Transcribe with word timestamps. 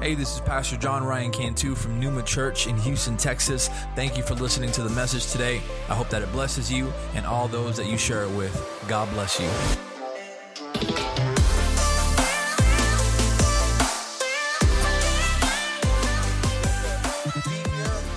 Hey, 0.00 0.14
this 0.14 0.34
is 0.34 0.40
Pastor 0.40 0.78
John 0.78 1.04
Ryan 1.04 1.30
Cantu 1.30 1.74
from 1.74 2.00
Numa 2.00 2.22
Church 2.22 2.66
in 2.66 2.74
Houston, 2.78 3.18
Texas. 3.18 3.68
Thank 3.94 4.16
you 4.16 4.22
for 4.22 4.34
listening 4.34 4.72
to 4.72 4.82
the 4.82 4.88
message 4.88 5.30
today. 5.30 5.60
I 5.90 5.94
hope 5.94 6.08
that 6.08 6.22
it 6.22 6.32
blesses 6.32 6.72
you 6.72 6.90
and 7.14 7.26
all 7.26 7.48
those 7.48 7.76
that 7.76 7.84
you 7.84 7.98
share 7.98 8.22
it 8.22 8.30
with. 8.30 8.50
God 8.88 9.10
bless 9.10 9.38
you. 9.38 9.46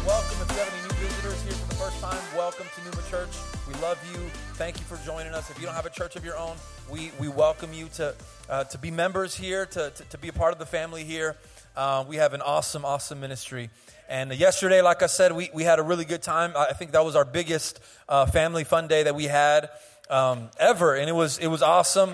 Welcome. 0.08 0.38
If 0.40 0.52
you 0.52 0.58
have 0.58 0.72
any 0.72 0.82
new 0.84 0.94
visitors 0.96 1.42
here 1.44 1.52
for 1.52 1.68
the 1.68 1.76
first 1.76 2.00
time, 2.00 2.38
welcome 2.38 2.66
to 2.76 2.82
Numa 2.86 3.10
Church. 3.10 3.36
We 3.68 3.74
love 3.82 4.00
you. 4.14 4.20
Thank 4.54 4.80
you 4.80 4.86
for 4.86 4.98
joining 5.06 5.34
us. 5.34 5.50
If 5.50 5.60
you 5.60 5.66
don't 5.66 5.76
have 5.76 5.86
a 5.86 5.90
church 5.90 6.16
of 6.16 6.24
your 6.24 6.38
own, 6.38 6.56
we, 6.90 7.12
we 7.20 7.28
welcome 7.28 7.74
you 7.74 7.90
to, 7.96 8.16
uh, 8.50 8.64
to 8.66 8.78
be 8.78 8.90
members 8.90 9.36
here, 9.36 9.66
to, 9.66 9.90
to, 9.90 10.04
to 10.06 10.18
be 10.18 10.30
a 10.30 10.34
part 10.34 10.54
of 10.54 10.60
the 10.60 10.66
family 10.66 11.04
here. 11.04 11.36
Uh, 11.76 12.06
we 12.08 12.18
have 12.18 12.34
an 12.34 12.42
awesome, 12.42 12.86
awesome 12.86 13.20
ministry. 13.20 13.72
And 14.08 14.32
yesterday, 14.34 14.82
like 14.84 15.02
I 15.02 15.08
said, 15.08 15.32
we, 15.32 15.50
we 15.56 15.64
had 15.64 15.80
a 15.80 15.82
really 15.82 16.06
good 16.06 16.22
time. 16.22 16.54
I 16.56 16.74
think 16.74 16.92
that 16.92 17.04
was 17.04 17.16
our 17.16 17.26
biggest 17.26 17.80
uh, 18.08 18.28
family 18.28 18.64
fun 18.64 18.88
day 18.88 19.04
that 19.04 19.16
we 19.16 19.24
had 19.24 19.72
um, 20.08 20.52
ever. 20.60 20.94
And 20.94 21.10
it 21.10 21.14
was, 21.14 21.40
it 21.40 21.48
was 21.48 21.64
awesome. 21.64 22.14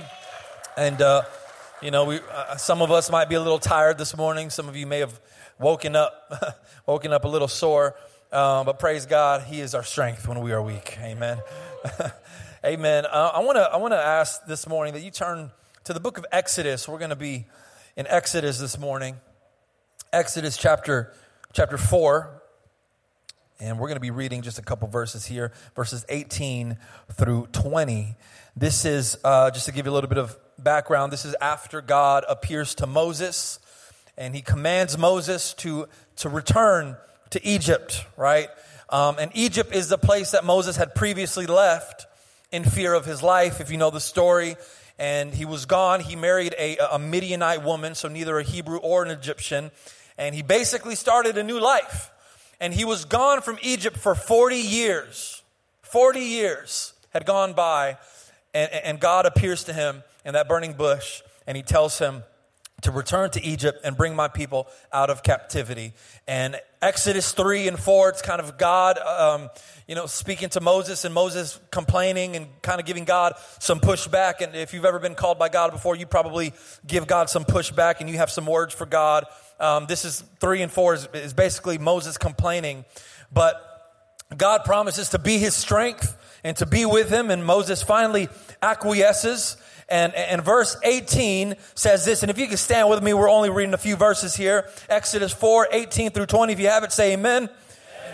And, 0.77 1.02
uh, 1.02 1.23
you 1.81 1.91
know, 1.91 2.05
we, 2.05 2.20
uh, 2.31 2.55
some 2.55 2.81
of 2.81 2.90
us 2.90 3.12
might 3.12 3.27
be 3.27 3.36
a 3.36 3.41
little 3.41 3.59
tired 3.59 3.98
this 3.98 4.16
morning. 4.16 4.50
Some 4.50 4.70
of 4.70 4.77
you 4.77 4.88
may 4.88 5.00
have 5.00 5.20
woken 5.59 5.94
up, 5.94 6.58
woken 6.86 7.12
up 7.12 7.26
a 7.26 7.28
little 7.28 7.50
sore. 7.50 7.95
Um, 8.31 8.66
but 8.66 8.80
praise 8.80 9.06
God, 9.06 9.41
He 9.41 9.59
is 9.59 9.75
our 9.75 9.84
strength 9.84 10.25
when 10.25 10.39
we 10.39 10.53
are 10.53 10.62
weak. 10.62 10.97
Amen. 11.02 11.39
Amen. 12.66 13.06
Uh, 13.06 13.31
I 13.34 13.39
want 13.39 13.58
to 13.58 13.64
I 13.64 13.78
want 13.78 13.91
to 13.94 14.00
ask 14.00 14.45
this 14.45 14.67
morning 14.67 14.94
that 14.94 15.02
you 15.02 15.12
turn 15.12 15.52
to 15.84 15.91
the 15.91 16.00
book 16.00 16.17
of 16.17 16.25
Exodus. 16.31 16.88
We're 16.88 17.00
going 17.00 17.09
to 17.09 17.16
be 17.17 17.45
in 17.97 18.08
Exodus 18.08 18.58
this 18.58 18.78
morning. 18.80 19.17
Exodus 20.12 20.58
chapter 20.58 21.14
chapter 21.54 21.78
4 21.78 22.42
and 23.60 23.78
we're 23.78 23.88
going 23.88 23.96
to 23.96 24.02
be 24.02 24.10
reading 24.10 24.42
just 24.42 24.58
a 24.58 24.62
couple 24.64 24.88
verses 24.88 25.24
here 25.24 25.52
verses 25.76 26.04
18 26.10 26.80
through 27.12 27.48
20 27.52 28.16
this 28.56 28.86
is 28.86 29.20
uh, 29.24 29.52
just 29.52 29.68
to 29.68 29.72
give 29.72 29.86
you 29.86 29.92
a 29.92 29.94
little 29.94 30.10
bit 30.10 30.18
of 30.18 30.36
background 30.58 31.14
this 31.14 31.26
is 31.26 31.36
after 31.40 31.80
god 31.80 32.26
appears 32.28 32.74
to 32.74 32.88
moses 32.88 33.60
and 34.18 34.34
he 34.34 34.42
commands 34.42 34.98
moses 34.98 35.54
to 35.54 35.88
to 36.16 36.28
return 36.28 36.98
to 37.30 37.46
egypt 37.46 38.04
right? 38.18 38.50
Um, 38.90 39.18
and 39.20 39.30
egypt 39.36 39.76
is 39.76 39.90
the 39.90 40.00
place 40.00 40.32
that 40.32 40.44
moses 40.44 40.76
had 40.76 40.96
previously 40.96 41.46
left 41.46 42.08
in 42.52 42.64
fear 42.64 42.96
of 42.96 43.06
his 43.06 43.22
life 43.22 43.62
if 43.62 43.70
you 43.70 43.78
know 43.78 43.92
the 43.92 44.00
story. 44.00 44.56
And 44.98 45.34
he 45.34 45.46
was 45.46 45.66
gone. 45.66 46.02
He 46.02 46.18
married 46.18 46.54
a, 46.60 46.76
a 46.92 47.00
midianite 47.00 47.64
woman 47.64 47.96
so 47.96 48.10
neither 48.10 48.38
a 48.38 48.44
hebrew 48.44 48.80
or 48.80 49.02
an 49.02 49.12
egyptian 49.12 49.72
and 50.20 50.36
he 50.36 50.44
basically 50.44 50.95
started 50.95 51.38
a 51.38 51.44
new 51.44 51.59
life. 51.59 52.12
And 52.59 52.73
he 52.73 52.84
was 52.84 53.06
gone 53.06 53.42
from 53.42 53.58
Egypt 53.64 53.98
for 53.98 54.14
40 54.14 54.58
years. 54.58 55.42
40 55.81 56.20
years 56.20 56.94
had 57.12 57.25
gone 57.25 57.53
by, 57.53 57.98
and, 58.53 58.72
and 58.72 59.00
God 59.00 59.25
appears 59.25 59.64
to 59.64 59.73
him 59.73 60.03
in 60.25 60.34
that 60.34 60.47
burning 60.47 60.73
bush, 60.73 61.23
and 61.47 61.58
he 61.58 61.64
tells 61.64 61.97
him, 61.97 62.23
to 62.81 62.92
return 62.92 63.30
to 63.31 63.44
Egypt 63.44 63.81
and 63.84 63.97
bring 63.97 64.16
my 64.16 64.28
people 64.28 64.67
out 64.94 65.09
of 65.09 65.23
captivity. 65.23 65.94
And 66.28 66.56
Exodus 66.81 67.31
3 67.34 67.67
and 67.67 67.80
4, 67.80 68.09
it's 68.09 68.22
kind 68.22 68.40
of 68.40 68.58
God, 68.58 68.97
um, 69.00 69.50
you 69.88 69.95
know, 69.95 70.06
speaking 70.06 70.50
to 70.50 70.62
Moses 70.62 71.03
and 71.03 71.14
Moses 71.14 71.59
complaining 71.72 72.36
and 72.36 72.47
kind 72.62 72.80
of 72.80 72.86
giving 72.86 73.03
God 73.03 73.34
some 73.59 73.80
pushback. 73.80 74.41
And 74.41 74.56
if 74.56 74.74
you've 74.74 74.86
ever 74.86 75.00
been 75.00 75.16
called 75.16 75.38
by 75.38 75.50
God 75.50 75.72
before, 75.72 75.96
you 75.96 76.06
probably 76.06 76.53
give 76.88 77.06
God 77.06 77.30
some 77.30 77.44
pushback 77.44 77.96
and 78.00 78.09
you 78.09 78.18
have 78.18 78.31
some 78.31 78.46
words 78.46 78.74
for 78.74 78.86
God. 78.86 79.25
Um, 79.59 79.86
this 79.88 80.06
is 80.06 80.24
three 80.40 80.62
and 80.62 80.72
four 80.72 80.94
is, 80.94 81.08
is 81.14 81.34
basically 81.34 81.78
Moses 81.78 82.18
complaining, 82.18 82.86
but 83.31 83.70
God 84.36 84.64
promises 84.64 85.09
to 85.09 85.20
be 85.20 85.38
his 85.38 85.56
strength 85.56 86.16
and 86.44 86.56
to 86.58 86.66
be 86.66 86.86
with 86.86 87.09
him. 87.09 87.31
And 87.31 87.46
Moses 87.46 87.81
finally 87.81 88.30
acquiesces. 88.62 89.58
And, 89.90 90.14
and 90.14 90.44
verse 90.44 90.78
18 90.84 91.56
says 91.74 92.06
this, 92.06 92.22
and 92.22 92.30
if 92.30 92.38
you 92.38 92.48
can 92.48 92.58
stand 92.58 92.90
with 92.90 93.02
me, 93.02 93.14
we're 93.14 93.30
only 93.30 93.50
reading 93.50 93.74
a 93.74 93.78
few 93.78 93.96
verses 93.96 94.36
here. 94.36 94.69
Exodus 94.88 95.34
4, 95.34 95.69
18 95.72 96.12
through 96.12 96.28
20. 96.28 96.53
If 96.53 96.59
you 96.59 96.68
have 96.68 96.84
it, 96.84 96.92
say 96.92 97.14
amen. 97.14 97.50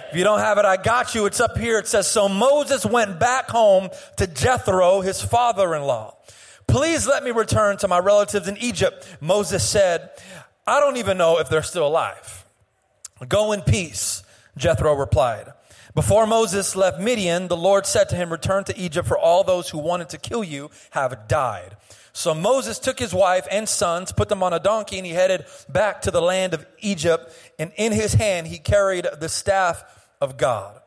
If 0.09 0.17
you 0.17 0.23
don't 0.23 0.39
have 0.39 0.57
it, 0.57 0.63
I 0.63 0.77
got 0.77 1.13
you. 1.13 1.25
It's 1.25 1.41
up 1.41 1.57
here. 1.57 1.77
It 1.77 1.87
says, 1.87 2.07
So 2.07 2.29
Moses 2.29 2.85
went 2.85 3.19
back 3.19 3.49
home 3.49 3.89
to 4.15 4.27
Jethro, 4.27 5.01
his 5.01 5.21
father 5.21 5.75
in 5.75 5.81
law. 5.81 6.15
Please 6.67 7.05
let 7.05 7.23
me 7.23 7.31
return 7.31 7.77
to 7.77 7.87
my 7.87 7.99
relatives 7.99 8.47
in 8.47 8.57
Egypt. 8.57 9.17
Moses 9.19 9.67
said, 9.67 10.11
I 10.67 10.79
don't 10.79 10.97
even 10.97 11.17
know 11.17 11.39
if 11.39 11.49
they're 11.49 11.63
still 11.63 11.87
alive. 11.87 12.45
Go 13.27 13.51
in 13.51 13.61
peace, 13.61 14.23
Jethro 14.57 14.93
replied. 14.93 15.53
Before 15.93 16.27
Moses 16.27 16.75
left 16.75 16.99
Midian, 16.99 17.47
the 17.47 17.55
Lord 17.55 17.85
said 17.85 18.09
to 18.09 18.15
him, 18.15 18.29
Return 18.29 18.65
to 18.65 18.77
Egypt, 18.77 19.07
for 19.07 19.17
all 19.17 19.43
those 19.43 19.69
who 19.69 19.77
wanted 19.77 20.09
to 20.09 20.17
kill 20.17 20.43
you 20.43 20.69
have 20.91 21.27
died. 21.27 21.77
So 22.11 22.33
Moses 22.33 22.79
took 22.79 22.99
his 22.99 23.13
wife 23.13 23.47
and 23.51 23.67
sons, 23.67 24.11
put 24.11 24.27
them 24.27 24.43
on 24.43 24.53
a 24.53 24.59
donkey, 24.59 24.97
and 24.97 25.05
he 25.05 25.13
headed 25.13 25.45
back 25.69 26.01
to 26.01 26.11
the 26.11 26.21
land 26.21 26.53
of 26.53 26.65
Egypt. 26.79 27.31
And 27.59 27.71
in 27.77 27.91
his 27.91 28.13
hand, 28.13 28.47
he 28.47 28.57
carried 28.57 29.07
the 29.19 29.29
staff 29.29 29.83
of 30.19 30.37
God. 30.37 30.81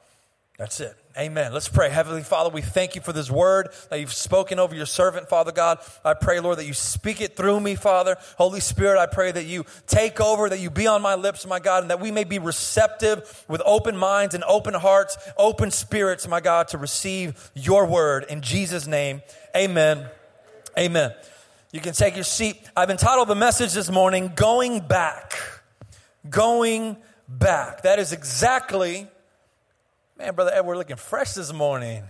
That's 0.59 0.81
it. 0.81 0.97
Amen. 1.17 1.53
Let's 1.53 1.69
pray. 1.69 1.89
Heavenly 1.89 2.25
Father, 2.25 2.51
we 2.51 2.63
thank 2.63 2.97
you 2.97 3.01
for 3.01 3.13
this 3.13 3.31
word 3.31 3.69
that 3.91 4.01
you've 4.01 4.13
spoken 4.13 4.59
over 4.59 4.75
your 4.75 4.87
servant, 4.87 5.29
Father 5.29 5.53
God. 5.53 5.79
I 6.05 6.15
pray, 6.15 6.41
Lord, 6.41 6.59
that 6.59 6.67
you 6.67 6.73
speak 6.73 7.21
it 7.21 7.37
through 7.37 7.61
me, 7.61 7.77
Father. 7.77 8.17
Holy 8.37 8.59
Spirit, 8.59 8.99
I 8.99 9.07
pray 9.07 9.31
that 9.31 9.45
you 9.45 9.67
take 9.87 10.21
over, 10.21 10.49
that 10.49 10.59
you 10.59 10.69
be 10.69 10.89
on 10.89 11.01
my 11.01 11.15
lips, 11.15 11.47
my 11.47 11.61
God, 11.61 11.85
and 11.85 11.91
that 11.93 12.01
we 12.01 12.11
may 12.11 12.25
be 12.25 12.41
receptive 12.41 13.45
with 13.47 13.63
open 13.65 13.97
minds 13.97 14.35
and 14.35 14.43
open 14.49 14.75
hearts, 14.75 15.17
open 15.37 15.71
spirits, 15.71 16.27
my 16.27 16.41
God, 16.41 16.67
to 16.69 16.79
receive 16.79 17.53
your 17.55 17.87
word. 17.87 18.27
In 18.29 18.43
Jesus' 18.43 18.89
name, 18.89 19.23
amen. 19.55 20.09
Amen. 20.77 21.15
You 21.71 21.81
can 21.81 21.93
take 21.93 22.17
your 22.17 22.25
seat. 22.25 22.61
I've 22.77 22.91
entitled 22.91 23.29
the 23.29 23.37
message 23.37 23.75
this 23.75 23.93
morning, 23.93 24.33
Going 24.35 24.81
Back. 24.81 25.35
Going 26.29 26.97
Back. 27.29 27.83
That 27.83 28.01
is 28.01 28.13
exactly 28.13 29.07
Man, 30.19 30.35
Brother 30.35 30.51
Ed, 30.53 30.63
we're 30.63 30.77
looking 30.77 30.97
fresh 30.97 31.35
this 31.35 31.53
morning. 31.53 32.03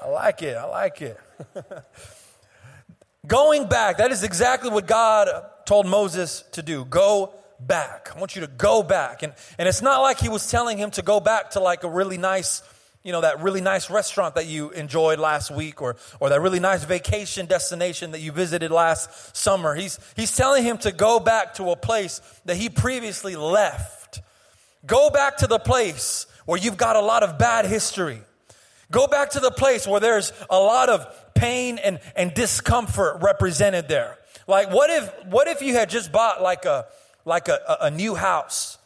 I 0.00 0.08
like 0.08 0.40
it. 0.40 0.56
I 0.56 0.64
like 0.64 1.02
it. 1.02 1.20
Going 3.26 3.68
back, 3.68 3.98
that 3.98 4.10
is 4.12 4.22
exactly 4.22 4.70
what 4.70 4.86
God 4.86 5.28
told 5.66 5.86
Moses 5.86 6.42
to 6.52 6.62
do. 6.62 6.86
Go 6.86 7.34
back. 7.60 8.12
I 8.16 8.18
want 8.18 8.34
you 8.34 8.40
to 8.40 8.46
go 8.46 8.82
back. 8.82 9.22
And, 9.22 9.34
and 9.58 9.68
it's 9.68 9.82
not 9.82 10.00
like 10.00 10.20
he 10.20 10.30
was 10.30 10.50
telling 10.50 10.78
him 10.78 10.90
to 10.92 11.02
go 11.02 11.20
back 11.20 11.50
to 11.50 11.60
like 11.60 11.84
a 11.84 11.90
really 11.90 12.16
nice, 12.16 12.62
you 13.04 13.12
know, 13.12 13.20
that 13.20 13.42
really 13.42 13.60
nice 13.60 13.90
restaurant 13.90 14.34
that 14.36 14.46
you 14.46 14.70
enjoyed 14.70 15.18
last 15.18 15.50
week 15.50 15.82
or, 15.82 15.96
or 16.18 16.30
that 16.30 16.40
really 16.40 16.60
nice 16.60 16.82
vacation 16.82 17.44
destination 17.44 18.12
that 18.12 18.20
you 18.20 18.32
visited 18.32 18.70
last 18.70 19.36
summer. 19.36 19.74
He's, 19.74 19.98
he's 20.16 20.34
telling 20.34 20.64
him 20.64 20.78
to 20.78 20.92
go 20.92 21.20
back 21.20 21.52
to 21.54 21.72
a 21.72 21.76
place 21.76 22.22
that 22.46 22.56
he 22.56 22.70
previously 22.70 23.36
left. 23.36 24.01
Go 24.84 25.10
back 25.10 25.38
to 25.38 25.46
the 25.46 25.58
place 25.58 26.26
where 26.44 26.58
you've 26.58 26.76
got 26.76 26.96
a 26.96 27.00
lot 27.00 27.22
of 27.22 27.38
bad 27.38 27.66
history. 27.66 28.20
Go 28.90 29.06
back 29.06 29.30
to 29.30 29.40
the 29.40 29.50
place 29.50 29.86
where 29.86 30.00
there's 30.00 30.32
a 30.50 30.58
lot 30.58 30.88
of 30.88 31.06
pain 31.34 31.78
and, 31.78 31.98
and 32.14 32.34
discomfort 32.34 33.22
represented 33.22 33.88
there. 33.88 34.18
Like 34.46 34.70
what 34.70 34.90
if 34.90 35.26
what 35.26 35.48
if 35.48 35.62
you 35.62 35.74
had 35.74 35.88
just 35.88 36.12
bought 36.12 36.42
like 36.42 36.64
a 36.64 36.86
like 37.24 37.48
a, 37.48 37.78
a 37.82 37.90
new 37.90 38.14
house 38.14 38.78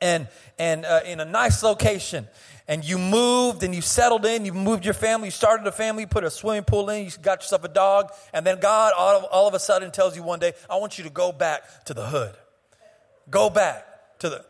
and 0.00 0.28
and 0.58 0.84
uh, 0.84 1.00
in 1.04 1.20
a 1.20 1.24
nice 1.24 1.62
location 1.62 2.26
and 2.66 2.84
you 2.84 2.98
moved 2.98 3.62
and 3.62 3.74
you 3.74 3.80
settled 3.80 4.26
in, 4.26 4.44
you 4.44 4.52
moved 4.52 4.84
your 4.84 4.94
family, 4.94 5.28
you 5.28 5.32
started 5.32 5.66
a 5.66 5.72
family, 5.72 6.02
you 6.02 6.06
put 6.06 6.24
a 6.24 6.30
swimming 6.30 6.64
pool 6.64 6.90
in, 6.90 7.04
you 7.04 7.10
got 7.22 7.42
yourself 7.42 7.64
a 7.64 7.68
dog, 7.68 8.12
and 8.32 8.46
then 8.46 8.60
God 8.60 8.92
all 8.96 9.18
of, 9.18 9.24
all 9.24 9.48
of 9.48 9.54
a 9.54 9.58
sudden 9.58 9.90
tells 9.90 10.16
you 10.16 10.22
one 10.22 10.38
day, 10.38 10.52
I 10.68 10.76
want 10.76 10.98
you 10.98 11.04
to 11.04 11.10
go 11.10 11.32
back 11.32 11.84
to 11.84 11.94
the 11.94 12.06
hood. 12.06 12.34
Go 13.30 13.50
back 13.50 14.18
to 14.18 14.28
the 14.30 14.44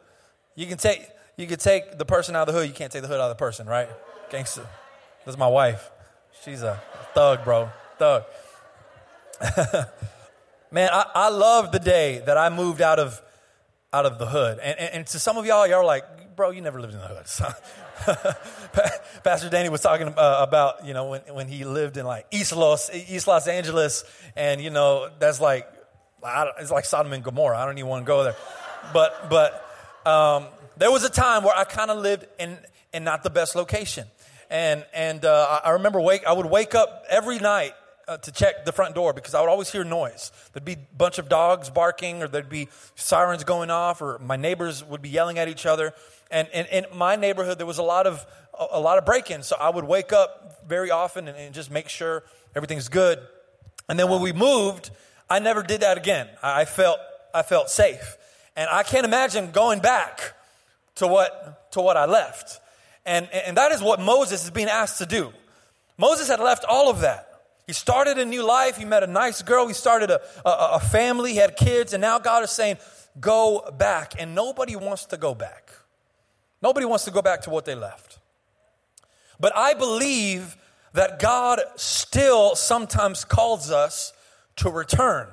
you 0.58 0.66
can 0.66 0.76
take 0.76 1.08
you 1.37 1.46
can 1.46 1.58
take 1.58 1.99
the 1.99 2.05
person 2.05 2.34
out 2.34 2.49
of 2.49 2.52
the 2.52 2.60
hood. 2.60 2.69
You 2.69 2.75
can't 2.75 2.90
take 2.90 3.02
the 3.02 3.08
hood 3.08 3.20
out 3.20 3.31
of 3.31 3.37
the 3.38 3.40
person, 3.40 3.69
right? 3.69 3.88
Gangster. 4.28 4.66
That's 5.25 5.38
my 5.38 5.46
wife. 5.46 5.88
She's 6.43 6.64
a 6.64 6.82
thug, 7.14 7.44
bro. 7.44 7.70
Thug. 7.96 8.25
Man, 10.72 10.90
I, 10.93 11.06
I 11.14 11.28
love 11.28 11.70
the 11.70 11.78
day 11.78 12.25
that 12.26 12.37
I 12.37 12.49
moved 12.49 12.82
out 12.82 12.99
of 12.99 13.22
out 13.93 14.05
of 14.05 14.19
the 14.19 14.26
hood. 14.26 14.58
And, 14.58 14.78
and, 14.81 14.94
and 14.94 15.06
to 15.06 15.20
some 15.20 15.38
of 15.38 15.46
y'all, 15.46 15.64
y'all 15.64 15.76
are 15.76 15.84
like, 15.84 16.34
bro, 16.34 16.50
you 16.50 16.61
never 16.61 16.81
lived 16.81 16.94
in 16.94 16.99
the 16.99 17.06
hood. 17.06 18.34
Pastor 19.22 19.49
Danny 19.50 19.69
was 19.69 19.81
talking 19.81 20.08
uh, 20.08 20.38
about, 20.40 20.84
you 20.84 20.93
know, 20.93 21.11
when, 21.11 21.20
when 21.31 21.46
he 21.46 21.64
lived 21.64 21.96
in 21.96 22.04
like 22.04 22.26
East 22.32 22.54
Los, 22.54 22.93
East 22.93 23.28
Los 23.28 23.46
Angeles, 23.46 24.02
and, 24.34 24.61
you 24.61 24.70
know, 24.70 25.08
that's 25.20 25.40
like, 25.40 25.69
it's 26.58 26.72
like 26.72 26.84
Sodom 26.84 27.12
and 27.12 27.22
Gomorrah. 27.22 27.58
I 27.58 27.64
don't 27.64 27.78
even 27.78 27.88
want 27.88 28.04
to 28.04 28.06
go 28.06 28.25
there. 28.25 28.37
But, 28.93 29.31
but, 29.31 29.64
um, 30.06 30.46
there 30.76 30.90
was 30.90 31.04
a 31.04 31.10
time 31.10 31.44
where 31.44 31.56
I 31.56 31.64
kind 31.64 31.90
of 31.90 31.98
lived 31.98 32.26
in, 32.38 32.58
in 32.92 33.04
not 33.04 33.22
the 33.22 33.30
best 33.30 33.54
location. 33.54 34.06
And, 34.50 34.84
and 34.94 35.24
uh, 35.24 35.60
I 35.64 35.70
remember 35.70 36.00
wake, 36.00 36.26
I 36.26 36.32
would 36.32 36.46
wake 36.46 36.74
up 36.74 37.04
every 37.10 37.38
night 37.38 37.74
uh, 38.08 38.16
to 38.16 38.32
check 38.32 38.64
the 38.64 38.72
front 38.72 38.94
door 38.94 39.12
because 39.12 39.34
I 39.34 39.40
would 39.40 39.50
always 39.50 39.70
hear 39.70 39.84
noise. 39.84 40.32
There'd 40.52 40.64
be 40.64 40.72
a 40.72 40.96
bunch 40.96 41.18
of 41.18 41.28
dogs 41.28 41.68
barking, 41.68 42.22
or 42.22 42.28
there'd 42.28 42.48
be 42.48 42.68
sirens 42.94 43.44
going 43.44 43.70
off, 43.70 44.00
or 44.00 44.18
my 44.18 44.36
neighbors 44.36 44.82
would 44.82 45.02
be 45.02 45.10
yelling 45.10 45.38
at 45.38 45.48
each 45.48 45.66
other. 45.66 45.92
And, 46.30 46.48
in 46.48 46.86
my 46.94 47.16
neighborhood, 47.16 47.58
there 47.58 47.66
was 47.66 47.78
a 47.78 47.82
lot 47.82 48.06
of 48.06 48.26
a, 48.58 48.80
lot 48.80 48.98
of 48.98 49.04
break-ins, 49.04 49.46
so 49.46 49.56
I 49.58 49.70
would 49.70 49.84
wake 49.84 50.12
up 50.12 50.66
very 50.66 50.90
often 50.90 51.28
and, 51.28 51.36
and 51.36 51.54
just 51.54 51.70
make 51.70 51.88
sure 51.88 52.24
everything's 52.56 52.88
good. 52.88 53.20
And 53.88 53.98
then 53.98 54.10
when 54.10 54.20
we 54.20 54.32
moved, 54.32 54.90
I 55.30 55.38
never 55.38 55.62
did 55.62 55.82
that 55.82 55.96
again. 55.96 56.28
I 56.42 56.64
felt 56.64 56.98
I 57.32 57.42
felt 57.42 57.70
safe, 57.70 58.16
and 58.58 58.69
I 58.69 58.82
can't 58.82 59.06
imagine 59.06 59.52
going 59.52 59.81
back 59.81 60.34
to 60.96 61.06
what 61.06 61.70
to 61.72 61.81
what 61.81 61.96
I 61.96 62.06
left. 62.06 62.60
And, 63.06 63.28
and 63.32 63.56
that 63.56 63.72
is 63.72 63.81
what 63.81 64.00
Moses 64.00 64.44
is 64.44 64.50
being 64.50 64.69
asked 64.69 64.99
to 64.99 65.06
do. 65.06 65.32
Moses 65.96 66.28
had 66.28 66.40
left 66.40 66.64
all 66.64 66.90
of 66.90 67.00
that. 67.00 67.26
He 67.66 67.72
started 67.72 68.19
a 68.19 68.25
new 68.25 68.43
life. 68.43 68.76
He 68.76 68.84
met 68.84 69.02
a 69.02 69.06
nice 69.06 69.43
girl. 69.43 69.66
He 69.66 69.75
started 69.75 70.10
a, 70.10 70.20
a, 70.44 70.75
a 70.75 70.81
family. 70.81 71.32
He 71.32 71.38
had 71.38 71.56
kids. 71.56 71.93
And 71.93 72.00
now 72.00 72.19
God 72.19 72.43
is 72.43 72.50
saying, 72.50 72.78
go 73.20 73.70
back. 73.78 74.14
And 74.19 74.34
nobody 74.34 74.76
wants 74.76 75.06
to 75.06 75.16
go 75.16 75.34
back. 75.34 75.70
Nobody 76.61 76.84
wants 76.84 77.04
to 77.04 77.11
go 77.11 77.22
back 77.22 77.43
to 77.43 77.50
what 77.50 77.64
they 77.64 77.75
left. 77.75 78.19
But 79.38 79.56
I 79.56 79.75
believe 79.75 80.56
that 80.94 81.19
God 81.20 81.61
still 81.76 82.56
sometimes 82.56 83.25
calls 83.25 83.70
us 83.70 84.12
to 84.56 84.70
return 84.70 85.28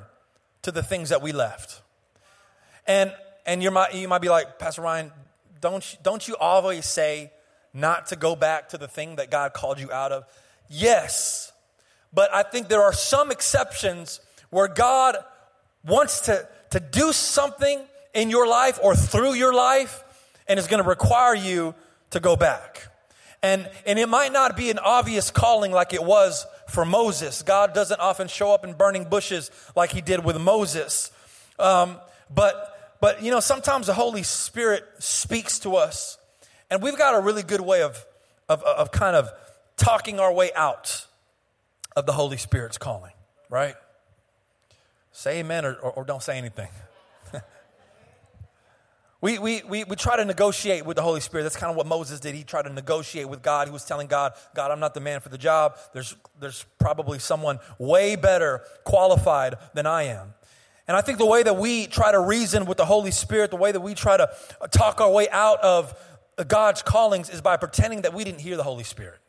to 0.62 0.71
the 0.71 0.83
things 0.83 1.10
that 1.10 1.21
we 1.21 1.31
left. 1.31 1.81
And, 2.87 3.13
and 3.45 3.63
you 3.63 3.71
might, 3.71 3.93
you 3.93 4.07
might 4.07 4.21
be 4.21 4.29
like, 4.29 4.59
Pastor 4.59 4.81
Ryan, 4.81 5.11
don't, 5.61 5.97
don't 6.03 6.27
you 6.27 6.35
always 6.37 6.85
say 6.85 7.31
not 7.73 8.07
to 8.07 8.15
go 8.15 8.35
back 8.35 8.69
to 8.69 8.77
the 8.77 8.87
thing 8.87 9.15
that 9.17 9.31
God 9.31 9.53
called 9.53 9.79
you 9.79 9.91
out 9.91 10.11
of? 10.11 10.25
Yes. 10.69 11.51
But 12.13 12.33
I 12.33 12.43
think 12.43 12.69
there 12.69 12.83
are 12.83 12.93
some 12.93 13.31
exceptions 13.31 14.21
where 14.49 14.67
God 14.67 15.17
wants 15.85 16.21
to, 16.21 16.47
to 16.71 16.79
do 16.79 17.11
something 17.11 17.81
in 18.13 18.29
your 18.29 18.47
life 18.47 18.79
or 18.81 18.95
through 18.95 19.33
your 19.33 19.53
life 19.53 20.03
and 20.47 20.59
is 20.59 20.67
going 20.67 20.81
to 20.81 20.87
require 20.87 21.35
you 21.35 21.75
to 22.11 22.19
go 22.19 22.35
back. 22.35 22.87
And, 23.43 23.69
and 23.85 23.99
it 23.99 24.09
might 24.09 24.31
not 24.31 24.55
be 24.55 24.71
an 24.71 24.79
obvious 24.79 25.29
calling 25.29 25.71
like 25.71 25.93
it 25.93 26.03
was 26.03 26.47
for 26.67 26.85
Moses. 26.85 27.43
God 27.43 27.73
doesn't 27.73 27.99
often 27.99 28.27
show 28.27 28.51
up 28.51 28.63
in 28.63 28.73
burning 28.73 29.03
bushes 29.05 29.51
like 29.75 29.91
he 29.91 30.01
did 30.01 30.23
with 30.23 30.39
Moses. 30.39 31.11
Um, 31.59 31.97
but, 32.33 32.75
but, 33.06 33.22
you 33.22 33.30
know, 33.30 33.40
sometimes 33.40 33.86
the 33.86 33.94
Holy 33.94 34.24
Spirit 34.24 34.84
speaks 34.98 35.60
to 35.60 35.75
us, 35.75 36.18
and 36.72 36.81
we've 36.81 36.98
got 36.98 37.13
a 37.13 37.19
really 37.19 37.44
good 37.44 37.62
way 37.62 37.84
of, 37.84 38.04
of, 38.50 38.63
of 38.63 38.92
kind 38.92 39.16
of 39.16 39.30
talking 39.78 40.19
our 40.19 40.34
way 40.34 40.50
out 40.56 41.06
of 41.96 42.07
the 42.07 42.13
Holy 42.13 42.38
Spirit's 42.38 42.80
calling, 42.80 43.12
right? 43.48 43.75
Say 45.12 45.42
amen 45.42 45.66
or, 45.66 45.75
or, 45.75 45.92
or 45.92 46.04
don't 46.04 46.24
say 46.24 46.36
anything. 46.36 46.69
we, 49.22 49.38
we, 49.38 49.62
we, 49.69 49.84
we 49.84 49.96
try 49.96 50.18
to 50.18 50.25
negotiate 50.25 50.84
with 50.84 50.98
the 50.98 51.04
Holy 51.04 51.22
Spirit. 51.22 51.44
That's 51.44 51.57
kind 51.57 51.69
of 51.69 51.78
what 51.78 51.86
Moses 51.86 52.19
did. 52.19 52.34
He 52.34 52.44
tried 52.44 52.63
to 52.63 52.74
negotiate 52.74 53.30
with 53.30 53.44
God. 53.44 53.68
He 53.68 53.72
was 53.72 53.86
telling 53.86 54.07
God, 54.07 54.34
God, 54.56 54.72
I'm 54.72 54.80
not 54.80 54.96
the 54.96 55.00
man 55.00 55.19
for 55.19 55.30
the 55.30 55.38
job. 55.38 55.78
There's, 55.94 56.16
there's 56.40 56.66
probably 56.80 57.19
someone 57.19 57.60
way 57.78 58.16
better 58.16 58.63
qualified 58.84 59.57
than 59.75 59.86
I 59.86 60.06
am. 60.06 60.34
And 60.87 60.95
I 60.95 61.01
think 61.01 61.17
the 61.17 61.25
way 61.25 61.41
that 61.41 61.57
we 61.57 61.87
try 61.87 62.11
to 62.11 62.19
reason 62.19 62.65
with 62.65 62.77
the 62.77 62.85
Holy 62.85 63.11
Spirit, 63.11 63.49
the 63.49 63.57
way 63.57 63.71
that 63.71 63.79
we 63.79 63.95
try 63.95 64.17
to 64.17 64.29
talk 64.71 65.01
our 65.01 65.11
way 65.11 65.27
out 65.29 65.59
of 65.61 65.93
God's 66.47 66.81
callings 66.81 67.29
is 67.29 67.41
by 67.41 67.57
pretending 67.57 68.03
that 68.03 68.13
we 68.13 68.23
didn't 68.23 68.41
hear 68.41 68.55
the 68.55 68.63
Holy 68.63 68.83
Spirit. 68.83 69.19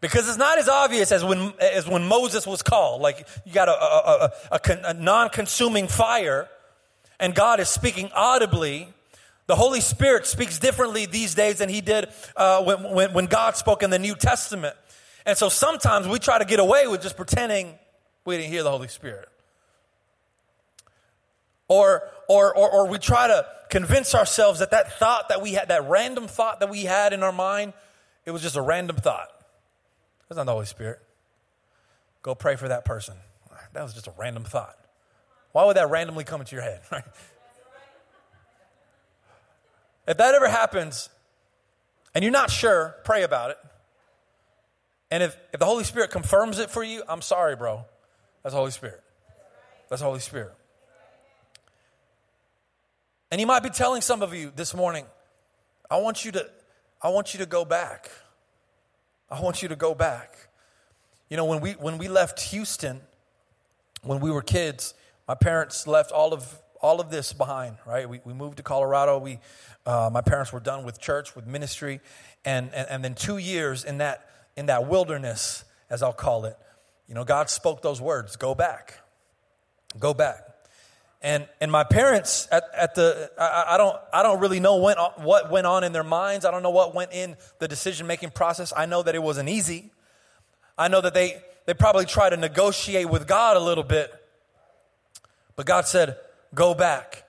Because 0.00 0.28
it's 0.28 0.38
not 0.38 0.58
as 0.58 0.68
obvious 0.68 1.12
as 1.12 1.24
when, 1.24 1.52
as 1.60 1.86
when 1.86 2.06
Moses 2.06 2.46
was 2.46 2.62
called. 2.62 3.02
Like 3.02 3.26
you 3.44 3.52
got 3.52 3.68
a, 3.68 3.72
a, 3.72 4.32
a, 4.52 4.60
a 4.84 4.94
non-consuming 4.94 5.88
fire 5.88 6.48
and 7.18 7.34
God 7.34 7.60
is 7.60 7.68
speaking 7.68 8.10
audibly. 8.14 8.88
The 9.46 9.56
Holy 9.56 9.80
Spirit 9.80 10.26
speaks 10.26 10.58
differently 10.58 11.06
these 11.06 11.34
days 11.34 11.58
than 11.58 11.68
he 11.68 11.80
did 11.80 12.08
uh, 12.36 12.62
when, 12.62 12.94
when, 12.94 13.12
when 13.12 13.26
God 13.26 13.56
spoke 13.56 13.82
in 13.82 13.90
the 13.90 13.98
New 13.98 14.14
Testament. 14.14 14.76
And 15.26 15.36
so 15.36 15.48
sometimes 15.48 16.08
we 16.08 16.18
try 16.18 16.38
to 16.38 16.44
get 16.44 16.60
away 16.60 16.86
with 16.86 17.02
just 17.02 17.16
pretending 17.16 17.74
we 18.24 18.36
didn't 18.36 18.50
hear 18.50 18.62
the 18.62 18.70
Holy 18.70 18.88
Spirit. 18.88 19.28
Or, 21.70 22.02
or, 22.28 22.52
or, 22.54 22.68
or 22.68 22.88
we 22.88 22.98
try 22.98 23.28
to 23.28 23.46
convince 23.70 24.12
ourselves 24.12 24.58
that 24.58 24.72
that 24.72 24.98
thought 24.98 25.28
that 25.28 25.40
we 25.40 25.52
had, 25.52 25.68
that 25.68 25.88
random 25.88 26.26
thought 26.26 26.58
that 26.58 26.68
we 26.68 26.82
had 26.82 27.12
in 27.12 27.22
our 27.22 27.30
mind, 27.30 27.74
it 28.26 28.32
was 28.32 28.42
just 28.42 28.56
a 28.56 28.60
random 28.60 28.96
thought. 28.96 29.28
That's 30.28 30.36
not 30.36 30.46
the 30.46 30.52
Holy 30.52 30.66
Spirit. 30.66 30.98
Go 32.22 32.34
pray 32.34 32.56
for 32.56 32.66
that 32.66 32.84
person. 32.84 33.14
That 33.72 33.84
was 33.84 33.94
just 33.94 34.08
a 34.08 34.12
random 34.18 34.42
thought. 34.42 34.76
Why 35.52 35.64
would 35.64 35.76
that 35.76 35.88
randomly 35.90 36.24
come 36.24 36.40
into 36.40 36.56
your 36.56 36.64
head? 36.64 36.80
If 40.08 40.16
that 40.16 40.34
ever 40.34 40.48
happens 40.48 41.08
and 42.16 42.24
you're 42.24 42.32
not 42.32 42.50
sure, 42.50 42.96
pray 43.04 43.22
about 43.22 43.50
it. 43.50 43.58
And 45.08 45.22
if, 45.22 45.36
if 45.52 45.60
the 45.60 45.66
Holy 45.66 45.84
Spirit 45.84 46.10
confirms 46.10 46.58
it 46.58 46.68
for 46.68 46.82
you, 46.82 47.04
I'm 47.08 47.22
sorry, 47.22 47.54
bro. 47.54 47.84
That's 48.42 48.52
Holy 48.52 48.72
Spirit. 48.72 49.00
That's 49.88 50.02
Holy 50.02 50.18
Spirit. 50.18 50.52
And 53.30 53.38
he 53.38 53.44
might 53.44 53.62
be 53.62 53.70
telling 53.70 54.02
some 54.02 54.22
of 54.22 54.34
you 54.34 54.52
this 54.54 54.74
morning, 54.74 55.04
I 55.90 55.98
want 55.98 56.24
you 56.24 56.32
to, 56.32 56.50
I 57.00 57.10
want 57.10 57.32
you 57.32 57.38
to 57.38 57.46
go 57.46 57.64
back. 57.64 58.10
I 59.30 59.40
want 59.40 59.62
you 59.62 59.68
to 59.68 59.76
go 59.76 59.94
back. 59.94 60.48
You 61.28 61.36
know, 61.36 61.44
when 61.44 61.60
we 61.60 61.72
when 61.72 61.98
we 61.98 62.08
left 62.08 62.40
Houston, 62.50 63.00
when 64.02 64.18
we 64.18 64.32
were 64.32 64.42
kids, 64.42 64.94
my 65.28 65.36
parents 65.36 65.86
left 65.86 66.10
all 66.10 66.32
of 66.34 66.58
all 66.82 67.00
of 67.00 67.10
this 67.10 67.32
behind. 67.32 67.76
Right, 67.86 68.08
we, 68.08 68.20
we 68.24 68.32
moved 68.32 68.56
to 68.56 68.64
Colorado. 68.64 69.18
We, 69.18 69.38
uh, 69.86 70.10
my 70.12 70.22
parents 70.22 70.52
were 70.52 70.60
done 70.60 70.84
with 70.84 71.00
church, 71.00 71.36
with 71.36 71.46
ministry, 71.46 72.00
and, 72.44 72.74
and 72.74 72.88
and 72.88 73.04
then 73.04 73.14
two 73.14 73.38
years 73.38 73.84
in 73.84 73.98
that 73.98 74.28
in 74.56 74.66
that 74.66 74.88
wilderness, 74.88 75.64
as 75.88 76.02
I'll 76.02 76.12
call 76.12 76.46
it. 76.46 76.58
You 77.06 77.14
know, 77.14 77.22
God 77.22 77.48
spoke 77.48 77.80
those 77.80 78.00
words: 78.00 78.34
"Go 78.34 78.56
back, 78.56 78.98
go 80.00 80.12
back." 80.12 80.49
And 81.22 81.46
and 81.60 81.70
my 81.70 81.84
parents 81.84 82.48
at, 82.50 82.64
at 82.74 82.94
the 82.94 83.30
I, 83.38 83.74
I 83.74 83.76
don't 83.76 83.96
I 84.12 84.22
don't 84.22 84.40
really 84.40 84.60
know 84.60 84.76
when, 84.76 84.96
what 85.16 85.50
went 85.50 85.66
on 85.66 85.84
in 85.84 85.92
their 85.92 86.04
minds. 86.04 86.46
I 86.46 86.50
don't 86.50 86.62
know 86.62 86.70
what 86.70 86.94
went 86.94 87.12
in 87.12 87.36
the 87.58 87.68
decision 87.68 88.06
making 88.06 88.30
process. 88.30 88.72
I 88.74 88.86
know 88.86 89.02
that 89.02 89.14
it 89.14 89.22
wasn't 89.22 89.48
easy. 89.50 89.90
I 90.78 90.88
know 90.88 91.00
that 91.02 91.12
they 91.12 91.42
they 91.66 91.74
probably 91.74 92.06
tried 92.06 92.30
to 92.30 92.38
negotiate 92.38 93.10
with 93.10 93.26
God 93.26 93.56
a 93.56 93.60
little 93.60 93.84
bit. 93.84 94.10
But 95.56 95.66
God 95.66 95.86
said, 95.86 96.16
"Go 96.54 96.72
back." 96.72 97.24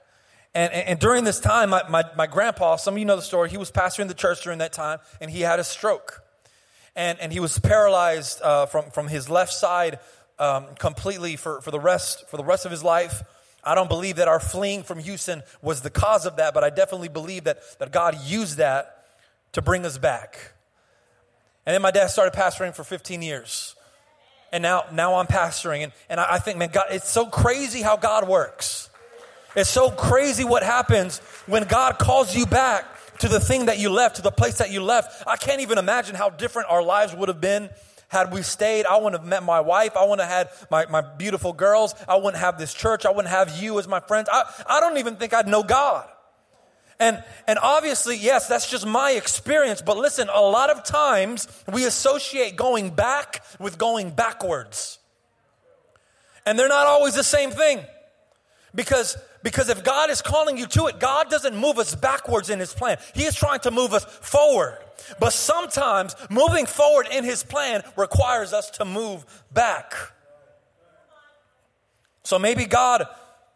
And, 0.53 0.71
and, 0.73 0.87
and 0.89 0.99
during 0.99 1.23
this 1.23 1.39
time, 1.39 1.69
my, 1.69 1.83
my, 1.89 2.03
my 2.17 2.27
grandpa, 2.27 2.75
some 2.75 2.95
of 2.95 2.97
you 2.99 3.05
know 3.05 3.15
the 3.15 3.21
story, 3.21 3.49
he 3.49 3.57
was 3.57 3.71
pastoring 3.71 4.07
the 4.07 4.13
church 4.13 4.43
during 4.43 4.59
that 4.59 4.73
time, 4.73 4.99
and 5.21 5.31
he 5.31 5.41
had 5.41 5.59
a 5.59 5.63
stroke. 5.63 6.23
And, 6.95 7.17
and 7.19 7.31
he 7.31 7.39
was 7.39 7.57
paralyzed 7.57 8.41
uh, 8.41 8.65
from, 8.65 8.91
from 8.91 9.07
his 9.07 9.29
left 9.29 9.53
side 9.53 9.99
um, 10.39 10.65
completely 10.77 11.37
for, 11.37 11.61
for, 11.61 11.71
the 11.71 11.79
rest, 11.79 12.27
for 12.29 12.35
the 12.35 12.43
rest 12.43 12.65
of 12.65 12.71
his 12.71 12.83
life. 12.83 13.23
I 13.63 13.75
don't 13.75 13.89
believe 13.89 14.15
that 14.15 14.27
our 14.27 14.39
fleeing 14.39 14.83
from 14.83 14.99
Houston 14.99 15.43
was 15.61 15.81
the 15.81 15.89
cause 15.89 16.25
of 16.25 16.37
that, 16.37 16.53
but 16.53 16.63
I 16.63 16.69
definitely 16.69 17.09
believe 17.09 17.43
that, 17.43 17.59
that 17.79 17.91
God 17.91 18.17
used 18.25 18.57
that 18.57 19.05
to 19.53 19.61
bring 19.61 19.85
us 19.85 19.97
back. 19.97 20.53
And 21.65 21.73
then 21.73 21.81
my 21.81 21.91
dad 21.91 22.07
started 22.07 22.33
pastoring 22.33 22.75
for 22.75 22.83
15 22.83 23.21
years. 23.21 23.75
And 24.51 24.61
now, 24.61 24.85
now 24.91 25.15
I'm 25.15 25.27
pastoring. 25.27 25.83
And, 25.83 25.91
and 26.09 26.19
I, 26.19 26.33
I 26.33 26.39
think, 26.39 26.57
man, 26.57 26.69
God, 26.71 26.85
it's 26.89 27.09
so 27.09 27.25
crazy 27.25 27.81
how 27.81 27.97
God 27.97 28.27
works. 28.27 28.89
It's 29.55 29.69
so 29.69 29.91
crazy 29.91 30.43
what 30.43 30.63
happens 30.63 31.19
when 31.45 31.65
God 31.65 31.99
calls 31.99 32.35
you 32.35 32.45
back 32.45 32.85
to 33.19 33.27
the 33.27 33.39
thing 33.39 33.67
that 33.67 33.77
you 33.77 33.89
left, 33.89 34.15
to 34.15 34.21
the 34.21 34.31
place 34.31 34.57
that 34.57 34.71
you 34.71 34.81
left. 34.81 35.23
I 35.27 35.37
can't 35.37 35.61
even 35.61 35.77
imagine 35.77 36.15
how 36.15 36.29
different 36.29 36.69
our 36.69 36.81
lives 36.81 37.13
would 37.13 37.27
have 37.27 37.41
been 37.41 37.69
had 38.11 38.33
we 38.33 38.41
stayed, 38.41 38.85
I 38.85 38.97
wouldn't 38.97 39.21
have 39.21 39.25
met 39.27 39.41
my 39.41 39.61
wife. 39.61 39.95
I 39.95 40.03
wouldn't 40.03 40.19
have 40.19 40.29
had 40.29 40.49
my, 40.69 40.85
my 40.87 40.99
beautiful 40.99 41.53
girls. 41.53 41.95
I 42.09 42.17
wouldn't 42.17 42.35
have 42.35 42.59
this 42.59 42.73
church. 42.73 43.05
I 43.05 43.09
wouldn't 43.09 43.29
have 43.29 43.63
you 43.63 43.79
as 43.79 43.87
my 43.87 44.01
friends. 44.01 44.27
I, 44.29 44.43
I 44.67 44.81
don't 44.81 44.97
even 44.97 45.15
think 45.15 45.33
I'd 45.33 45.47
know 45.47 45.63
God. 45.63 46.09
And, 46.99 47.23
and 47.47 47.57
obviously, 47.57 48.17
yes, 48.17 48.49
that's 48.49 48.69
just 48.69 48.85
my 48.85 49.11
experience. 49.11 49.81
But 49.81 49.95
listen, 49.95 50.27
a 50.27 50.41
lot 50.41 50.69
of 50.69 50.83
times 50.83 51.47
we 51.71 51.85
associate 51.85 52.57
going 52.57 52.89
back 52.89 53.45
with 53.59 53.77
going 53.77 54.11
backwards. 54.11 54.99
And 56.45 56.59
they're 56.59 56.67
not 56.67 56.87
always 56.87 57.15
the 57.15 57.23
same 57.23 57.51
thing. 57.51 57.79
Because, 58.75 59.17
because 59.41 59.69
if 59.69 59.85
God 59.85 60.09
is 60.09 60.21
calling 60.21 60.57
you 60.57 60.65
to 60.67 60.87
it, 60.87 60.99
God 60.99 61.29
doesn't 61.29 61.55
move 61.55 61.79
us 61.79 61.95
backwards 61.95 62.49
in 62.49 62.59
His 62.59 62.73
plan. 62.73 62.97
He 63.15 63.23
is 63.23 63.35
trying 63.35 63.61
to 63.61 63.71
move 63.71 63.93
us 63.93 64.03
forward. 64.03 64.77
But 65.19 65.33
sometimes 65.33 66.15
moving 66.29 66.65
forward 66.65 67.07
in 67.11 67.23
his 67.23 67.43
plan 67.43 67.83
requires 67.95 68.53
us 68.53 68.69
to 68.71 68.85
move 68.85 69.25
back. 69.51 69.93
So 72.23 72.37
maybe 72.39 72.65
God 72.65 73.07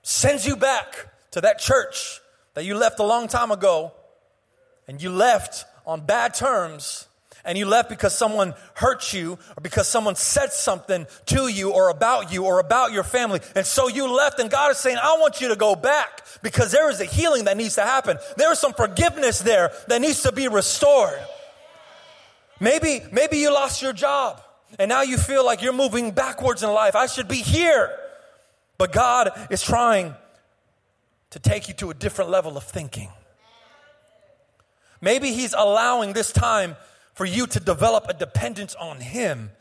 sends 0.01 0.45
you 0.45 0.55
back 0.55 1.07
to 1.31 1.41
that 1.41 1.59
church 1.59 2.19
that 2.53 2.65
you 2.65 2.75
left 2.75 2.99
a 2.99 3.03
long 3.03 3.27
time 3.27 3.51
ago 3.51 3.91
and 4.87 5.01
you 5.01 5.09
left 5.09 5.65
on 5.85 6.05
bad 6.05 6.33
terms 6.33 7.07
and 7.45 7.57
you 7.57 7.65
left 7.67 7.89
because 7.89 8.15
someone 8.15 8.55
hurt 8.73 9.13
you 9.13 9.37
or 9.55 9.61
because 9.61 9.87
someone 9.87 10.15
said 10.15 10.51
something 10.51 11.05
to 11.27 11.47
you 11.47 11.71
or 11.71 11.89
about 11.89 12.33
you 12.33 12.45
or 12.45 12.59
about 12.59 12.91
your 12.91 13.03
family. 13.03 13.39
And 13.55 13.65
so 13.65 13.87
you 13.87 14.11
left 14.11 14.39
and 14.39 14.49
God 14.49 14.71
is 14.71 14.77
saying, 14.77 14.97
I 14.97 15.17
want 15.19 15.41
you 15.41 15.49
to 15.49 15.55
go 15.55 15.75
back 15.75 16.25
because 16.41 16.71
there 16.71 16.89
is 16.89 16.99
a 17.01 17.05
healing 17.05 17.45
that 17.45 17.55
needs 17.55 17.75
to 17.75 17.83
happen. 17.83 18.17
There 18.37 18.51
is 18.51 18.59
some 18.59 18.73
forgiveness 18.73 19.39
there 19.39 19.71
that 19.87 20.01
needs 20.01 20.23
to 20.23 20.31
be 20.31 20.47
restored. 20.47 21.19
Maybe, 22.59 23.01
maybe 23.11 23.37
you 23.37 23.53
lost 23.53 23.81
your 23.81 23.93
job 23.93 24.41
and 24.79 24.89
now 24.89 25.01
you 25.01 25.17
feel 25.17 25.45
like 25.45 25.61
you're 25.61 25.73
moving 25.73 26.11
backwards 26.11 26.63
in 26.63 26.71
life. 26.71 26.95
I 26.95 27.07
should 27.07 27.27
be 27.27 27.37
here. 27.37 27.95
But 28.77 28.91
God 28.91 29.31
is 29.49 29.61
trying 29.61 30.13
to 31.31 31.39
take 31.39 31.67
you 31.67 31.73
to 31.75 31.89
a 31.89 31.93
different 31.93 32.29
level 32.29 32.57
of 32.57 32.63
thinking. 32.63 33.09
Maybe 35.01 35.31
He's 35.31 35.53
allowing 35.53 36.13
this 36.13 36.31
time 36.31 36.75
for 37.13 37.25
you 37.25 37.47
to 37.47 37.59
develop 37.59 38.07
a 38.09 38.13
dependence 38.13 38.75
on 38.75 38.99
Him 38.99 39.51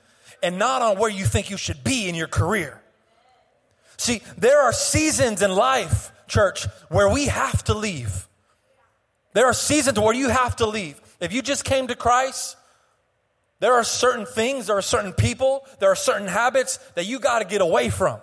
and 0.42 0.58
not 0.58 0.82
on 0.82 0.98
where 0.98 1.10
you 1.10 1.24
think 1.24 1.50
you 1.50 1.56
should 1.56 1.84
be 1.84 2.08
in 2.08 2.14
your 2.14 2.28
career. 2.28 2.80
See, 3.96 4.22
there 4.36 4.62
are 4.62 4.72
seasons 4.72 5.42
in 5.42 5.52
life, 5.52 6.12
church, 6.26 6.66
where 6.88 7.08
we 7.08 7.26
have 7.26 7.62
to 7.64 7.74
leave. 7.74 8.28
There 9.32 9.46
are 9.46 9.52
seasons 9.52 9.98
where 9.98 10.14
you 10.14 10.28
have 10.28 10.56
to 10.56 10.66
leave. 10.66 11.00
If 11.20 11.32
you 11.32 11.42
just 11.42 11.64
came 11.64 11.86
to 11.88 11.94
Christ, 11.94 12.56
there 13.64 13.72
are 13.72 13.82
certain 13.82 14.26
things, 14.26 14.66
there 14.66 14.76
are 14.76 14.82
certain 14.82 15.14
people, 15.14 15.66
there 15.78 15.90
are 15.90 15.96
certain 15.96 16.28
habits 16.28 16.76
that 16.96 17.06
you 17.06 17.18
got 17.18 17.38
to 17.38 17.46
get 17.46 17.62
away 17.62 17.88
from. 17.88 18.20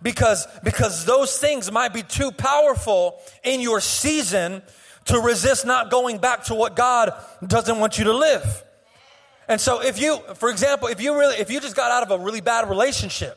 Because, 0.00 0.46
because 0.62 1.04
those 1.04 1.36
things 1.36 1.72
might 1.72 1.92
be 1.92 2.04
too 2.04 2.30
powerful 2.30 3.18
in 3.42 3.60
your 3.60 3.80
season 3.80 4.62
to 5.06 5.18
resist 5.18 5.66
not 5.66 5.90
going 5.90 6.18
back 6.18 6.44
to 6.44 6.54
what 6.54 6.76
God 6.76 7.12
doesn't 7.44 7.80
want 7.80 7.98
you 7.98 8.04
to 8.04 8.12
live. 8.12 8.62
And 9.48 9.60
so 9.60 9.82
if 9.82 10.00
you, 10.00 10.20
for 10.36 10.48
example, 10.48 10.86
if 10.86 11.00
you 11.02 11.18
really, 11.18 11.34
if 11.38 11.50
you 11.50 11.58
just 11.58 11.74
got 11.74 11.90
out 11.90 12.04
of 12.04 12.12
a 12.12 12.24
really 12.24 12.40
bad 12.40 12.68
relationship, 12.68 13.36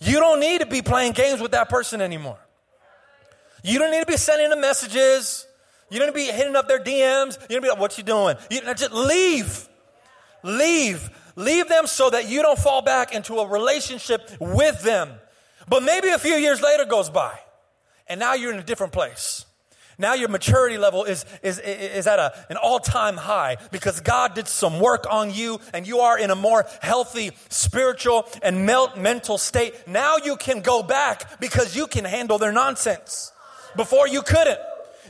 you 0.00 0.18
don't 0.18 0.40
need 0.40 0.62
to 0.62 0.66
be 0.66 0.80
playing 0.80 1.12
games 1.12 1.42
with 1.42 1.50
that 1.50 1.68
person 1.68 2.00
anymore. 2.00 2.38
You 3.62 3.78
don't 3.78 3.90
need 3.90 4.00
to 4.00 4.06
be 4.06 4.16
sending 4.16 4.48
them 4.48 4.62
messages. 4.62 5.46
You 5.90 5.98
don't 5.98 6.14
need 6.14 6.24
to 6.24 6.28
be 6.30 6.32
hitting 6.34 6.56
up 6.56 6.66
their 6.66 6.82
DMs. 6.82 7.38
You 7.42 7.56
don't 7.56 7.62
be 7.62 7.68
like, 7.68 7.78
what 7.78 7.98
you 7.98 8.04
doing? 8.04 8.36
You 8.50 8.62
just 8.72 8.92
leave. 8.92 9.68
Leave. 10.46 11.10
Leave 11.34 11.68
them 11.68 11.86
so 11.86 12.08
that 12.08 12.28
you 12.28 12.40
don't 12.40 12.58
fall 12.58 12.80
back 12.80 13.14
into 13.14 13.34
a 13.40 13.46
relationship 13.46 14.30
with 14.40 14.82
them. 14.82 15.10
But 15.68 15.82
maybe 15.82 16.08
a 16.08 16.18
few 16.18 16.34
years 16.34 16.62
later 16.62 16.84
goes 16.84 17.10
by 17.10 17.38
and 18.06 18.20
now 18.20 18.34
you're 18.34 18.52
in 18.52 18.58
a 18.58 18.64
different 18.64 18.92
place. 18.92 19.44
Now 19.98 20.12
your 20.12 20.28
maturity 20.28 20.76
level 20.76 21.04
is, 21.04 21.24
is, 21.42 21.58
is 21.58 22.06
at 22.06 22.18
a, 22.18 22.32
an 22.50 22.58
all 22.58 22.78
time 22.78 23.16
high 23.16 23.56
because 23.72 24.00
God 24.00 24.34
did 24.34 24.46
some 24.46 24.78
work 24.78 25.06
on 25.10 25.32
you 25.32 25.58
and 25.72 25.86
you 25.86 26.00
are 26.00 26.18
in 26.18 26.30
a 26.30 26.34
more 26.34 26.66
healthy 26.82 27.30
spiritual 27.48 28.26
and 28.42 28.66
mental 28.66 29.38
state. 29.38 29.74
Now 29.88 30.16
you 30.22 30.36
can 30.36 30.60
go 30.60 30.82
back 30.82 31.40
because 31.40 31.74
you 31.74 31.86
can 31.86 32.04
handle 32.04 32.36
their 32.38 32.52
nonsense. 32.52 33.32
Before 33.74 34.06
you 34.06 34.22
couldn't. 34.22 34.58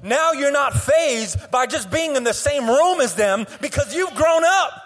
Now 0.03 0.33
you're 0.33 0.53
not 0.53 0.75
fazed 0.75 1.51
by 1.51 1.67
just 1.67 1.91
being 1.91 2.17
in 2.17 2.25
the 2.25 2.35
same 2.35 2.69
room 2.69 3.01
as 3.01 3.15
them 3.15 3.47
because 3.61 3.95
you've 3.95 4.15
grown 4.15 4.45
up. 4.45 4.86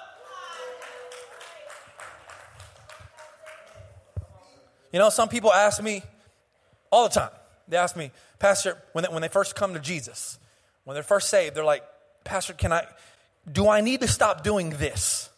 You 4.93 4.99
know, 4.99 5.11
some 5.11 5.29
people 5.29 5.53
ask 5.53 5.83
me 5.83 6.03
all 6.91 7.05
the 7.05 7.15
time, 7.15 7.31
they 7.69 7.77
ask 7.77 7.97
me, 7.97 8.11
Pastor, 8.39 8.77
when 8.93 9.05
they, 9.05 9.13
when 9.13 9.23
they 9.23 9.29
first 9.29 9.55
come 9.55 9.75
to 9.75 9.81
Jesus, 9.81 10.39
when 10.85 10.95
they're 10.95 11.03
first 11.03 11.29
saved, 11.29 11.55
they're 11.55 11.65
like, 11.65 11.85
Pastor, 12.25 12.53
can 12.53 12.73
I, 12.73 12.87
do 13.51 13.69
I 13.69 13.81
need 13.81 14.01
to 14.01 14.09
stop 14.09 14.43
doing 14.43 14.71
this? 14.71 15.31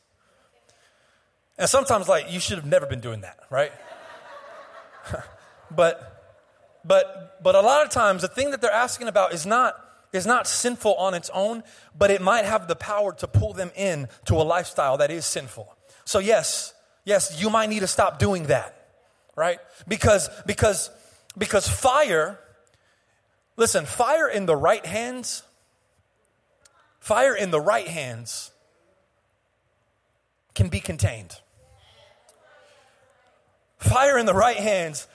And 1.58 1.68
sometimes, 1.68 2.08
like, 2.08 2.32
you 2.32 2.40
should 2.40 2.56
have 2.56 2.66
never 2.66 2.86
been 2.86 3.00
doing 3.00 3.20
that, 3.20 3.38
right? 3.50 3.72
but, 5.70 6.40
but, 6.84 7.42
but 7.42 7.54
a 7.54 7.60
lot 7.60 7.84
of 7.84 7.90
times, 7.90 8.22
the 8.22 8.28
thing 8.28 8.50
that 8.52 8.60
they're 8.60 8.70
asking 8.70 9.08
about 9.08 9.34
is 9.34 9.44
not, 9.44 9.74
is 10.12 10.26
not 10.26 10.46
sinful 10.46 10.94
on 10.94 11.14
its 11.14 11.30
own, 11.34 11.62
but 11.96 12.10
it 12.10 12.22
might 12.22 12.46
have 12.46 12.68
the 12.68 12.76
power 12.76 13.12
to 13.14 13.28
pull 13.28 13.52
them 13.52 13.70
in 13.76 14.08
to 14.24 14.34
a 14.34 14.42
lifestyle 14.42 14.96
that 14.96 15.10
is 15.10 15.26
sinful. 15.26 15.76
So 16.04 16.18
yes, 16.18 16.74
yes, 17.04 17.40
you 17.40 17.50
might 17.50 17.68
need 17.68 17.80
to 17.80 17.86
stop 17.86 18.18
doing 18.18 18.44
that, 18.44 18.81
right? 19.36 19.58
Because, 19.88 20.28
because, 20.46 20.90
because 21.36 21.68
fire 21.68 22.38
Listen, 23.56 23.84
fire 23.84 24.28
in 24.28 24.46
the 24.46 24.56
right 24.56 24.84
hands, 24.84 25.42
fire 27.00 27.34
in 27.34 27.50
the 27.50 27.60
right 27.60 27.86
hands 27.86 28.50
can 30.54 30.68
be 30.68 30.80
contained. 30.80 31.38
Fire 33.78 34.16
in 34.16 34.26
the 34.26 34.34
right 34.34 34.56
hands 34.56 35.06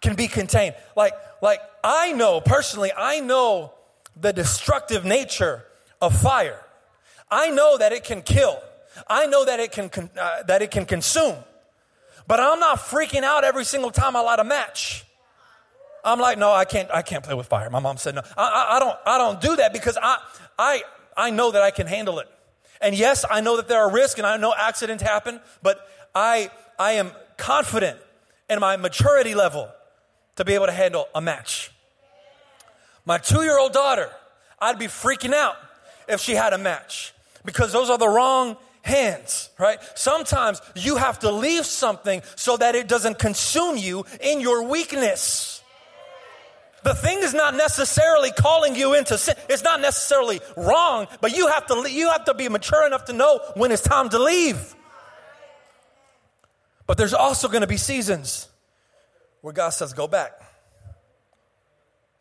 can 0.00 0.14
be 0.14 0.28
contained. 0.28 0.74
Like, 0.94 1.14
like 1.40 1.60
I 1.82 2.12
know 2.12 2.40
personally, 2.40 2.92
I 2.96 3.20
know 3.20 3.72
the 4.14 4.32
destructive 4.32 5.04
nature 5.04 5.64
of 6.02 6.14
fire. 6.20 6.60
I 7.30 7.50
know 7.50 7.78
that 7.78 7.92
it 7.92 8.04
can 8.04 8.22
kill. 8.22 8.60
I 9.08 9.26
know 9.26 9.44
that 9.44 9.60
it 9.60 9.72
can 9.72 9.90
uh, 10.18 10.42
that 10.44 10.62
it 10.62 10.70
can 10.70 10.86
consume. 10.86 11.36
But 12.26 12.40
I'm 12.40 12.58
not 12.58 12.78
freaking 12.78 13.22
out 13.22 13.44
every 13.44 13.64
single 13.64 13.90
time 13.90 14.16
I 14.16 14.20
light 14.20 14.38
a 14.38 14.44
match. 14.44 15.04
I'm 16.04 16.20
like, 16.20 16.38
no, 16.38 16.52
I 16.52 16.64
can't, 16.64 16.88
I 16.92 17.02
can't 17.02 17.24
play 17.24 17.34
with 17.34 17.46
fire. 17.46 17.68
My 17.68 17.80
mom 17.80 17.96
said, 17.96 18.14
no, 18.14 18.22
I, 18.36 18.44
I, 18.44 18.76
I 18.76 18.78
don't, 18.78 18.96
I 19.06 19.18
don't 19.18 19.40
do 19.40 19.56
that 19.56 19.72
because 19.72 19.98
I, 20.00 20.18
I, 20.58 20.82
I 21.16 21.30
know 21.30 21.50
that 21.50 21.62
I 21.62 21.70
can 21.70 21.86
handle 21.86 22.20
it. 22.20 22.28
And 22.80 22.94
yes, 22.94 23.24
I 23.28 23.40
know 23.40 23.56
that 23.56 23.68
there 23.68 23.80
are 23.80 23.90
risks 23.90 24.18
and 24.18 24.26
I 24.26 24.36
know 24.36 24.54
accidents 24.56 25.02
happen, 25.02 25.40
but 25.62 25.80
I, 26.14 26.50
I 26.78 26.92
am 26.92 27.10
confident 27.36 27.98
in 28.48 28.60
my 28.60 28.76
maturity 28.76 29.34
level 29.34 29.68
to 30.36 30.44
be 30.44 30.54
able 30.54 30.66
to 30.66 30.72
handle 30.72 31.08
a 31.14 31.20
match. 31.20 31.72
My 33.04 33.18
two 33.18 33.42
year 33.42 33.58
old 33.58 33.72
daughter, 33.72 34.10
I'd 34.58 34.78
be 34.78 34.86
freaking 34.86 35.32
out 35.32 35.56
if 36.08 36.20
she 36.20 36.32
had 36.34 36.52
a 36.52 36.58
match 36.58 37.14
because 37.44 37.72
those 37.72 37.90
are 37.90 37.98
the 37.98 38.08
wrong 38.08 38.56
hands, 38.86 39.50
right? 39.58 39.78
Sometimes 39.94 40.62
you 40.74 40.96
have 40.96 41.18
to 41.20 41.30
leave 41.30 41.66
something 41.66 42.22
so 42.36 42.56
that 42.56 42.74
it 42.74 42.88
doesn't 42.88 43.18
consume 43.18 43.76
you 43.76 44.04
in 44.20 44.40
your 44.40 44.62
weakness. 44.68 45.62
The 46.84 46.94
thing 46.94 47.18
is 47.18 47.34
not 47.34 47.56
necessarily 47.56 48.30
calling 48.30 48.76
you 48.76 48.94
into 48.94 49.18
sin. 49.18 49.34
It's 49.48 49.64
not 49.64 49.80
necessarily 49.80 50.40
wrong, 50.56 51.08
but 51.20 51.36
you 51.36 51.48
have 51.48 51.66
to 51.66 51.90
you 51.90 52.10
have 52.10 52.26
to 52.26 52.34
be 52.34 52.48
mature 52.48 52.86
enough 52.86 53.06
to 53.06 53.12
know 53.12 53.40
when 53.56 53.72
it's 53.72 53.82
time 53.82 54.08
to 54.10 54.18
leave. 54.20 54.74
But 56.86 56.96
there's 56.96 57.14
also 57.14 57.48
going 57.48 57.62
to 57.62 57.66
be 57.66 57.76
seasons 57.76 58.48
where 59.40 59.52
God 59.52 59.70
says, 59.70 59.92
go 59.92 60.06
back. 60.06 60.40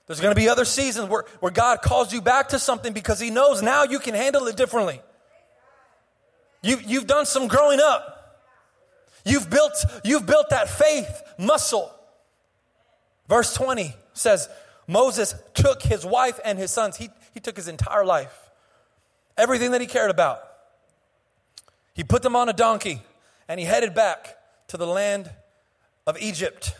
There's 0.08 0.20
going 0.20 0.34
to 0.34 0.40
be 0.40 0.50
other 0.50 0.66
seasons 0.66 1.10
where, 1.10 1.26
where 1.40 1.52
God 1.52 1.82
calls 1.82 2.14
you 2.14 2.22
back 2.22 2.50
to 2.50 2.60
something 2.60 2.94
because 2.94 3.20
He 3.20 3.30
knows 3.30 3.62
now 3.62 3.84
you 3.84 4.00
can 4.00 4.16
handle 4.16 4.48
it 4.48 4.56
differently. 4.56 5.02
You, 6.66 6.80
you've 6.84 7.06
done 7.06 7.28
some 7.28 7.48
growing 7.48 7.80
up. 7.80 8.42
You've 9.24 9.52
built, 9.52 9.86
you've 10.04 10.26
built 10.26 10.50
that 10.50 10.68
faith 10.68 11.22
muscle. 11.38 11.92
Verse 13.30 13.54
20 13.54 13.96
says 14.14 14.50
Moses 14.88 15.36
took 15.54 15.84
his 15.84 16.04
wife 16.04 16.40
and 16.44 16.58
his 16.58 16.72
sons, 16.72 16.98
he, 16.98 17.10
he 17.36 17.40
took 17.40 17.56
his 17.56 17.68
entire 17.68 18.04
life, 18.04 18.50
everything 19.38 19.72
that 19.72 19.82
he 19.82 19.86
cared 19.86 20.10
about. 20.10 20.40
He 21.94 22.04
put 22.04 22.24
them 22.24 22.36
on 22.36 22.50
a 22.50 22.54
donkey 22.54 23.04
and 23.48 23.60
he 23.60 23.66
headed 23.68 23.94
back 23.94 24.36
to 24.70 24.78
the 24.78 24.88
land 24.88 25.30
of 26.08 26.18
Egypt. 26.20 26.76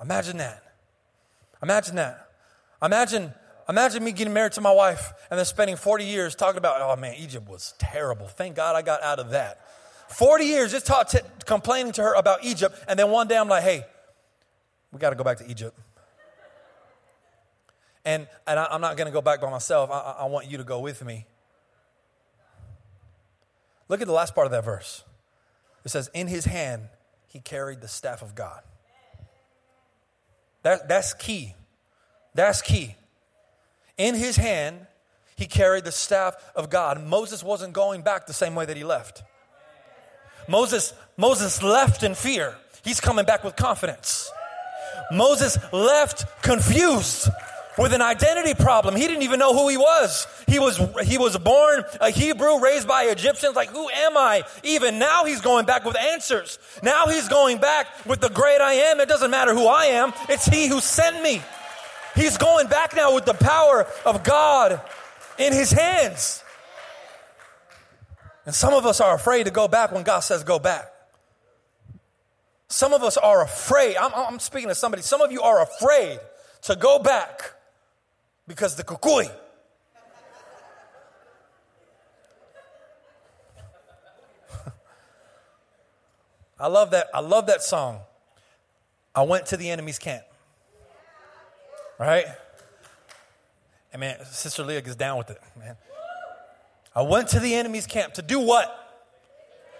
Imagine 0.00 0.38
that. 0.38 0.62
Imagine 1.62 1.96
that. 1.96 2.30
Imagine, 2.82 3.34
imagine 3.68 4.04
me 4.04 4.12
getting 4.12 4.32
married 4.32 4.52
to 4.52 4.60
my 4.60 4.72
wife 4.72 5.12
and 5.30 5.38
then 5.38 5.44
spending 5.44 5.76
40 5.76 6.04
years 6.04 6.34
talking 6.34 6.58
about, 6.58 6.80
oh 6.80 7.00
man, 7.00 7.14
Egypt 7.18 7.48
was 7.48 7.74
terrible. 7.78 8.26
Thank 8.26 8.56
God 8.56 8.76
I 8.76 8.82
got 8.82 9.02
out 9.02 9.18
of 9.18 9.30
that. 9.30 9.60
40 10.08 10.44
years 10.44 10.72
just 10.72 10.86
taught 10.86 11.08
t- 11.08 11.18
complaining 11.46 11.92
to 11.92 12.02
her 12.02 12.14
about 12.14 12.44
Egypt, 12.44 12.76
and 12.86 12.98
then 12.98 13.10
one 13.10 13.26
day 13.26 13.36
I'm 13.36 13.48
like, 13.48 13.62
hey, 13.62 13.84
we 14.92 14.98
got 14.98 15.10
to 15.10 15.16
go 15.16 15.24
back 15.24 15.38
to 15.38 15.50
Egypt. 15.50 15.78
And, 18.04 18.28
and 18.46 18.60
I, 18.60 18.74
am 18.74 18.80
not 18.80 18.96
going 18.96 19.06
to 19.06 19.12
go 19.12 19.22
back 19.22 19.40
by 19.40 19.50
myself. 19.50 19.90
I, 19.90 20.16
I 20.20 20.24
want 20.26 20.50
you 20.50 20.58
to 20.58 20.64
go 20.64 20.78
with 20.80 21.02
me. 21.04 21.26
Look 23.88 24.00
at 24.00 24.06
the 24.06 24.12
last 24.12 24.34
part 24.34 24.46
of 24.46 24.50
that 24.52 24.64
verse. 24.64 25.04
It 25.84 25.90
says, 25.90 26.10
In 26.12 26.26
his 26.26 26.44
hand, 26.44 26.88
he 27.26 27.40
carried 27.40 27.80
the 27.80 27.88
staff 27.88 28.22
of 28.22 28.34
God. 28.34 28.60
That, 30.62 30.88
that's 30.88 31.14
key. 31.14 31.54
That's 32.34 32.62
key. 32.62 32.96
In 33.96 34.14
his 34.14 34.36
hand, 34.36 34.86
he 35.36 35.46
carried 35.46 35.84
the 35.84 35.92
staff 35.92 36.34
of 36.54 36.70
God. 36.70 37.04
Moses 37.04 37.42
wasn't 37.42 37.72
going 37.72 38.02
back 38.02 38.26
the 38.26 38.32
same 38.32 38.54
way 38.54 38.64
that 38.66 38.76
he 38.76 38.84
left. 38.84 39.22
Moses, 40.48 40.92
Moses 41.16 41.62
left 41.62 42.02
in 42.02 42.14
fear. 42.14 42.56
He's 42.84 43.00
coming 43.00 43.24
back 43.24 43.44
with 43.44 43.56
confidence. 43.56 44.30
Moses 45.10 45.58
left 45.72 46.24
confused, 46.42 47.28
with 47.76 47.92
an 47.92 48.02
identity 48.02 48.54
problem. 48.54 48.94
He 48.94 49.06
didn't 49.06 49.22
even 49.22 49.38
know 49.38 49.52
who 49.52 49.68
he 49.68 49.76
was. 49.76 50.26
He 50.46 50.58
was, 50.58 50.80
he 51.02 51.18
was 51.18 51.36
born 51.38 51.84
a 52.00 52.10
Hebrew 52.10 52.60
raised 52.60 52.86
by 52.86 53.04
Egyptians. 53.04 53.56
Like, 53.56 53.70
who 53.70 53.88
am 53.88 54.16
I? 54.16 54.44
Even 54.62 54.98
now 54.98 55.24
he's 55.24 55.40
going 55.40 55.66
back 55.66 55.84
with 55.84 55.96
answers. 55.96 56.58
Now 56.82 57.06
he's 57.08 57.28
going 57.28 57.58
back 57.58 57.88
with 58.06 58.20
the 58.20 58.28
great 58.28 58.60
I 58.60 58.74
am. 58.74 59.00
It 59.00 59.08
doesn't 59.08 59.30
matter 59.30 59.54
who 59.54 59.66
I 59.66 59.86
am. 59.86 60.12
It's 60.28 60.46
he 60.46 60.68
who 60.68 60.80
sent 60.80 61.22
me. 61.22 61.42
He's 62.14 62.36
going 62.38 62.68
back 62.68 62.94
now 62.94 63.14
with 63.14 63.24
the 63.24 63.34
power 63.34 63.86
of 64.06 64.22
God 64.22 64.80
in 65.38 65.52
his 65.52 65.72
hands. 65.72 66.44
And 68.46 68.54
some 68.54 68.72
of 68.74 68.86
us 68.86 69.00
are 69.00 69.14
afraid 69.14 69.46
to 69.46 69.50
go 69.50 69.66
back 69.68 69.90
when 69.90 70.04
God 70.04 70.20
says 70.20 70.44
go 70.44 70.58
back. 70.58 70.90
Some 72.68 72.92
of 72.92 73.02
us 73.02 73.16
are 73.16 73.42
afraid. 73.42 73.96
I'm, 73.96 74.12
I'm 74.14 74.38
speaking 74.38 74.68
to 74.68 74.74
somebody. 74.74 75.02
Some 75.02 75.20
of 75.20 75.32
you 75.32 75.40
are 75.42 75.62
afraid 75.62 76.20
to 76.62 76.76
go 76.76 76.98
back 76.98 77.52
because 78.46 78.76
the 78.76 78.84
kukui. 78.84 79.30
I 86.60 86.66
love 86.68 86.90
that. 86.90 87.08
I 87.14 87.20
love 87.20 87.46
that 87.46 87.62
song. 87.62 88.00
I 89.14 89.22
went 89.22 89.46
to 89.46 89.56
the 89.56 89.70
enemy's 89.70 89.98
camp. 89.98 90.24
Right? 91.98 92.26
And 93.92 94.00
man, 94.00 94.24
Sister 94.24 94.64
Leah 94.64 94.82
gets 94.82 94.96
down 94.96 95.18
with 95.18 95.30
it, 95.30 95.40
man. 95.58 95.76
I 96.94 97.02
went 97.02 97.28
to 97.28 97.40
the 97.40 97.54
enemy's 97.54 97.86
camp 97.86 98.14
to 98.14 98.22
do 98.22 98.40
what? 98.40 98.70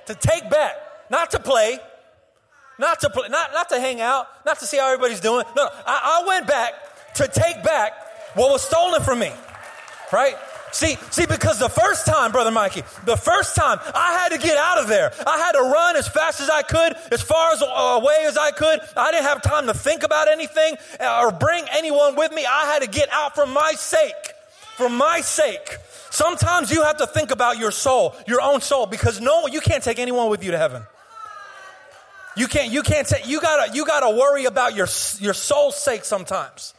To 0.06 0.14
take 0.14 0.50
back, 0.50 0.76
not 1.11 1.30
to 1.33 1.40
play, 1.40 1.78
not 2.78 3.00
to 3.00 3.11
play, 3.11 3.28
not, 3.28 3.52
not 3.52 3.68
to 3.71 3.80
hang 3.80 4.00
out, 4.00 4.26
not 4.44 4.59
to 4.61 4.66
see 4.66 4.78
how 4.78 4.92
everybody's 4.92 5.21
doing. 5.21 5.44
No, 5.56 5.68
I, 5.87 6.23
I 6.23 6.26
went 6.26 6.47
back 6.47 6.73
to 7.14 7.28
take 7.28 7.62
back 7.62 7.92
what 8.35 8.50
was 8.50 8.62
stolen 8.62 9.02
from 9.02 9.21
me. 9.21 9.33
Right? 10.12 10.37
See, 10.75 10.99
see, 11.12 11.25
because 11.25 11.61
the 11.61 11.69
first 11.69 12.04
time, 12.04 12.33
Brother 12.33 12.50
Mikey, 12.50 12.83
the 13.04 13.16
first 13.16 13.54
time 13.54 13.78
I 13.95 14.19
had 14.19 14.31
to 14.31 14.38
get 14.38 14.59
out 14.59 14.78
of 14.78 14.88
there. 14.88 15.12
I 15.25 15.38
had 15.38 15.52
to 15.52 15.61
run 15.61 15.95
as 15.95 16.09
fast 16.09 16.40
as 16.40 16.50
I 16.50 16.62
could, 16.62 16.97
as 17.12 17.23
far 17.23 17.52
as 17.52 17.62
uh, 17.62 18.00
away 18.02 18.25
as 18.26 18.37
I 18.37 18.50
could. 18.50 18.81
I 18.97 19.12
didn't 19.12 19.23
have 19.23 19.40
time 19.40 19.69
to 19.69 19.75
think 19.75 20.02
about 20.02 20.26
anything 20.28 20.75
uh, 20.99 21.21
or 21.23 21.31
bring 21.31 21.64
anyone 21.71 22.16
with 22.16 22.33
me. 22.33 22.45
I 22.45 22.64
had 22.64 22.83
to 22.83 22.88
get 22.88 23.09
out 23.12 23.37
for 23.37 23.47
my 23.47 23.75
sake. 23.76 24.33
For 24.76 24.88
my 24.88 25.21
sake. 25.21 25.76
Sometimes 26.11 26.73
you 26.73 26.83
have 26.83 26.97
to 26.97 27.07
think 27.07 27.31
about 27.31 27.57
your 27.57 27.71
soul, 27.71 28.16
your 28.26 28.43
own 28.43 28.61
soul, 28.61 28.87
because 28.87 29.21
no, 29.21 29.47
you 29.47 29.61
can't 29.61 29.85
take 29.85 30.00
anyone 30.00 30.28
with 30.28 30.43
you 30.43 30.50
to 30.50 30.59
heaven. 30.59 30.83
You 32.37 32.49
can't, 32.49 32.73
you 32.73 32.83
can't 32.83 33.07
take, 33.07 33.28
you 33.28 33.40
gotta, 33.40 33.73
you 33.73 33.87
gotta 33.87 34.11
worry 34.11 34.47
about 34.47 34.75
your, 34.75 34.88
your 35.21 35.35
soul's 35.35 35.81
sake 35.81 36.04
sometimes. 36.04 36.75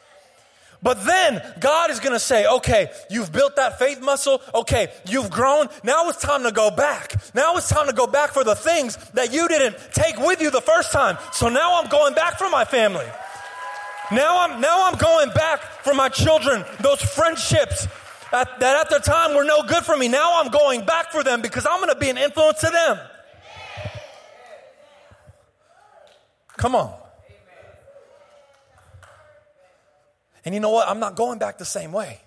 But 0.83 1.03
then 1.05 1.41
God 1.59 1.89
is 1.89 1.99
going 1.99 2.13
to 2.13 2.19
say, 2.19 2.45
okay, 2.47 2.91
you've 3.09 3.31
built 3.31 3.55
that 3.55 3.79
faith 3.79 4.01
muscle. 4.01 4.41
Okay, 4.53 4.91
you've 5.07 5.29
grown. 5.29 5.67
Now 5.83 6.09
it's 6.09 6.21
time 6.21 6.43
to 6.43 6.51
go 6.51 6.69
back. 6.69 7.15
Now 7.33 7.57
it's 7.57 7.69
time 7.69 7.87
to 7.87 7.93
go 7.93 8.07
back 8.07 8.31
for 8.31 8.43
the 8.43 8.55
things 8.55 8.97
that 9.11 9.33
you 9.33 9.47
didn't 9.47 9.77
take 9.93 10.17
with 10.17 10.41
you 10.41 10.51
the 10.51 10.61
first 10.61 10.91
time. 10.91 11.17
So 11.31 11.49
now 11.49 11.81
I'm 11.81 11.89
going 11.89 12.13
back 12.13 12.37
for 12.37 12.49
my 12.49 12.65
family. 12.65 13.07
Now 14.11 14.45
I'm, 14.45 14.61
now 14.61 14.85
I'm 14.85 14.97
going 14.97 15.29
back 15.29 15.61
for 15.83 15.93
my 15.93 16.09
children, 16.09 16.63
those 16.81 17.01
friendships 17.01 17.87
that, 18.31 18.59
that 18.59 18.77
at 18.77 18.89
the 18.89 18.99
time 18.99 19.35
were 19.35 19.43
no 19.43 19.63
good 19.63 19.83
for 19.83 19.97
me. 19.97 20.07
Now 20.07 20.41
I'm 20.41 20.51
going 20.51 20.85
back 20.85 21.11
for 21.11 21.23
them 21.23 21.41
because 21.41 21.65
I'm 21.65 21.79
going 21.79 21.93
to 21.93 21.99
be 21.99 22.09
an 22.09 22.17
influence 22.17 22.59
to 22.59 22.69
them. 22.69 22.99
Come 26.57 26.75
on. 26.75 27.04
And 30.45 30.53
you 30.53 30.61
know 30.61 30.69
what? 30.69 30.87
I'm 30.87 30.99
not 30.99 31.15
going 31.15 31.39
back 31.39 31.57
the 31.57 31.65
same 31.65 31.91
way. 31.91 32.19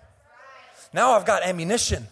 Now 0.92 1.12
I've 1.12 1.24
got 1.24 1.42
ammunition. 1.42 2.06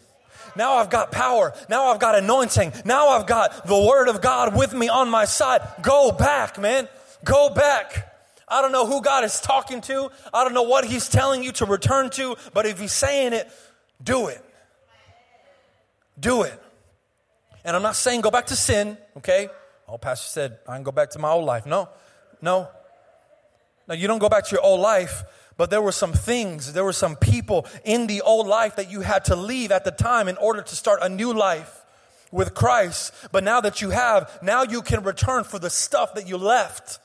Now 0.55 0.77
I've 0.77 0.91
got 0.91 1.13
power. 1.13 1.53
Now 1.69 1.87
I've 1.89 1.99
got 1.99 2.15
anointing. 2.15 2.73
Now 2.85 3.09
I've 3.09 3.27
got 3.27 3.67
the 3.67 3.79
word 3.79 4.09
of 4.09 4.21
God 4.21 4.57
with 4.57 4.73
me 4.73 4.89
on 4.89 5.11
my 5.11 5.25
side. 5.25 5.61
Go 5.83 6.13
back, 6.13 6.59
man. 6.59 6.89
Go 7.25 7.51
back. 7.51 8.15
I 8.49 8.63
don't 8.63 8.73
know 8.73 8.87
who 8.87 9.03
God 9.03 9.25
is 9.25 9.41
talking 9.41 9.81
to. 9.83 10.11
I 10.33 10.45
don't 10.45 10.55
know 10.55 10.63
what 10.63 10.85
He's 10.85 11.09
telling 11.09 11.43
you 11.43 11.53
to 11.53 11.67
return 11.67 12.11
to, 12.11 12.37
but 12.55 12.65
if 12.65 12.79
He's 12.79 12.93
saying 12.93 13.33
it, 13.33 13.51
do 14.03 14.29
it. 14.29 14.43
Do 16.19 16.43
it. 16.43 16.63
And 17.65 17.75
I'm 17.75 17.83
not 17.83 17.97
saying 17.97 18.21
go 18.21 18.31
back 18.31 18.47
to 18.47 18.57
sin, 18.57 18.97
okay? 19.17 19.49
Oh, 19.89 19.99
Pastor 19.99 20.29
said, 20.29 20.59
I 20.69 20.75
can 20.75 20.85
go 20.85 20.93
back 20.93 21.11
to 21.11 21.19
my 21.19 21.31
old 21.31 21.45
life. 21.45 21.67
No, 21.67 21.89
no. 22.41 22.69
No, 23.89 23.95
you 23.95 24.07
don't 24.07 24.19
go 24.19 24.29
back 24.29 24.45
to 24.47 24.53
your 24.53 24.63
old 24.63 24.81
life, 24.81 25.25
but 25.57 25.71
there 25.71 25.81
were 25.81 25.93
some 25.93 26.13
things, 26.13 26.73
there 26.73 26.85
were 26.85 26.93
some 26.93 27.17
people 27.17 27.67
in 27.85 28.07
the 28.07 28.21
old 28.21 28.47
life 28.47 28.77
that 28.77 28.91
you 28.91 29.01
had 29.01 29.25
to 29.27 29.37
leave 29.37 29.73
at 29.73 29.85
the 29.85 29.91
time 29.91 30.29
in 30.29 30.37
order 30.37 30.61
to 30.63 30.77
start 30.77 31.01
a 31.03 31.09
new 31.09 31.33
life 31.33 31.85
with 32.31 32.55
Christ. 32.55 33.13
But 33.33 33.43
now 33.43 33.61
that 33.63 33.81
you 33.81 33.91
have, 33.91 34.39
now 34.43 34.65
you 34.65 34.83
can 34.83 35.03
return 35.03 35.45
for 35.45 35.59
the 35.59 35.71
stuff 35.71 36.15
that 36.15 36.29
you 36.29 36.37
left. 36.37 36.99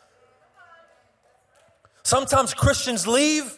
Sometimes 2.04 2.54
Christians 2.54 3.08
leave. 3.08 3.58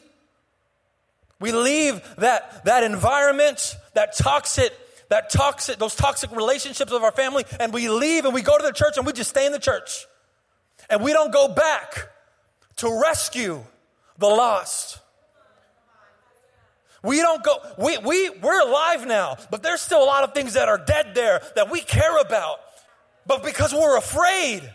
We 1.40 1.52
leave 1.52 2.02
that, 2.18 2.66
that 2.66 2.84
environment, 2.84 3.76
that 3.96 4.16
toxic, 4.16 4.72
that 5.10 5.30
toxic, 5.30 5.78
those 5.78 5.96
toxic 5.96 6.32
relationships 6.32 6.92
of 6.92 7.04
our 7.04 7.12
family, 7.12 7.46
and 7.60 7.74
we 7.74 7.90
leave 7.90 8.26
and 8.26 8.34
we 8.34 8.42
go 8.42 8.58
to 8.58 8.64
the 8.64 8.72
church 8.72 8.98
and 8.98 9.06
we 9.06 9.14
just 9.14 9.32
stay 9.32 9.46
in 9.46 9.52
the 9.52 9.60
church. 9.60 10.06
And 10.90 11.02
we 11.02 11.14
don't 11.14 11.34
go 11.34 11.48
back 11.48 12.10
to 12.78 13.02
rescue 13.02 13.64
the 14.17 14.28
lost. 14.28 14.99
We 17.04 17.17
don't 17.17 17.43
go, 17.43 17.58
we, 17.78 17.97
we, 17.97 18.30
we're 18.30 18.62
alive 18.62 19.06
now, 19.06 19.38
but 19.52 19.62
there's 19.62 19.82
still 19.82 20.02
a 20.02 20.06
lot 20.06 20.23
of 20.23 20.34
things 20.34 20.54
that 20.54 20.69
are 20.69 20.78
dead 20.78 21.13
there 21.13 21.41
that 21.56 21.69
we 21.69 21.82
care 21.82 22.17
about. 22.19 22.60
But 23.28 23.43
because 23.43 23.73
we're 23.73 23.97
afraid, 23.97 24.69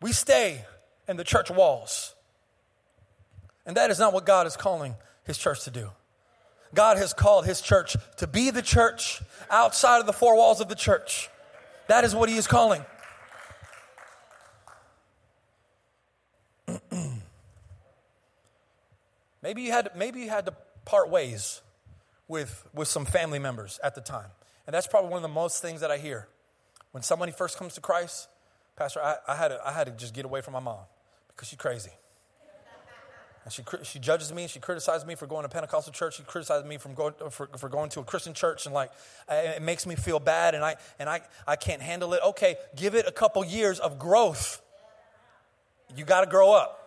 we 0.00 0.12
stay 0.12 0.64
in 1.06 1.16
the 1.18 1.24
church 1.24 1.50
walls. 1.50 2.14
And 3.66 3.76
that 3.76 3.90
is 3.90 3.98
not 3.98 4.12
what 4.12 4.24
God 4.24 4.46
is 4.46 4.56
calling 4.56 4.94
his 5.24 5.36
church 5.36 5.64
to 5.64 5.70
do. 5.70 5.90
God 6.74 6.96
has 6.96 7.12
called 7.12 7.46
his 7.46 7.60
church 7.60 7.96
to 8.16 8.26
be 8.26 8.50
the 8.50 8.62
church 8.62 9.22
outside 9.50 10.00
of 10.00 10.06
the 10.06 10.12
four 10.12 10.36
walls 10.36 10.60
of 10.60 10.68
the 10.68 10.74
church. 10.74 11.28
That 11.88 12.04
is 12.04 12.14
what 12.14 12.28
he 12.28 12.36
is 12.36 12.46
calling. 12.46 12.84
Maybe 19.44 19.60
you 19.60 19.72
had, 19.72 19.90
maybe 19.94 20.20
you 20.20 20.30
had 20.30 20.46
to 20.46 20.54
part 20.86 21.10
ways 21.10 21.60
with, 22.28 22.66
with 22.72 22.88
some 22.88 23.04
family 23.04 23.38
members 23.38 23.78
at 23.84 23.94
the 23.94 24.00
time. 24.00 24.30
And 24.66 24.72
that's 24.72 24.86
probably 24.86 25.10
one 25.10 25.18
of 25.18 25.22
the 25.22 25.34
most 25.34 25.60
things 25.60 25.82
that 25.82 25.90
I 25.90 25.98
hear. 25.98 26.28
When 26.92 27.02
somebody 27.02 27.30
first 27.30 27.58
comes 27.58 27.74
to 27.74 27.82
Christ, 27.82 28.28
Pastor, 28.74 29.02
I, 29.02 29.16
I, 29.28 29.36
had, 29.36 29.48
to, 29.48 29.60
I 29.62 29.72
had 29.72 29.84
to 29.84 29.92
just 29.92 30.14
get 30.14 30.24
away 30.24 30.40
from 30.40 30.54
my 30.54 30.60
mom 30.60 30.78
because 31.28 31.48
she's 31.48 31.58
crazy. 31.58 31.90
And 33.44 33.52
she, 33.52 33.62
she 33.82 33.98
judges 33.98 34.32
me, 34.32 34.44
and 34.44 34.50
she 34.50 34.60
criticizes 34.60 35.06
me 35.06 35.14
for 35.14 35.26
going 35.26 35.42
to 35.42 35.50
Pentecostal 35.50 35.92
church, 35.92 36.16
she 36.16 36.22
criticizes 36.22 36.66
me 36.66 36.78
from 36.78 36.94
going, 36.94 37.12
for, 37.28 37.50
for 37.58 37.68
going 37.68 37.90
to 37.90 38.00
a 38.00 38.04
Christian 38.04 38.32
church, 38.32 38.64
and 38.64 38.74
like, 38.74 38.90
it 39.28 39.60
makes 39.60 39.86
me 39.86 39.94
feel 39.94 40.18
bad, 40.18 40.54
and, 40.54 40.64
I, 40.64 40.76
and 40.98 41.10
I, 41.10 41.20
I 41.46 41.56
can't 41.56 41.82
handle 41.82 42.14
it. 42.14 42.20
Okay, 42.28 42.56
give 42.74 42.94
it 42.94 43.06
a 43.06 43.12
couple 43.12 43.44
years 43.44 43.78
of 43.78 43.98
growth. 43.98 44.62
You 45.94 46.06
got 46.06 46.22
to 46.22 46.26
grow 46.26 46.54
up. 46.54 46.80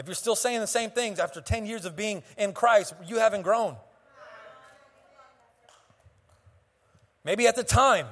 If 0.00 0.06
you're 0.06 0.14
still 0.14 0.34
saying 0.34 0.60
the 0.60 0.66
same 0.66 0.88
things 0.88 1.18
after 1.18 1.42
10 1.42 1.66
years 1.66 1.84
of 1.84 1.94
being 1.94 2.22
in 2.38 2.54
Christ, 2.54 2.94
you 3.06 3.18
haven't 3.18 3.42
grown. 3.42 3.76
Maybe 7.22 7.46
at 7.46 7.54
the 7.54 7.62
time, 7.62 8.06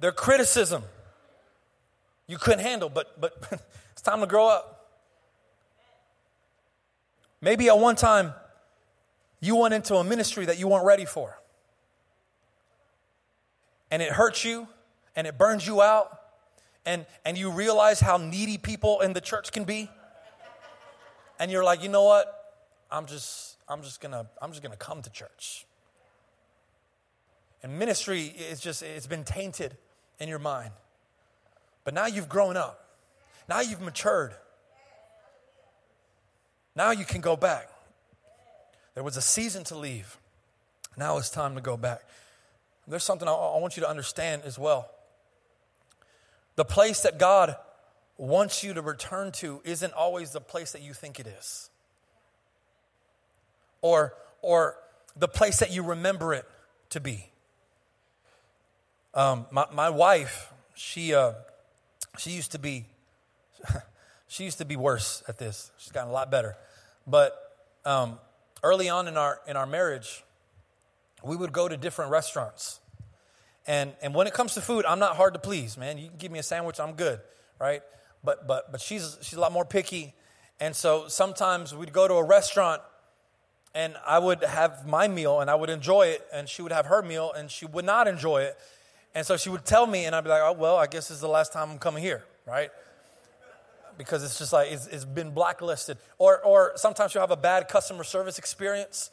their 0.00 0.12
criticism 0.12 0.82
you 2.26 2.38
couldn't 2.38 2.60
handle, 2.60 2.88
but, 2.88 3.20
but 3.20 3.34
it's 3.92 4.00
time 4.00 4.20
to 4.20 4.26
grow 4.26 4.48
up. 4.48 4.88
Maybe 7.42 7.68
at 7.68 7.78
one 7.78 7.96
time, 7.96 8.32
you 9.38 9.56
went 9.56 9.74
into 9.74 9.96
a 9.96 10.04
ministry 10.04 10.46
that 10.46 10.58
you 10.58 10.68
weren't 10.68 10.86
ready 10.86 11.04
for. 11.04 11.38
And 13.90 14.00
it 14.00 14.10
hurts 14.10 14.42
you 14.42 14.68
and 15.14 15.26
it 15.26 15.36
burns 15.36 15.66
you 15.66 15.82
out. 15.82 16.18
And, 16.86 17.04
and 17.26 17.36
you 17.36 17.50
realize 17.50 18.00
how 18.00 18.16
needy 18.16 18.56
people 18.56 19.02
in 19.02 19.12
the 19.12 19.20
church 19.20 19.52
can 19.52 19.64
be 19.64 19.90
and 21.38 21.50
you're 21.50 21.64
like, 21.64 21.82
you 21.82 21.88
know 21.88 22.04
what? 22.04 22.32
I'm 22.90 23.06
just, 23.06 23.56
I'm 23.68 23.82
just 23.82 24.00
gonna, 24.00 24.26
I'm 24.40 24.50
just 24.50 24.62
gonna 24.62 24.76
come 24.76 25.02
to 25.02 25.10
church. 25.10 25.66
And 27.62 27.78
ministry 27.78 28.26
is 28.26 28.60
just, 28.60 28.82
it's 28.82 29.06
been 29.06 29.24
tainted 29.24 29.76
in 30.20 30.28
your 30.28 30.38
mind. 30.38 30.70
But 31.84 31.94
now 31.94 32.06
you've 32.06 32.28
grown 32.28 32.56
up. 32.56 32.88
Now 33.48 33.60
you've 33.60 33.80
matured. 33.80 34.34
Now 36.74 36.90
you 36.90 37.04
can 37.04 37.20
go 37.20 37.36
back. 37.36 37.68
There 38.94 39.02
was 39.02 39.16
a 39.16 39.22
season 39.22 39.64
to 39.64 39.76
leave. 39.76 40.18
Now 40.96 41.18
it's 41.18 41.30
time 41.30 41.54
to 41.54 41.60
go 41.60 41.76
back. 41.76 42.02
There's 42.88 43.04
something 43.04 43.28
I, 43.28 43.32
I 43.32 43.58
want 43.58 43.76
you 43.76 43.82
to 43.82 43.88
understand 43.88 44.42
as 44.44 44.58
well. 44.58 44.90
The 46.56 46.64
place 46.64 47.00
that 47.02 47.18
God 47.18 47.56
wants 48.18 48.64
you 48.64 48.74
to 48.74 48.82
return 48.82 49.32
to 49.32 49.60
isn't 49.64 49.92
always 49.92 50.32
the 50.32 50.40
place 50.40 50.72
that 50.72 50.82
you 50.82 50.94
think 50.94 51.20
it 51.20 51.26
is. 51.26 51.70
or, 53.82 54.14
or 54.42 54.76
the 55.16 55.28
place 55.28 55.58
that 55.60 55.70
you 55.70 55.82
remember 55.82 56.34
it 56.34 56.44
to 56.90 57.00
be. 57.00 57.30
Um, 59.14 59.46
my, 59.50 59.66
my 59.72 59.90
wife, 59.90 60.52
she, 60.74 61.14
uh, 61.14 61.32
she 62.18 62.30
used 62.30 62.52
to 62.52 62.58
be, 62.58 62.86
she 64.28 64.44
used 64.44 64.58
to 64.58 64.64
be 64.64 64.76
worse 64.76 65.22
at 65.28 65.38
this. 65.38 65.70
She's 65.78 65.92
gotten 65.92 66.10
a 66.10 66.12
lot 66.12 66.30
better. 66.30 66.56
But 67.06 67.32
um, 67.84 68.18
early 68.62 68.88
on 68.88 69.08
in 69.08 69.16
our, 69.16 69.40
in 69.46 69.56
our 69.56 69.66
marriage, 69.66 70.24
we 71.22 71.36
would 71.36 71.52
go 71.52 71.68
to 71.68 71.76
different 71.76 72.10
restaurants. 72.10 72.80
And, 73.66 73.92
and 74.02 74.14
when 74.14 74.26
it 74.26 74.34
comes 74.34 74.54
to 74.54 74.60
food, 74.60 74.84
I'm 74.84 74.98
not 74.98 75.16
hard 75.16 75.34
to 75.34 75.40
please, 75.40 75.78
man. 75.78 75.98
You 75.98 76.08
can 76.08 76.18
give 76.18 76.32
me 76.32 76.38
a 76.38 76.42
sandwich, 76.42 76.78
I'm 76.78 76.94
good, 76.94 77.20
right? 77.58 77.82
But, 78.26 78.46
but, 78.46 78.72
but 78.72 78.80
she's, 78.82 79.16
she's 79.22 79.38
a 79.38 79.40
lot 79.40 79.52
more 79.52 79.64
picky. 79.64 80.12
And 80.60 80.76
so 80.76 81.08
sometimes 81.08 81.74
we'd 81.74 81.92
go 81.92 82.06
to 82.08 82.14
a 82.14 82.24
restaurant 82.24 82.82
and 83.74 83.94
I 84.06 84.18
would 84.18 84.42
have 84.42 84.86
my 84.86 85.06
meal 85.06 85.40
and 85.40 85.48
I 85.50 85.54
would 85.54 85.70
enjoy 85.70 86.08
it, 86.08 86.26
and 86.32 86.48
she 86.48 86.62
would 86.62 86.72
have 86.72 86.86
her 86.86 87.02
meal 87.02 87.30
and 87.36 87.50
she 87.50 87.66
would 87.66 87.84
not 87.84 88.08
enjoy 88.08 88.42
it. 88.42 88.58
And 89.14 89.24
so 89.24 89.36
she 89.36 89.48
would 89.48 89.64
tell 89.64 89.86
me, 89.86 90.06
and 90.06 90.14
I'd 90.14 90.24
be 90.24 90.30
like, 90.30 90.42
oh, 90.42 90.52
well, 90.52 90.76
I 90.76 90.86
guess 90.86 91.08
this 91.08 91.16
is 91.16 91.20
the 91.20 91.28
last 91.28 91.52
time 91.52 91.70
I'm 91.70 91.78
coming 91.78 92.02
here, 92.02 92.24
right? 92.46 92.70
Because 93.96 94.24
it's 94.24 94.38
just 94.38 94.52
like, 94.52 94.72
it's, 94.72 94.86
it's 94.88 95.04
been 95.04 95.30
blacklisted. 95.30 95.98
Or, 96.18 96.42
or 96.42 96.72
sometimes 96.76 97.12
she'll 97.12 97.22
have 97.22 97.30
a 97.30 97.36
bad 97.36 97.68
customer 97.68 98.04
service 98.04 98.38
experience. 98.38 99.10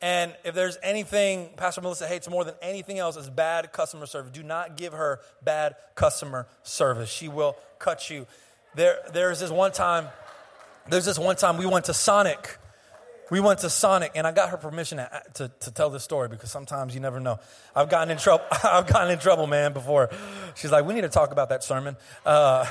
And 0.00 0.34
if 0.44 0.54
there's 0.54 0.76
anything 0.82 1.50
Pastor 1.56 1.80
Melissa 1.80 2.06
hates 2.06 2.28
more 2.28 2.44
than 2.44 2.54
anything 2.60 2.98
else, 2.98 3.16
is 3.16 3.30
bad 3.30 3.72
customer 3.72 4.06
service. 4.06 4.32
Do 4.32 4.42
not 4.42 4.76
give 4.76 4.92
her 4.92 5.20
bad 5.42 5.76
customer 5.94 6.46
service. 6.62 7.10
She 7.10 7.28
will 7.28 7.56
cut 7.78 8.10
you. 8.10 8.26
There, 8.74 8.98
there's 9.12 9.40
this 9.40 9.50
one 9.50 9.72
time, 9.72 10.08
there's 10.88 11.04
this 11.04 11.18
one 11.18 11.36
time 11.36 11.56
we 11.56 11.66
went 11.66 11.86
to 11.86 11.94
Sonic 11.94 12.58
we 13.30 13.40
went 13.40 13.60
to 13.60 13.70
Sonic, 13.70 14.12
and 14.14 14.26
I 14.26 14.32
got 14.32 14.50
her 14.50 14.56
permission 14.56 14.98
to, 14.98 15.22
to, 15.34 15.48
to, 15.60 15.70
tell 15.70 15.90
this 15.90 16.04
story 16.04 16.28
because 16.28 16.50
sometimes 16.50 16.94
you 16.94 17.00
never 17.00 17.20
know. 17.20 17.38
I've 17.74 17.88
gotten 17.88 18.10
in 18.10 18.18
trouble. 18.18 18.44
I've 18.64 18.86
gotten 18.86 19.10
in 19.10 19.18
trouble, 19.18 19.46
man. 19.46 19.72
Before 19.72 20.10
she's 20.54 20.70
like, 20.70 20.84
"We 20.84 20.94
need 20.94 21.02
to 21.02 21.08
talk 21.08 21.32
about 21.32 21.48
that 21.48 21.64
sermon." 21.64 21.96
Uh, 22.24 22.66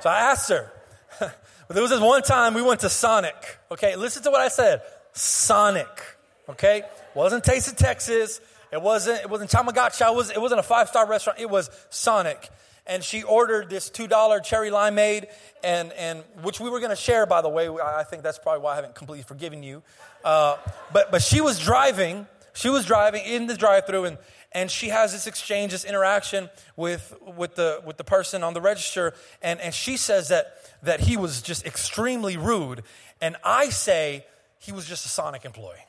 so 0.00 0.10
I 0.10 0.30
asked 0.30 0.48
her. 0.50 0.72
but 1.18 1.34
there 1.68 1.82
was 1.82 1.90
this 1.90 2.00
one 2.00 2.22
time 2.22 2.54
we 2.54 2.62
went 2.62 2.80
to 2.80 2.88
Sonic. 2.88 3.58
Okay, 3.70 3.96
listen 3.96 4.22
to 4.22 4.30
what 4.30 4.40
I 4.40 4.48
said. 4.48 4.82
Sonic. 5.12 6.15
Okay, 6.48 6.82
wasn't 7.14 7.44
Taste 7.44 7.68
of 7.68 7.76
Texas. 7.76 8.40
It 8.72 8.80
wasn't. 8.80 9.20
It 9.20 9.30
wasn't 9.30 9.50
Tamagotchi. 9.50 10.08
It 10.08 10.14
was. 10.14 10.30
It 10.30 10.40
wasn't 10.40 10.60
a 10.60 10.64
five 10.64 10.88
star 10.88 11.06
restaurant. 11.06 11.40
It 11.40 11.50
was 11.50 11.70
Sonic 11.90 12.50
and 12.86 13.02
she 13.02 13.22
ordered 13.22 13.68
this 13.68 13.90
$2 13.90 14.44
cherry 14.44 14.70
limeade, 14.70 15.26
and, 15.64 15.92
and 15.92 16.22
which 16.42 16.60
we 16.60 16.70
were 16.70 16.78
going 16.78 16.90
to 16.90 16.96
share, 16.96 17.26
by 17.26 17.42
the 17.42 17.48
way. 17.48 17.68
I 17.68 18.04
think 18.04 18.22
that's 18.22 18.38
probably 18.38 18.62
why 18.62 18.72
I 18.72 18.76
haven't 18.76 18.94
completely 18.94 19.24
forgiven 19.24 19.62
you. 19.62 19.82
Uh, 20.24 20.56
but, 20.92 21.10
but 21.10 21.22
she 21.22 21.40
was 21.40 21.58
driving, 21.58 22.26
she 22.54 22.68
was 22.68 22.84
driving 22.84 23.24
in 23.24 23.46
the 23.46 23.56
drive 23.56 23.86
through, 23.86 24.04
and, 24.04 24.18
and 24.52 24.70
she 24.70 24.88
has 24.88 25.12
this 25.12 25.26
exchange, 25.26 25.72
this 25.72 25.84
interaction 25.84 26.48
with, 26.76 27.14
with, 27.36 27.56
the, 27.56 27.82
with 27.84 27.96
the 27.96 28.04
person 28.04 28.42
on 28.42 28.54
the 28.54 28.60
register, 28.60 29.14
and, 29.42 29.60
and 29.60 29.74
she 29.74 29.96
says 29.96 30.28
that, 30.28 30.56
that 30.82 31.00
he 31.00 31.16
was 31.16 31.42
just 31.42 31.66
extremely 31.66 32.36
rude. 32.36 32.82
And 33.20 33.36
I 33.42 33.70
say 33.70 34.24
he 34.58 34.72
was 34.72 34.86
just 34.86 35.04
a 35.06 35.08
Sonic 35.08 35.44
employee. 35.44 35.85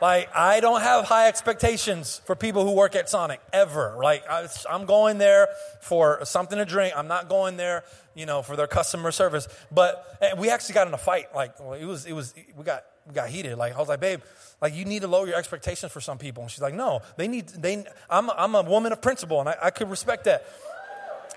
Like, 0.00 0.34
I 0.34 0.60
don't 0.60 0.80
have 0.80 1.04
high 1.04 1.28
expectations 1.28 2.20
for 2.26 2.34
people 2.34 2.64
who 2.64 2.72
work 2.72 2.94
at 2.96 3.08
Sonic 3.08 3.40
ever. 3.52 3.96
Like, 4.02 4.28
I, 4.28 4.46
am 4.68 4.86
going 4.86 5.18
there 5.18 5.48
for 5.80 6.24
something 6.24 6.58
to 6.58 6.64
drink. 6.64 6.94
I'm 6.96 7.08
not 7.08 7.28
going 7.28 7.56
there, 7.56 7.84
you 8.14 8.26
know, 8.26 8.42
for 8.42 8.56
their 8.56 8.66
customer 8.66 9.12
service. 9.12 9.48
But 9.70 10.18
eh, 10.20 10.34
we 10.36 10.50
actually 10.50 10.74
got 10.74 10.88
in 10.88 10.94
a 10.94 10.98
fight. 10.98 11.34
Like, 11.34 11.54
it 11.80 11.86
was, 11.86 12.06
it 12.06 12.12
was, 12.12 12.34
we 12.56 12.64
got, 12.64 12.84
we 13.06 13.14
got 13.14 13.28
heated. 13.28 13.56
Like, 13.56 13.74
I 13.74 13.78
was 13.78 13.88
like, 13.88 14.00
babe, 14.00 14.20
like, 14.60 14.74
you 14.74 14.84
need 14.84 15.02
to 15.02 15.08
lower 15.08 15.26
your 15.26 15.36
expectations 15.36 15.92
for 15.92 16.00
some 16.00 16.18
people. 16.18 16.42
And 16.42 16.50
she's 16.50 16.62
like, 16.62 16.74
no, 16.74 17.00
they 17.16 17.28
need, 17.28 17.48
they, 17.48 17.84
I'm, 18.10 18.30
I'm 18.30 18.54
a 18.54 18.62
woman 18.62 18.92
of 18.92 19.00
principle 19.00 19.40
and 19.40 19.48
I, 19.48 19.56
I 19.62 19.70
could 19.70 19.90
respect 19.90 20.24
that. 20.24 20.44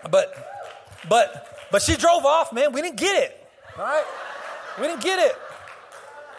But, 0.09 0.33
but, 1.07 1.67
but 1.71 1.81
she 1.81 1.95
drove 1.95 2.25
off, 2.25 2.51
man. 2.53 2.71
We 2.71 2.81
didn't 2.81 2.97
get 2.97 3.23
it. 3.23 3.47
All 3.77 3.85
right? 3.85 4.05
We 4.79 4.87
didn't 4.87 5.03
get 5.03 5.19
it. 5.19 5.35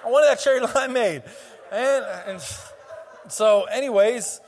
I 0.04 0.10
wanted 0.10 0.28
that 0.28 0.40
cherry 0.40 0.60
limeade. 0.66 1.22
And, 1.70 2.04
and 2.26 2.42
so, 3.28 3.64
anyways, 3.64 4.40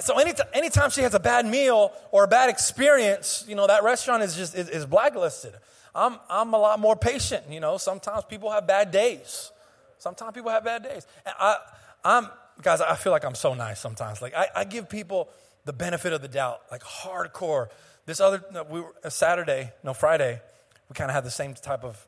so 0.00 0.18
anytime, 0.18 0.46
anytime 0.52 0.90
she 0.90 1.02
has 1.02 1.14
a 1.14 1.20
bad 1.20 1.46
meal 1.46 1.92
or 2.12 2.24
a 2.24 2.28
bad 2.28 2.48
experience, 2.48 3.44
you 3.48 3.54
know, 3.54 3.66
that 3.66 3.82
restaurant 3.82 4.22
is 4.22 4.36
just 4.36 4.54
is, 4.54 4.68
is 4.68 4.86
blacklisted. 4.86 5.54
I'm, 5.94 6.18
I'm 6.28 6.54
a 6.54 6.58
lot 6.58 6.78
more 6.78 6.96
patient, 6.96 7.44
you 7.50 7.60
know. 7.60 7.76
Sometimes 7.76 8.24
people 8.24 8.50
have 8.50 8.66
bad 8.66 8.90
days. 8.90 9.50
Sometimes 9.98 10.32
people 10.34 10.50
have 10.50 10.64
bad 10.64 10.84
days. 10.84 11.06
And 11.26 11.34
I, 11.38 11.56
I'm, 12.04 12.28
guys, 12.62 12.80
I 12.80 12.94
feel 12.94 13.12
like 13.12 13.24
I'm 13.24 13.34
so 13.34 13.54
nice 13.54 13.80
sometimes. 13.80 14.22
Like, 14.22 14.34
I, 14.34 14.46
I 14.54 14.64
give 14.64 14.88
people 14.88 15.28
the 15.64 15.72
benefit 15.72 16.12
of 16.12 16.22
the 16.22 16.28
doubt, 16.28 16.62
like 16.70 16.82
hardcore. 16.82 17.68
This 18.06 18.20
other, 18.20 18.42
we 18.70 18.80
were, 18.80 18.94
uh, 19.04 19.10
Saturday, 19.10 19.72
no, 19.82 19.92
Friday, 19.92 20.40
we 20.88 20.94
kind 20.94 21.10
of 21.10 21.14
had 21.14 21.24
the 21.24 21.30
same 21.30 21.54
type 21.54 21.84
of 21.84 22.06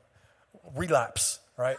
relapse, 0.75 1.41
right? 1.57 1.77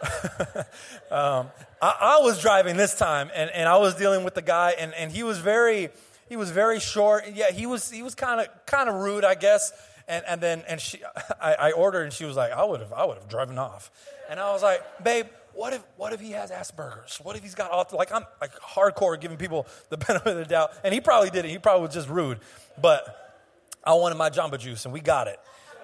um, 1.10 1.50
I, 1.82 1.94
I, 2.00 2.20
was 2.22 2.40
driving 2.40 2.76
this 2.76 2.94
time, 2.94 3.30
and, 3.34 3.50
and 3.50 3.68
I 3.68 3.76
was 3.78 3.94
dealing 3.94 4.24
with 4.24 4.34
the 4.34 4.42
guy, 4.42 4.74
and, 4.78 4.94
and 4.94 5.10
he 5.10 5.22
was 5.22 5.38
very 5.38 5.90
he 6.28 6.36
was 6.36 6.50
very 6.50 6.78
short. 6.80 7.24
Yeah, 7.32 7.50
he 7.50 7.66
was 7.66 7.90
he 7.90 8.02
was 8.02 8.14
kind 8.14 8.40
of 8.40 8.48
kind 8.66 8.88
of 8.88 8.96
rude, 8.96 9.24
I 9.24 9.34
guess. 9.34 9.72
And 10.06 10.24
and 10.26 10.40
then 10.40 10.62
and 10.68 10.80
she 10.80 11.00
I, 11.40 11.54
I 11.54 11.70
ordered, 11.72 12.02
and 12.02 12.12
she 12.12 12.24
was 12.24 12.36
like, 12.36 12.52
I 12.52 12.64
would 12.64 12.80
have 12.80 12.92
I 12.92 13.04
would 13.04 13.16
have 13.16 13.28
driven 13.28 13.58
off, 13.58 13.90
and 14.28 14.38
I 14.40 14.52
was 14.52 14.62
like, 14.62 14.82
babe. 15.02 15.26
What 15.54 15.72
if, 15.72 15.82
what 15.96 16.12
if 16.12 16.20
he 16.20 16.30
has 16.32 16.52
Asperger's? 16.52 17.16
What 17.16 17.34
if 17.34 17.42
he's 17.42 17.56
got 17.56 17.72
all, 17.72 17.84
like 17.92 18.12
I'm 18.12 18.22
like 18.40 18.52
hardcore 18.60 19.20
giving 19.20 19.38
people 19.38 19.66
the 19.88 19.96
benefit 20.06 20.28
of 20.28 20.36
the 20.36 20.44
doubt, 20.44 20.70
and 20.84 20.94
he 20.94 21.00
probably 21.00 21.30
did 21.30 21.44
it. 21.44 21.48
He 21.48 21.58
probably 21.58 21.84
was 21.84 21.94
just 21.94 22.08
rude, 22.08 22.38
but 22.80 23.40
I 23.82 23.94
wanted 23.94 24.18
my 24.18 24.30
Jamba 24.30 24.56
Juice, 24.60 24.84
and 24.84 24.94
we 24.94 25.00
got 25.00 25.26
it. 25.26 25.40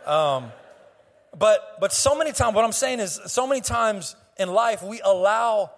Um, 0.06 0.52
but, 1.38 1.78
but 1.80 1.92
so 1.92 2.14
many 2.14 2.32
times, 2.32 2.54
what 2.54 2.64
I'm 2.64 2.72
saying 2.72 3.00
is, 3.00 3.20
so 3.26 3.46
many 3.46 3.60
times 3.60 4.14
in 4.38 4.52
life, 4.52 4.82
we 4.82 5.00
allow 5.00 5.72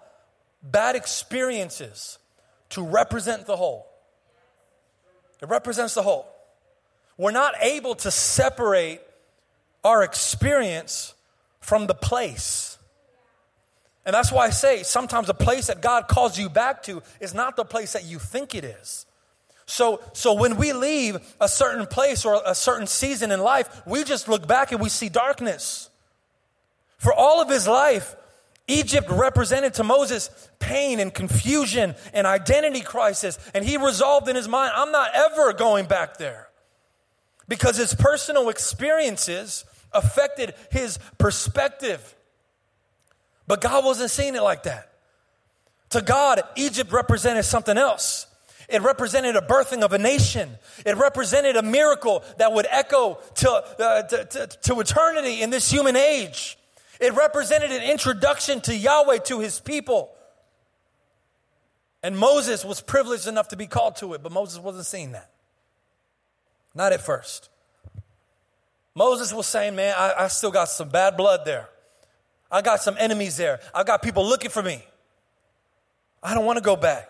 bad 0.61 0.95
experiences 0.95 2.19
to 2.69 2.83
represent 2.83 3.45
the 3.45 3.55
whole. 3.55 3.87
It 5.41 5.49
represents 5.49 5.93
the 5.93 6.03
whole. 6.03 6.27
We're 7.17 7.31
not 7.31 7.55
able 7.61 7.95
to 7.95 8.11
separate 8.11 9.01
our 9.83 10.03
experience 10.03 11.13
from 11.59 11.87
the 11.87 11.95
place. 11.95 12.77
And 14.05 14.13
that's 14.13 14.31
why 14.31 14.45
I 14.45 14.51
say 14.51 14.83
sometimes 14.83 15.27
the 15.27 15.33
place 15.33 15.67
that 15.67 15.81
God 15.81 16.07
calls 16.07 16.37
you 16.37 16.49
back 16.49 16.83
to 16.83 17.01
is 17.19 17.33
not 17.33 17.55
the 17.55 17.65
place 17.65 17.93
that 17.93 18.05
you 18.05 18.19
think 18.19 18.53
it 18.53 18.63
is. 18.63 19.06
So, 19.67 20.01
so 20.13 20.33
when 20.33 20.55
we 20.55 20.71
leave 20.71 21.17
a 21.41 21.49
certain 21.49 21.85
place 21.85 22.25
or 22.25 22.41
a 22.45 22.55
certain 22.55 22.87
season 22.87 23.31
in 23.31 23.41
life, 23.41 23.85
we 23.85 24.05
just 24.05 24.29
look 24.29 24.47
back 24.47 24.71
and 24.71 24.81
we 24.81 24.89
see 24.89 25.09
darkness. 25.09 25.89
For 26.97 27.13
all 27.13 27.41
of 27.41 27.49
his 27.49 27.67
life, 27.67 28.15
Egypt 28.67 29.07
represented 29.09 29.73
to 29.75 29.83
Moses 29.83 30.29
pain 30.59 31.01
and 31.01 31.13
confusion 31.13 31.95
and 32.13 32.25
identity 32.25 32.81
crisis. 32.81 33.37
And 33.53 33.63
he 33.63 33.77
resolved 33.77 34.29
in 34.29 34.37
his 34.37 34.47
mind, 34.47 34.71
I'm 34.73 34.91
not 34.91 35.11
ever 35.13 35.51
going 35.53 35.85
back 35.85 36.17
there. 36.17 36.47
Because 37.49 37.77
his 37.77 37.93
personal 37.93 38.49
experiences 38.49 39.65
affected 39.91 40.53
his 40.71 40.97
perspective. 41.17 42.15
But 43.47 43.61
God 43.61 43.83
wasn't 43.83 44.11
seeing 44.11 44.35
it 44.35 44.43
like 44.43 44.63
that. 44.63 44.93
To 45.91 46.01
God, 46.01 46.41
Egypt 46.55 46.91
represented 46.91 47.45
something 47.45 47.77
else. 47.77 48.27
It 48.67 48.81
represented 48.81 49.35
a 49.35 49.41
birthing 49.41 49.81
of 49.81 49.93
a 49.93 49.97
nation. 49.97 50.49
It 50.85 50.97
represented 50.97 51.55
a 51.55 51.61
miracle 51.61 52.23
that 52.37 52.51
would 52.51 52.67
echo 52.69 53.19
to, 53.35 53.51
uh, 53.51 54.03
to, 54.03 54.25
to, 54.25 54.47
to, 54.47 54.79
eternity 54.79 55.41
in 55.41 55.49
this 55.49 55.71
human 55.71 55.95
age. 55.95 56.57
It 56.99 57.13
represented 57.13 57.71
an 57.71 57.81
introduction 57.89 58.59
to 58.61 58.75
Yahweh 58.75 59.19
to 59.25 59.39
his 59.39 59.61
people. 59.61 60.11
And 62.03 62.17
Moses 62.17 62.65
was 62.65 62.81
privileged 62.81 63.27
enough 63.27 63.49
to 63.49 63.55
be 63.55 63.67
called 63.67 63.95
to 63.97 64.13
it, 64.13 64.21
but 64.21 64.31
Moses 64.33 64.59
wasn't 64.59 64.85
seeing 64.85 65.13
that. 65.13 65.29
Not 66.75 66.91
at 66.91 67.01
first. 67.01 67.49
Moses 68.93 69.33
was 69.33 69.47
saying, 69.47 69.75
Man, 69.75 69.95
I, 69.97 70.13
I 70.19 70.27
still 70.27 70.51
got 70.51 70.69
some 70.69 70.89
bad 70.89 71.15
blood 71.15 71.41
there. 71.45 71.69
I 72.51 72.61
got 72.61 72.81
some 72.81 72.95
enemies 72.99 73.37
there. 73.37 73.59
I 73.73 73.83
got 73.83 74.01
people 74.01 74.27
looking 74.27 74.49
for 74.49 74.61
me. 74.61 74.83
I 76.21 76.33
don't 76.33 76.45
want 76.45 76.57
to 76.57 76.63
go 76.63 76.75
back. 76.75 77.09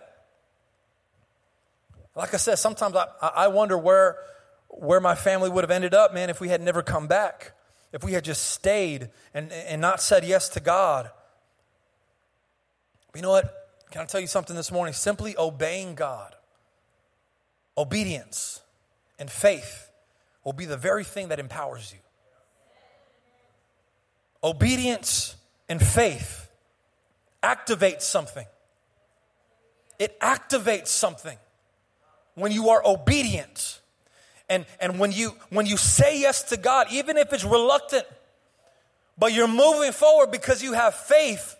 Like 2.18 2.34
I 2.34 2.36
said, 2.36 2.56
sometimes 2.56 2.96
I, 2.96 3.06
I 3.22 3.46
wonder 3.46 3.78
where, 3.78 4.16
where 4.66 4.98
my 4.98 5.14
family 5.14 5.48
would 5.48 5.62
have 5.62 5.70
ended 5.70 5.94
up, 5.94 6.12
man, 6.12 6.30
if 6.30 6.40
we 6.40 6.48
had 6.48 6.60
never 6.60 6.82
come 6.82 7.06
back, 7.06 7.52
if 7.92 8.02
we 8.02 8.12
had 8.12 8.24
just 8.24 8.50
stayed 8.50 9.10
and, 9.32 9.52
and 9.52 9.80
not 9.80 10.02
said 10.02 10.24
yes 10.24 10.48
to 10.50 10.60
God. 10.60 11.08
But 13.12 13.18
you 13.18 13.22
know 13.22 13.30
what? 13.30 13.54
Can 13.92 14.02
I 14.02 14.04
tell 14.06 14.20
you 14.20 14.26
something 14.26 14.56
this 14.56 14.72
morning? 14.72 14.94
Simply 14.94 15.36
obeying 15.38 15.94
God, 15.94 16.34
obedience, 17.76 18.62
and 19.20 19.30
faith 19.30 19.88
will 20.42 20.52
be 20.52 20.64
the 20.64 20.76
very 20.76 21.04
thing 21.04 21.28
that 21.28 21.38
empowers 21.38 21.92
you. 21.92 22.00
Obedience 24.42 25.36
and 25.68 25.80
faith 25.80 26.50
activates 27.44 28.02
something. 28.02 28.46
It 30.00 30.18
activates 30.18 30.88
something 30.88 31.38
when 32.38 32.52
you 32.52 32.70
are 32.70 32.82
obedient. 32.84 33.80
And, 34.48 34.64
and 34.80 34.98
when, 34.98 35.12
you, 35.12 35.34
when 35.50 35.66
you 35.66 35.76
say 35.76 36.20
yes 36.20 36.44
to 36.44 36.56
God, 36.56 36.86
even 36.90 37.16
if 37.16 37.32
it's 37.32 37.44
reluctant, 37.44 38.04
but 39.18 39.32
you're 39.32 39.48
moving 39.48 39.92
forward 39.92 40.30
because 40.30 40.62
you 40.62 40.72
have 40.72 40.94
faith, 40.94 41.56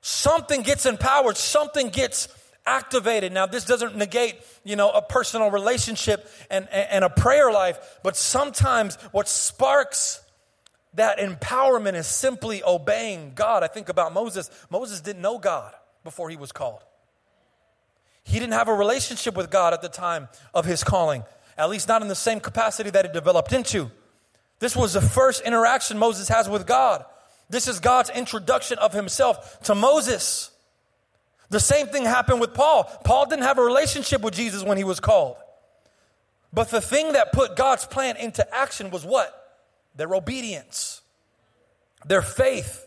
something 0.00 0.62
gets 0.62 0.86
empowered, 0.86 1.36
something 1.36 1.88
gets 1.88 2.28
activated. 2.64 3.32
Now, 3.32 3.46
this 3.46 3.64
doesn't 3.64 3.96
negate, 3.96 4.36
you 4.64 4.76
know, 4.76 4.90
a 4.90 5.02
personal 5.02 5.50
relationship 5.50 6.30
and, 6.50 6.68
and 6.70 7.04
a 7.04 7.10
prayer 7.10 7.50
life, 7.50 7.98
but 8.02 8.16
sometimes 8.16 8.96
what 9.12 9.28
sparks 9.28 10.22
that 10.94 11.18
empowerment 11.18 11.94
is 11.94 12.06
simply 12.06 12.62
obeying 12.64 13.32
God. 13.34 13.62
I 13.62 13.66
think 13.66 13.88
about 13.88 14.12
Moses. 14.12 14.50
Moses 14.70 15.00
didn't 15.00 15.22
know 15.22 15.38
God 15.38 15.74
before 16.02 16.30
he 16.30 16.36
was 16.36 16.52
called. 16.52 16.82
He 18.30 18.38
didn't 18.38 18.52
have 18.52 18.68
a 18.68 18.74
relationship 18.74 19.34
with 19.34 19.50
God 19.50 19.74
at 19.74 19.82
the 19.82 19.88
time 19.88 20.28
of 20.54 20.64
his 20.64 20.84
calling, 20.84 21.24
at 21.58 21.68
least 21.68 21.88
not 21.88 22.00
in 22.00 22.06
the 22.06 22.14
same 22.14 22.38
capacity 22.38 22.88
that 22.90 23.04
it 23.04 23.12
developed 23.12 23.52
into. 23.52 23.90
This 24.60 24.76
was 24.76 24.92
the 24.92 25.00
first 25.00 25.42
interaction 25.42 25.98
Moses 25.98 26.28
has 26.28 26.48
with 26.48 26.64
God. 26.64 27.04
This 27.48 27.66
is 27.66 27.80
God's 27.80 28.08
introduction 28.10 28.78
of 28.78 28.92
himself 28.92 29.60
to 29.62 29.74
Moses. 29.74 30.52
The 31.48 31.58
same 31.58 31.88
thing 31.88 32.04
happened 32.04 32.40
with 32.40 32.54
Paul. 32.54 32.84
Paul 33.04 33.26
didn't 33.26 33.42
have 33.42 33.58
a 33.58 33.64
relationship 33.64 34.22
with 34.22 34.34
Jesus 34.34 34.62
when 34.62 34.78
he 34.78 34.84
was 34.84 35.00
called. 35.00 35.36
But 36.52 36.70
the 36.70 36.80
thing 36.80 37.14
that 37.14 37.32
put 37.32 37.56
God's 37.56 37.84
plan 37.84 38.16
into 38.16 38.46
action 38.54 38.90
was 38.90 39.04
what? 39.04 39.34
Their 39.96 40.14
obedience, 40.14 41.02
their 42.06 42.22
faith. 42.22 42.86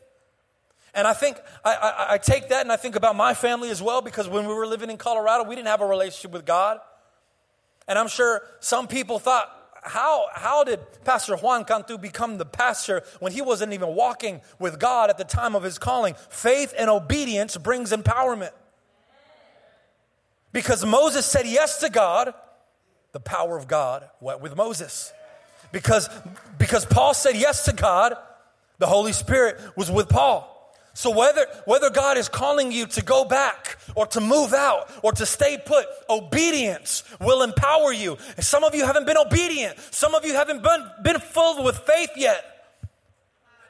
And 0.93 1.07
I 1.07 1.13
think 1.13 1.37
I, 1.65 1.73
I, 1.73 2.13
I, 2.13 2.17
take 2.19 2.49
that 2.49 2.61
and 2.61 2.71
I 2.71 2.75
think 2.75 2.95
about 2.95 3.15
my 3.15 3.33
family 3.33 3.71
as 3.71 3.81
well 3.81 4.01
because 4.01 4.29
when 4.29 4.45
we 4.47 4.53
were 4.53 4.67
living 4.67 4.91
in 4.91 4.97
Colorado, 4.97 5.43
we 5.43 5.55
didn't 5.55 5.69
have 5.69 5.81
a 5.81 5.87
relationship 5.87 6.31
with 6.31 6.45
God. 6.45 6.79
And 7.87 7.97
I'm 7.97 8.07
sure 8.07 8.43
some 8.59 8.87
people 8.87 9.17
thought, 9.17 9.49
how, 9.81 10.27
how 10.33 10.63
did 10.63 10.79
Pastor 11.03 11.35
Juan 11.35 11.65
Cantu 11.65 11.97
become 11.97 12.37
the 12.37 12.45
pastor 12.45 13.03
when 13.19 13.31
he 13.31 13.41
wasn't 13.41 13.73
even 13.73 13.89
walking 13.89 14.41
with 14.59 14.79
God 14.79 15.09
at 15.09 15.17
the 15.17 15.25
time 15.25 15.55
of 15.55 15.63
his 15.63 15.77
calling? 15.77 16.15
Faith 16.29 16.73
and 16.77 16.89
obedience 16.89 17.57
brings 17.57 17.91
empowerment. 17.91 18.51
Because 20.53 20.85
Moses 20.85 21.25
said 21.25 21.47
yes 21.47 21.79
to 21.79 21.89
God, 21.89 22.33
the 23.11 23.19
power 23.19 23.57
of 23.57 23.67
God 23.67 24.07
went 24.21 24.41
with 24.41 24.55
Moses. 24.55 25.11
Because, 25.71 26.07
because 26.59 26.85
Paul 26.85 27.13
said 27.13 27.35
yes 27.35 27.65
to 27.65 27.73
God, 27.73 28.15
the 28.77 28.85
Holy 28.85 29.11
Spirit 29.11 29.59
was 29.75 29.91
with 29.91 30.07
Paul. 30.07 30.52
So 30.93 31.09
whether, 31.09 31.47
whether 31.65 31.89
God 31.89 32.17
is 32.17 32.29
calling 32.29 32.71
you 32.71 32.85
to 32.85 33.03
go 33.03 33.25
back 33.25 33.77
or 33.95 34.05
to 34.07 34.21
move 34.21 34.53
out 34.53 34.91
or 35.01 35.11
to 35.13 35.25
stay 35.25 35.57
put, 35.63 35.87
obedience 36.07 37.03
will 37.19 37.41
empower 37.41 37.91
you. 37.91 38.17
And 38.37 38.45
some 38.45 38.63
of 38.63 38.75
you 38.75 38.85
haven't 38.85 39.07
been 39.07 39.17
obedient. 39.17 39.79
Some 39.91 40.13
of 40.13 40.23
you 40.23 40.33
haven't 40.33 40.61
been, 40.61 40.91
been 41.01 41.19
filled 41.19 41.65
with 41.65 41.79
faith 41.79 42.11
yet. 42.15 42.45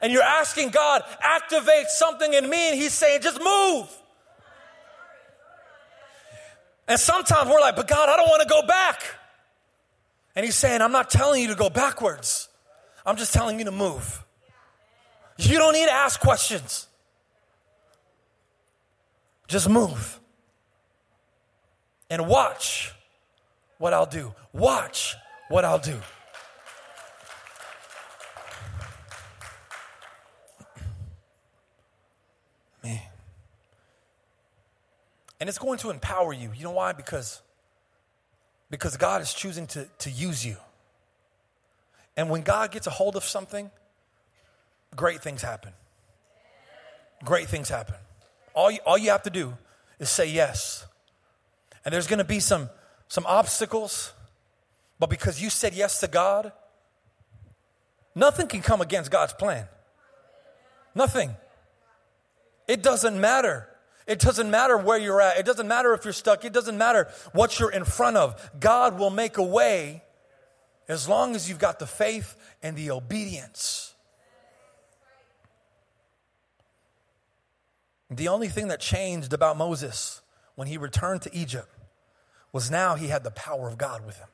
And 0.02 0.12
you're 0.12 0.22
asking 0.22 0.68
God, 0.68 1.02
activate 1.22 1.86
something 1.88 2.34
in 2.34 2.48
me. 2.48 2.68
And 2.68 2.78
he's 2.78 2.92
saying, 2.92 3.22
just 3.22 3.42
move. 3.42 3.88
And 6.86 7.00
sometimes 7.00 7.48
we're 7.48 7.60
like, 7.60 7.76
but 7.76 7.88
God, 7.88 8.10
I 8.10 8.16
don't 8.16 8.28
want 8.28 8.42
to 8.42 8.48
go 8.48 8.66
back. 8.66 9.02
And 10.36 10.44
he's 10.44 10.56
saying, 10.56 10.82
I'm 10.82 10.92
not 10.92 11.08
telling 11.08 11.40
you 11.40 11.48
to 11.48 11.54
go 11.54 11.70
backwards. 11.70 12.50
I'm 13.06 13.16
just 13.16 13.32
telling 13.32 13.58
you 13.58 13.64
to 13.64 13.70
move. 13.70 14.22
You 15.38 15.56
don't 15.56 15.72
need 15.72 15.86
to 15.86 15.92
ask 15.92 16.20
questions. 16.20 16.86
Just 19.46 19.68
move 19.68 20.20
and 22.10 22.26
watch 22.26 22.94
what 23.78 23.92
I'll 23.92 24.06
do. 24.06 24.34
Watch 24.52 25.16
what 25.48 25.64
I'll 25.64 25.78
do. 25.78 26.00
Man. 32.82 33.00
And 35.40 35.48
it's 35.48 35.58
going 35.58 35.78
to 35.78 35.90
empower 35.90 36.32
you. 36.32 36.50
You 36.56 36.64
know 36.64 36.70
why? 36.70 36.92
Because, 36.92 37.42
because 38.70 38.96
God 38.96 39.20
is 39.22 39.34
choosing 39.34 39.66
to, 39.68 39.86
to 39.98 40.10
use 40.10 40.44
you. 40.44 40.56
And 42.16 42.30
when 42.30 42.42
God 42.42 42.70
gets 42.70 42.86
a 42.86 42.90
hold 42.90 43.16
of 43.16 43.24
something, 43.24 43.70
great 44.94 45.20
things 45.20 45.42
happen. 45.42 45.72
Great 47.24 47.48
things 47.48 47.68
happen. 47.68 47.96
All 48.54 48.70
you, 48.70 48.78
all 48.86 48.96
you 48.96 49.10
have 49.10 49.24
to 49.24 49.30
do 49.30 49.56
is 49.98 50.08
say 50.08 50.26
yes. 50.26 50.86
And 51.84 51.92
there's 51.92 52.06
going 52.06 52.18
to 52.18 52.24
be 52.24 52.40
some, 52.40 52.70
some 53.08 53.26
obstacles, 53.26 54.12
but 54.98 55.10
because 55.10 55.42
you 55.42 55.50
said 55.50 55.74
yes 55.74 56.00
to 56.00 56.08
God, 56.08 56.52
nothing 58.14 58.46
can 58.46 58.62
come 58.62 58.80
against 58.80 59.10
God's 59.10 59.32
plan. 59.34 59.66
Nothing. 60.94 61.34
It 62.68 62.82
doesn't 62.82 63.20
matter. 63.20 63.68
It 64.06 64.18
doesn't 64.18 64.50
matter 64.50 64.76
where 64.76 64.98
you're 64.98 65.20
at. 65.20 65.38
It 65.38 65.46
doesn't 65.46 65.68
matter 65.68 65.92
if 65.94 66.04
you're 66.04 66.12
stuck. 66.12 66.44
It 66.44 66.52
doesn't 66.52 66.78
matter 66.78 67.08
what 67.32 67.58
you're 67.58 67.72
in 67.72 67.84
front 67.84 68.16
of. 68.16 68.50
God 68.60 68.98
will 68.98 69.10
make 69.10 69.38
a 69.38 69.42
way 69.42 70.02
as 70.88 71.08
long 71.08 71.34
as 71.34 71.48
you've 71.48 71.58
got 71.58 71.78
the 71.78 71.86
faith 71.86 72.36
and 72.62 72.76
the 72.76 72.90
obedience. 72.90 73.93
The 78.10 78.28
only 78.28 78.48
thing 78.48 78.68
that 78.68 78.80
changed 78.80 79.32
about 79.32 79.56
Moses 79.56 80.20
when 80.54 80.68
he 80.68 80.76
returned 80.76 81.22
to 81.22 81.34
Egypt 81.34 81.68
was 82.52 82.70
now 82.70 82.94
he 82.94 83.08
had 83.08 83.24
the 83.24 83.30
power 83.30 83.68
of 83.68 83.76
God 83.78 84.06
with 84.06 84.16
him. 84.18 84.28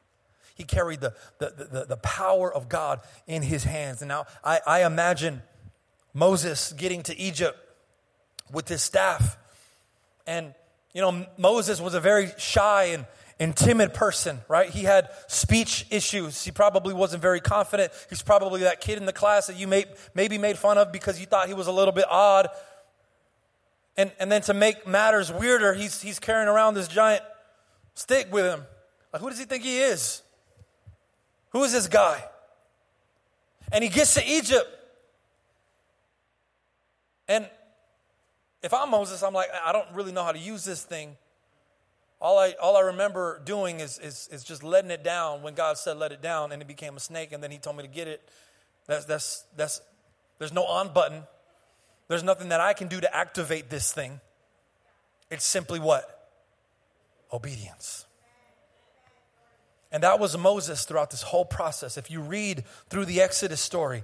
He 0.55 0.65
carried 0.65 1.01
the, 1.01 1.15
the, 1.39 1.69
the, 1.73 1.85
the 1.87 1.97
power 1.97 2.53
of 2.53 2.69
God 2.69 3.01
in 3.27 3.43
his 3.43 3.65
hands. 3.65 4.03
And 4.03 4.09
now 4.09 4.27
I, 4.45 4.61
I 4.67 4.85
imagine 4.85 5.41
Moses 6.13 6.73
getting 6.73 7.03
to 7.05 7.19
Egypt 7.19 7.59
with 8.53 8.69
his 8.69 8.83
staff. 8.83 9.39
And, 10.27 10.55
you 10.93 11.01
know, 11.01 11.27
Moses 11.39 11.81
was 11.81 11.95
a 11.95 12.01
very 12.01 12.31
shy 12.37 12.85
and, 12.87 13.07
and 13.39 13.57
timid 13.57 13.95
person, 13.95 14.41
right? 14.49 14.69
He 14.69 14.83
had 14.83 15.09
speech 15.29 15.87
issues. 15.91 16.45
He 16.45 16.51
probably 16.51 16.93
wasn't 16.93 17.23
very 17.23 17.41
confident. 17.41 17.91
He's 18.11 18.21
probably 18.21 18.61
that 18.61 18.83
kid 18.83 18.99
in 18.99 19.07
the 19.07 19.15
class 19.15 19.47
that 19.47 19.57
you 19.57 19.67
may, 19.67 19.87
maybe 20.13 20.37
made 20.37 20.59
fun 20.59 20.77
of 20.77 20.93
because 20.93 21.19
you 21.19 21.25
thought 21.25 21.49
he 21.49 21.55
was 21.55 21.69
a 21.69 21.73
little 21.73 21.93
bit 21.93 22.05
odd. 22.11 22.49
And, 23.97 24.13
and 24.19 24.31
then 24.31 24.43
to 24.43 24.55
make 24.55 24.87
matters 24.87 25.33
weirder, 25.33 25.75
he's, 25.75 26.01
he's 26.01 26.19
carrying 26.19 26.49
around 26.49 26.75
this 26.75 26.89
giant 26.89 27.23
stick 27.95 28.33
with 28.33 28.45
him. 28.45 28.63
Like, 29.13 29.21
who 29.21 29.29
does 29.29 29.39
he 29.39 29.45
think 29.45 29.65
he 29.65 29.79
is? 29.79 30.23
Who 31.51 31.65
is 31.65 31.73
this 31.73 31.89
guy? 31.89 32.23
And 33.73 33.85
he 33.85 33.91
gets 33.91 34.15
to 34.15 34.27
Egypt. 34.27 34.69
And 37.29 37.49
if 38.63 38.75
I'm 38.75 38.91
Moses, 38.91 39.23
I'm 39.23 39.35
like, 39.35 39.49
I 39.65 39.73
don't 39.73 39.87
really 39.95 40.13
know 40.13 40.25
how 40.25 40.33
to 40.33 40.39
use 40.39 40.65
this 40.65 40.83
thing. 40.83 41.17
All 42.21 42.39
I, 42.39 42.55
all 42.61 42.77
I 42.77 42.81
remember 42.81 43.41
doing 43.45 43.81
is, 43.81 43.99
is, 43.99 44.29
is 44.31 44.45
just 44.45 44.63
letting 44.63 44.91
it 44.91 45.03
down 45.03 45.43
when 45.43 45.55
God 45.55 45.79
said 45.79 45.97
let 45.97 46.13
it 46.13 46.21
down, 46.21 46.53
and 46.53 46.61
it 46.61 46.69
became 46.69 46.97
a 46.97 47.01
snake, 47.01 47.33
and 47.33 47.43
then 47.43 47.51
he 47.51 47.59
told 47.59 47.77
me 47.77 47.83
to 47.83 47.89
get 47.89 48.09
it. 48.09 48.29
That's, 48.87 49.05
that's, 49.07 49.45
that's, 49.57 49.81
there's 50.39 50.53
no 50.53 50.65
on 50.65 50.93
button. 50.93 51.23
There's 52.11 52.25
nothing 52.25 52.49
that 52.49 52.61
I 52.61 52.73
can 52.73 52.89
do 52.89 53.01
to 53.01 53.17
activate 53.17 53.71
this 53.71 53.93
thing. 53.93 54.21
It's 55.31 55.45
simply 55.45 55.79
what? 55.79 56.29
Obedience. 57.33 58.05
And 59.93 60.03
that 60.03 60.19
was 60.19 60.37
Moses 60.37 60.85
throughout 60.85 61.13
this 61.13 61.23
whole 61.23 61.45
process. 61.45 61.97
If 61.97 62.11
you 62.11 62.21
read 62.21 62.65
through 62.89 63.05
the 63.05 63.21
Exodus 63.21 63.61
story, 63.61 64.03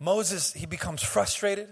Moses, 0.00 0.54
he 0.54 0.66
becomes 0.66 1.04
frustrated. 1.04 1.68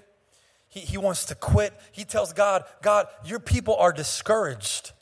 He, 0.69 0.79
he 0.79 0.97
wants 0.97 1.25
to 1.25 1.35
quit. 1.35 1.73
He 1.91 2.05
tells 2.05 2.33
God, 2.33 2.63
God, 2.81 3.09
your 3.25 3.41
people 3.41 3.75
are 3.75 3.93
discouraged. 3.93 4.93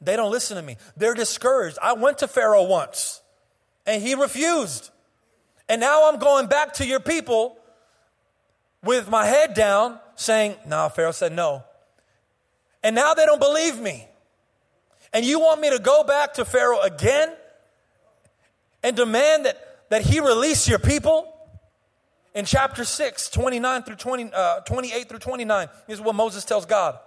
They 0.00 0.14
don't 0.14 0.30
listen 0.30 0.56
to 0.58 0.62
me. 0.62 0.76
They're 0.96 1.14
discouraged. 1.14 1.76
I 1.82 1.94
went 1.94 2.18
to 2.18 2.28
Pharaoh 2.28 2.62
once 2.62 3.20
and 3.84 4.00
he 4.00 4.14
refused. 4.14 4.90
And 5.68 5.80
now 5.80 6.08
I'm 6.08 6.20
going 6.20 6.46
back 6.46 6.74
to 6.74 6.86
your 6.86 7.00
people 7.00 7.56
with 8.82 9.08
my 9.08 9.26
head 9.26 9.54
down 9.54 9.98
saying, 10.16 10.56
No, 10.64 10.76
nah, 10.76 10.88
Pharaoh 10.88 11.12
said 11.12 11.32
no. 11.32 11.64
And 12.82 12.94
now 12.94 13.14
they 13.14 13.26
don't 13.26 13.40
believe 13.40 13.80
me. 13.80 14.06
And 15.12 15.24
you 15.24 15.40
want 15.40 15.60
me 15.60 15.70
to 15.70 15.78
go 15.78 16.04
back 16.04 16.34
to 16.34 16.44
Pharaoh 16.44 16.80
again 16.80 17.34
and 18.82 18.96
demand 18.96 19.46
that, 19.46 19.88
that 19.90 20.02
he 20.02 20.20
release 20.20 20.68
your 20.68 20.78
people? 20.78 21.34
In 22.34 22.44
chapter 22.44 22.84
6, 22.84 23.30
29 23.30 23.82
through 23.82 23.96
20, 23.96 24.30
uh, 24.32 24.60
28 24.60 25.08
through 25.08 25.18
29, 25.18 25.68
is 25.88 26.00
what 26.00 26.14
Moses 26.14 26.44
tells 26.44 26.66
God. 26.66 26.98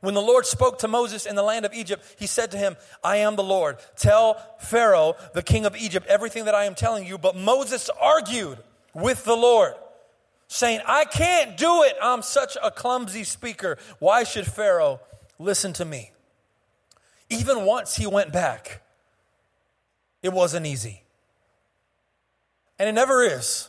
When 0.00 0.12
the 0.12 0.20
Lord 0.20 0.44
spoke 0.44 0.80
to 0.80 0.88
Moses 0.88 1.24
in 1.24 1.34
the 1.34 1.42
land 1.42 1.64
of 1.64 1.72
Egypt, 1.72 2.04
he 2.18 2.26
said 2.26 2.50
to 2.50 2.58
him, 2.58 2.76
I 3.02 3.18
am 3.18 3.36
the 3.36 3.42
Lord. 3.42 3.78
Tell 3.96 4.34
Pharaoh, 4.58 5.16
the 5.32 5.42
king 5.42 5.64
of 5.64 5.74
Egypt, 5.76 6.06
everything 6.08 6.44
that 6.44 6.54
I 6.54 6.64
am 6.64 6.74
telling 6.74 7.06
you. 7.06 7.16
But 7.16 7.36
Moses 7.36 7.88
argued 7.98 8.58
with 8.92 9.24
the 9.24 9.36
Lord. 9.36 9.72
Saying, 10.48 10.80
I 10.86 11.04
can't 11.04 11.56
do 11.56 11.82
it. 11.82 11.94
I'm 12.00 12.22
such 12.22 12.56
a 12.62 12.70
clumsy 12.70 13.24
speaker. 13.24 13.78
Why 13.98 14.24
should 14.24 14.46
Pharaoh 14.46 15.00
listen 15.38 15.72
to 15.74 15.84
me? 15.84 16.12
Even 17.30 17.64
once 17.64 17.96
he 17.96 18.06
went 18.06 18.32
back, 18.32 18.82
it 20.22 20.32
wasn't 20.32 20.66
easy. 20.66 21.02
And 22.78 22.88
it 22.88 22.92
never 22.92 23.22
is. 23.22 23.68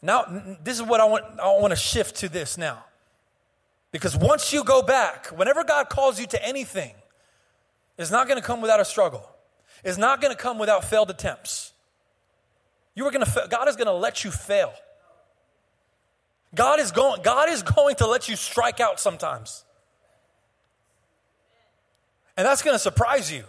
Now, 0.00 0.24
this 0.62 0.78
is 0.78 0.82
what 0.82 1.00
I 1.00 1.04
want, 1.06 1.24
I 1.40 1.46
want 1.58 1.70
to 1.72 1.76
shift 1.76 2.16
to 2.16 2.28
this 2.28 2.56
now. 2.56 2.84
Because 3.90 4.16
once 4.16 4.52
you 4.52 4.64
go 4.64 4.82
back, 4.82 5.26
whenever 5.28 5.64
God 5.64 5.88
calls 5.88 6.20
you 6.20 6.26
to 6.28 6.46
anything, 6.46 6.94
it's 7.96 8.10
not 8.10 8.28
going 8.28 8.40
to 8.40 8.46
come 8.46 8.60
without 8.60 8.80
a 8.80 8.84
struggle. 8.84 9.28
It's 9.82 9.98
not 9.98 10.20
going 10.20 10.34
to 10.34 10.40
come 10.40 10.58
without 10.58 10.84
failed 10.84 11.10
attempts. 11.10 11.72
You 12.98 13.06
are 13.06 13.12
going 13.12 13.24
to 13.24 13.46
God 13.48 13.68
is 13.68 13.76
going 13.76 13.86
to 13.86 13.92
let 13.92 14.24
you 14.24 14.32
fail. 14.32 14.72
God 16.52 16.80
is 16.80 16.90
going 16.90 17.22
God 17.22 17.48
is 17.48 17.62
going 17.62 17.94
to 17.94 18.08
let 18.08 18.28
you 18.28 18.34
strike 18.34 18.80
out 18.80 18.98
sometimes. 18.98 19.64
And 22.36 22.44
that's 22.44 22.60
going 22.62 22.74
to 22.74 22.78
surprise 22.80 23.30
you. 23.30 23.44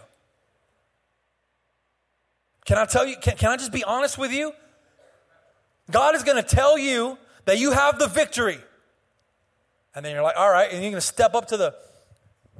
Can 2.64 2.78
I 2.78 2.84
tell 2.84 3.04
you 3.04 3.16
can, 3.16 3.36
can 3.38 3.50
I 3.50 3.56
just 3.56 3.72
be 3.72 3.82
honest 3.82 4.18
with 4.18 4.30
you? 4.30 4.52
God 5.90 6.14
is 6.14 6.22
going 6.22 6.40
to 6.40 6.48
tell 6.48 6.78
you 6.78 7.18
that 7.46 7.58
you 7.58 7.72
have 7.72 7.98
the 7.98 8.06
victory. 8.06 8.60
And 9.96 10.04
then 10.04 10.12
you're 10.12 10.22
like, 10.22 10.36
all 10.36 10.48
right, 10.48 10.70
and 10.70 10.80
you're 10.80 10.92
going 10.92 11.00
to 11.00 11.00
step 11.00 11.34
up 11.34 11.48
to 11.48 11.56
the, 11.56 11.74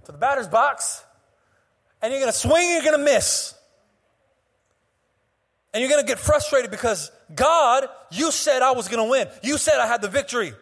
to 0.07 0.11
the 0.11 0.19
batter's 0.19 0.49
box, 0.49 1.05
and 2.03 2.13
you're 2.13 2.21
going 2.21 2.33
to 2.33 2.37
swing, 2.37 2.69
you're 2.73 2.83
going 2.83 2.99
to 2.99 3.05
miss. 3.05 3.55
And 5.73 5.81
you're 5.81 5.91
going 5.91 6.03
to 6.03 6.07
get 6.07 6.19
frustrated 6.19 6.71
because 6.71 7.13
God, 7.35 7.87
you 8.11 8.33
said 8.33 8.63
I 8.63 8.73
was 8.73 8.89
going 8.89 9.05
to 9.05 9.11
win. 9.11 9.29
You 9.43 9.57
said 9.57 9.79
I 9.79 9.87
had 9.87 10.03
the 10.03 10.09
victory. 10.09 10.53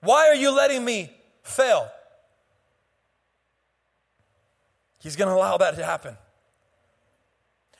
Why 0.00 0.28
are 0.28 0.34
you 0.34 0.50
letting 0.50 0.84
me 0.84 1.12
fail? 1.42 1.88
He's 5.00 5.16
going 5.16 5.28
to 5.28 5.34
allow 5.34 5.56
that 5.58 5.76
to 5.76 5.84
happen. 5.84 6.16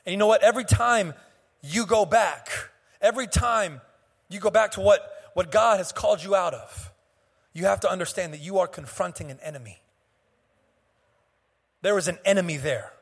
And 0.05 0.11
you 0.11 0.17
know 0.17 0.27
what? 0.27 0.43
Every 0.43 0.65
time 0.65 1.13
you 1.61 1.85
go 1.85 2.05
back, 2.05 2.49
every 3.01 3.27
time 3.27 3.81
you 4.29 4.39
go 4.39 4.49
back 4.49 4.71
to 4.71 4.81
what, 4.81 5.01
what 5.33 5.51
God 5.51 5.77
has 5.77 5.91
called 5.91 6.23
you 6.23 6.35
out 6.35 6.53
of, 6.53 6.91
you 7.53 7.65
have 7.65 7.81
to 7.81 7.89
understand 7.89 8.33
that 8.33 8.41
you 8.41 8.57
are 8.59 8.67
confronting 8.67 9.31
an 9.31 9.39
enemy. 9.41 9.79
There 11.81 11.97
is 11.97 12.07
an 12.07 12.17
enemy 12.25 12.57
there. 12.57 12.93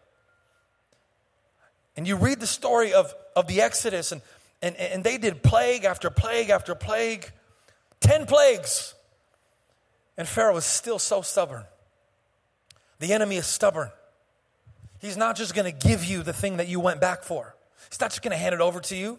And 1.98 2.08
you 2.08 2.16
read 2.16 2.40
the 2.40 2.48
story 2.48 2.94
of, 2.94 3.14
of 3.36 3.48
the 3.48 3.62
Exodus, 3.62 4.12
and, 4.12 4.22
and, 4.62 4.76
and 4.76 5.04
they 5.04 5.18
did 5.18 5.44
plague 5.44 5.84
after 5.84 6.10
plague 6.10 6.50
after 6.50 6.76
plague 6.76 7.32
10 8.02 8.26
plagues. 8.26 8.94
And 10.18 10.28
Pharaoh 10.28 10.58
is 10.58 10.66
still 10.66 11.00
so 11.00 11.22
stubborn. 11.22 11.64
The 13.00 13.14
enemy 13.14 13.38
is 13.38 13.46
stubborn. 13.46 13.90
He's 15.00 15.18
not 15.18 15.36
just 15.36 15.56
going 15.56 15.72
to 15.72 15.88
give 15.88 16.04
you 16.04 16.22
the 16.22 16.34
thing 16.34 16.58
that 16.58 16.68
you 16.68 16.80
went 16.80 17.02
back 17.02 17.24
for, 17.24 17.56
he's 17.90 18.00
not 18.00 18.12
just 18.12 18.22
going 18.22 18.32
to 18.32 18.38
hand 18.38 18.54
it 18.54 18.62
over 18.62 18.80
to 18.82 18.96
you. 18.96 19.18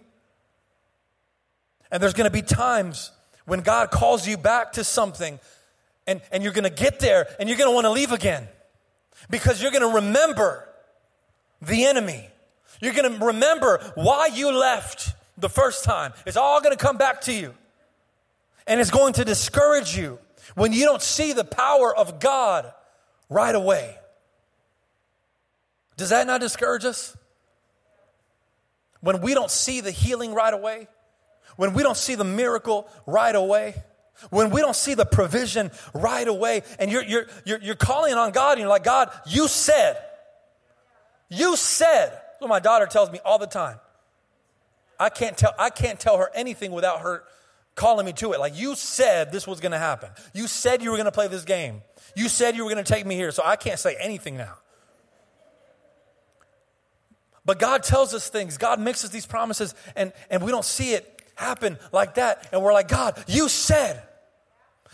And 1.90 2.02
there's 2.02 2.14
going 2.14 2.28
to 2.28 2.32
be 2.32 2.42
times 2.42 3.12
when 3.44 3.61
God 3.61 3.90
calls 3.90 4.26
you 4.26 4.38
back 4.38 4.72
to 4.72 4.85
something 4.85 5.38
and, 6.06 6.22
and 6.32 6.42
you're 6.42 6.54
going 6.54 6.64
to 6.64 6.70
get 6.70 7.00
there 7.00 7.26
and 7.38 7.48
you're 7.48 7.58
going 7.58 7.68
to 7.68 7.74
want 7.74 7.85
to 7.85 7.90
leave 7.90 8.12
again 8.12 8.48
because 9.28 9.61
you're 9.61 9.72
going 9.72 9.82
to 9.87 9.96
remember 9.96 10.66
the 11.61 11.85
enemy. 11.85 12.28
You're 12.82 12.92
going 12.92 13.18
to 13.18 13.24
remember 13.24 13.80
why 13.94 14.26
you 14.26 14.52
left 14.52 15.14
the 15.38 15.48
first 15.48 15.84
time. 15.84 16.12
It's 16.26 16.36
all 16.36 16.60
going 16.60 16.76
to 16.76 16.84
come 16.84 16.98
back 16.98 17.22
to 17.22 17.32
you. 17.32 17.54
And 18.66 18.80
it's 18.80 18.90
going 18.90 19.14
to 19.14 19.24
discourage 19.24 19.96
you 19.96 20.18
when 20.56 20.72
you 20.72 20.84
don't 20.84 21.00
see 21.00 21.32
the 21.32 21.44
power 21.44 21.96
of 21.96 22.18
God 22.18 22.70
right 23.30 23.54
away. 23.54 23.96
Does 25.96 26.10
that 26.10 26.26
not 26.26 26.40
discourage 26.40 26.84
us? 26.84 27.16
When 29.00 29.20
we 29.20 29.32
don't 29.32 29.50
see 29.50 29.80
the 29.80 29.92
healing 29.92 30.34
right 30.34 30.52
away, 30.52 30.88
when 31.56 31.74
we 31.74 31.84
don't 31.84 31.96
see 31.96 32.16
the 32.16 32.24
miracle 32.24 32.88
right 33.06 33.34
away, 33.34 33.76
when 34.30 34.50
we 34.50 34.60
don't 34.60 34.76
see 34.76 34.94
the 34.94 35.06
provision 35.06 35.70
right 35.94 36.26
away, 36.26 36.62
and 36.80 36.90
you're, 36.90 37.04
you're, 37.04 37.26
you're, 37.44 37.60
you're 37.62 37.74
calling 37.76 38.14
on 38.14 38.32
God 38.32 38.52
and 38.52 38.60
you're 38.60 38.68
like, 38.68 38.84
God, 38.84 39.10
you 39.26 39.46
said, 39.46 39.98
you 41.28 41.54
said, 41.56 42.18
what 42.42 42.48
my 42.48 42.61
daughter 42.61 42.87
tells 42.87 43.11
me 43.11 43.20
all 43.24 43.38
the 43.38 43.46
time. 43.46 43.78
I 45.00 45.09
can't 45.09 45.37
tell, 45.37 45.52
I 45.59 45.70
can't 45.70 45.98
tell 45.98 46.18
her 46.18 46.31
anything 46.35 46.72
without 46.72 47.00
her 47.00 47.24
calling 47.74 48.07
me 48.07 48.12
to 48.12 48.33
it. 48.33 48.40
Like, 48.40 48.57
you 48.59 48.74
said 48.74 49.33
this 49.33 49.46
was 49.46 49.61
going 49.61 49.72
to 49.72 49.78
happen. 49.78 50.11
You 50.35 50.46
said 50.46 50.83
you 50.83 50.90
were 50.90 50.96
going 50.96 51.07
to 51.07 51.12
play 51.12 51.28
this 51.28 51.44
game. 51.44 51.83
You 52.14 52.28
said 52.28 52.57
you 52.57 52.64
were 52.64 52.70
going 52.70 52.85
to 52.85 52.92
take 52.92 53.07
me 53.07 53.14
here, 53.14 53.33
so 53.33 53.42
I 53.44 53.57
can't 53.57 53.78
say 53.78 53.96
anything 53.98 54.37
now. 54.37 54.55
But 57.44 57.59
God 57.59 57.83
tells 57.83 58.14
us 58.14 58.28
things. 58.28 58.59
God 58.59 58.78
makes 58.78 59.05
us 59.05 59.11
these 59.11 59.26
promises, 59.26 59.74
and, 59.96 60.12
and 60.31 60.42
we 60.42 60.52
don't 60.52 60.64
see 60.64 60.92
it 60.92 61.22
happen 61.35 61.78
like 61.90 62.14
that. 62.14 62.48
And 62.52 62.62
we're 62.62 62.72
like, 62.72 62.88
God, 62.88 63.22
you 63.26 63.48
said, 63.48 64.02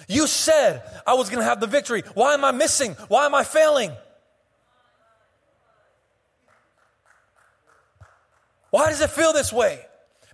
you 0.07 0.27
said 0.27 0.83
I 1.07 1.15
was 1.15 1.29
going 1.29 1.41
to 1.41 1.45
have 1.45 1.61
the 1.61 1.67
victory. 1.67 2.05
Why 2.15 2.35
am 2.35 2.45
I 2.45 2.53
missing? 2.53 2.93
Why 3.09 3.27
am 3.27 3.35
I 3.35 3.45
failing? 3.45 3.91
Why 8.71 8.91
does 8.91 9.01
it 9.01 9.11
feel 9.11 9.33
this 9.33 9.53
way? 9.53 9.81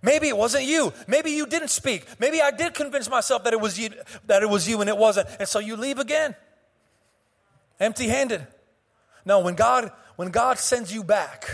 Maybe 0.03 0.29
it 0.29 0.37
wasn't 0.37 0.65
you. 0.65 0.93
Maybe 1.07 1.31
you 1.31 1.47
didn't 1.47 1.69
speak. 1.69 2.07
Maybe 2.19 2.43
I 2.43 2.51
did 2.51 2.75
convince 2.75 3.09
myself 3.09 3.45
that 3.45 3.53
it 3.53 3.61
was 3.61 3.79
you, 3.79 3.91
that 4.27 4.43
it 4.43 4.51
was 4.51 4.69
you 4.69 4.81
and 4.81 4.91
it 4.91 4.99
wasn't. 4.99 5.29
And 5.39 5.49
so 5.49 5.61
you 5.61 5.77
leave 5.77 5.99
again. 5.99 6.35
Empty-handed. 7.81 8.47
No, 9.25 9.41
when 9.41 9.55
God 9.55 9.91
when 10.17 10.29
God 10.29 10.59
sends 10.59 10.95
you 10.95 11.03
back, 11.03 11.51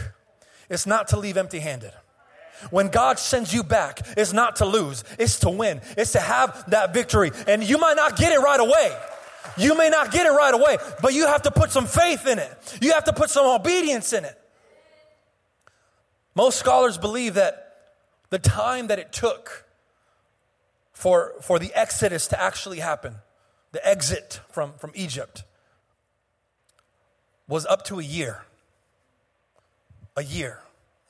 it's 0.68 0.86
not 0.86 1.08
to 1.08 1.18
leave 1.18 1.36
empty-handed. 1.36 1.92
When 2.70 2.88
God 2.88 3.18
sends 3.18 3.54
you 3.54 3.62
back, 3.62 4.00
it's 4.16 4.32
not 4.32 4.56
to 4.56 4.66
lose, 4.66 5.02
it's 5.18 5.38
to 5.40 5.50
win. 5.50 5.80
It's 5.96 6.12
to 6.12 6.20
have 6.20 6.70
that 6.70 6.92
victory. 6.92 7.30
And 7.46 7.62
you 7.64 7.78
might 7.78 7.96
not 7.96 8.16
get 8.16 8.32
it 8.32 8.38
right 8.38 8.60
away. 8.60 8.96
You 9.56 9.76
may 9.76 9.88
not 9.88 10.12
get 10.12 10.26
it 10.26 10.30
right 10.30 10.52
away, 10.52 10.76
but 11.00 11.14
you 11.14 11.26
have 11.26 11.42
to 11.42 11.50
put 11.50 11.70
some 11.70 11.86
faith 11.86 12.26
in 12.26 12.38
it. 12.38 12.78
You 12.82 12.92
have 12.92 13.04
to 13.04 13.12
put 13.12 13.30
some 13.30 13.46
obedience 13.46 14.12
in 14.12 14.24
it. 14.24 14.39
Most 16.40 16.58
scholars 16.58 16.96
believe 16.96 17.34
that 17.34 17.74
the 18.30 18.38
time 18.38 18.86
that 18.86 18.98
it 18.98 19.12
took 19.12 19.66
for, 20.90 21.34
for 21.42 21.58
the 21.58 21.70
exodus 21.74 22.28
to 22.28 22.40
actually 22.40 22.78
happen, 22.78 23.16
the 23.72 23.86
exit 23.86 24.40
from, 24.48 24.72
from 24.78 24.90
Egypt, 24.94 25.44
was 27.46 27.66
up 27.66 27.84
to 27.84 28.00
a 28.00 28.02
year. 28.02 28.44
A 30.16 30.22
year. 30.22 30.60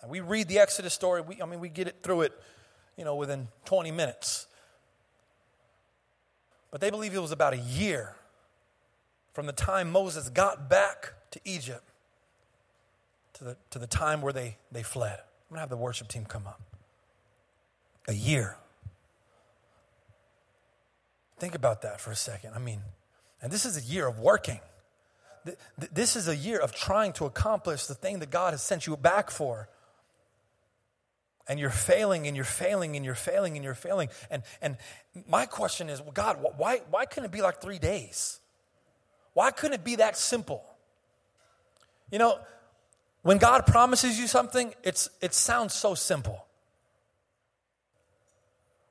And 0.03 0.11
we 0.11 0.19
read 0.19 0.49
the 0.49 0.59
Exodus 0.59 0.95
story, 0.95 1.21
we, 1.21 1.40
I 1.40 1.47
mean, 1.47 1.61
we 1.61 1.69
get 1.69 1.87
it 1.87 1.99
through 2.03 2.23
it, 2.23 2.33
you 2.97 3.05
know, 3.05 3.14
within 3.14 3.47
20 3.66 3.93
minutes. 3.93 4.49
But 6.73 6.81
they 6.81 6.90
believe 6.90 7.14
it 7.14 7.23
was 7.23 7.31
about 7.31 7.53
a 7.53 7.59
year 7.59 8.16
from 9.33 9.47
the 9.47 9.53
time 9.53 9.93
Moses 9.93 10.29
got 10.29 10.69
back 10.69 11.12
to 11.31 11.40
Egypt 11.45 11.89
to 13.40 13.44
the, 13.44 13.57
to 13.70 13.79
the 13.79 13.87
time 13.87 14.20
where 14.20 14.35
they, 14.35 14.59
they 14.70 14.83
fled. 14.83 15.18
I'm 15.18 15.55
going 15.55 15.57
to 15.57 15.61
have 15.61 15.70
the 15.70 15.76
worship 15.76 16.09
team 16.09 16.26
come 16.26 16.46
up. 16.46 16.61
A 18.07 18.12
year. 18.12 18.57
Think 21.38 21.55
about 21.55 21.83
that 21.83 22.03
for 22.03 22.11
a 22.11 22.16
second. 22.16 22.53
I 22.55 22.59
mean, 22.59 22.81
and 23.40 23.50
this 23.50 23.64
is 23.64 23.79
a 23.79 23.81
year 23.81 24.07
of 24.07 24.18
working. 24.18 24.61
This 25.91 26.16
is 26.16 26.28
a 26.28 26.36
year 26.36 26.59
of 26.59 26.74
trying 26.74 27.14
to 27.14 27.24
accomplish 27.24 27.86
the 27.86 27.95
thing 27.95 28.18
that 28.18 28.30
God 28.30 28.53
has 28.53 28.62
sent 28.62 28.86
you 28.86 28.95
back 28.99 29.30
for 29.30 29.70
and 31.49 31.59
you're 31.59 31.70
failing 31.70 32.26
and 32.26 32.36
you're 32.36 32.45
failing 32.45 32.95
and 32.95 33.07
you're 33.07 33.14
failing 33.14 33.57
and 33.57 33.64
you're 33.64 33.74
failing. 33.74 34.11
And, 34.30 34.43
and 34.61 34.76
my 35.26 35.47
question 35.47 35.88
is, 35.88 36.03
well, 36.03 36.12
God, 36.12 36.45
why, 36.59 36.82
why 36.91 37.07
couldn't 37.07 37.24
it 37.24 37.32
be 37.32 37.41
like 37.41 37.62
three 37.62 37.78
days? 37.78 38.38
Why 39.32 39.51
couldn't 39.51 39.80
it 39.80 39.84
be 39.84 39.97
that 39.97 40.18
simple? 40.18 40.62
You 42.11 42.18
know, 42.18 42.38
when 43.23 43.39
God 43.39 43.66
promises 43.66 44.18
you 44.18 44.27
something, 44.27 44.73
it's, 44.83 45.11
it 45.21 45.35
sounds 45.35 45.75
so 45.75 45.95
simple. 45.95 46.47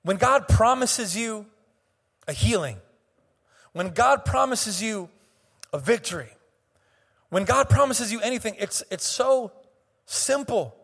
When 0.04 0.18
God 0.18 0.48
promises 0.48 1.16
you 1.18 1.46
a 2.28 2.34
healing, 2.34 2.78
when 3.74 3.90
God 3.90 4.26
promises 4.26 4.82
you 4.82 5.10
a 5.74 5.80
victory, 5.80 6.30
when 7.30 7.46
God 7.46 7.70
promises 7.70 8.12
you 8.12 8.22
anything, 8.22 8.56
it's, 8.60 8.84
it's 8.90 9.06
so 9.06 9.52
simple, 10.06 10.76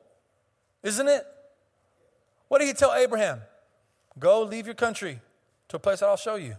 isn't 0.83 1.07
it? 1.07 1.25
What 2.47 2.59
did 2.59 2.67
he 2.67 2.73
tell 2.73 2.93
Abraham? 2.93 3.41
Go 4.19 4.43
leave 4.43 4.65
your 4.65 4.75
country 4.75 5.19
to 5.69 5.77
a 5.77 5.79
place 5.79 5.99
that 5.99 6.07
I'll 6.07 6.17
show 6.17 6.35
you. 6.35 6.55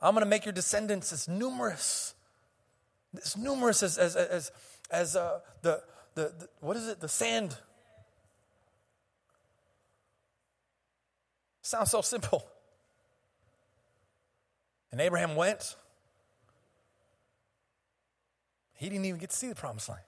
I'm 0.00 0.14
going 0.14 0.24
to 0.24 0.30
make 0.30 0.44
your 0.44 0.52
descendants 0.52 1.12
as 1.12 1.26
numerous, 1.26 2.14
as 3.16 3.36
numerous 3.36 3.82
as, 3.82 3.98
as, 3.98 4.14
as, 4.14 4.52
as 4.90 5.16
uh, 5.16 5.40
the, 5.62 5.82
the, 6.14 6.32
the, 6.38 6.48
what 6.60 6.76
is 6.76 6.88
it, 6.88 7.00
the 7.00 7.08
sand. 7.08 7.56
Sounds 11.62 11.90
so 11.90 12.00
simple. 12.00 12.46
And 14.92 15.00
Abraham 15.00 15.34
went. 15.36 15.76
He 18.74 18.88
didn't 18.88 19.04
even 19.04 19.18
get 19.18 19.30
to 19.30 19.36
see 19.36 19.48
the 19.48 19.54
promised 19.54 19.88
land. 19.88 20.02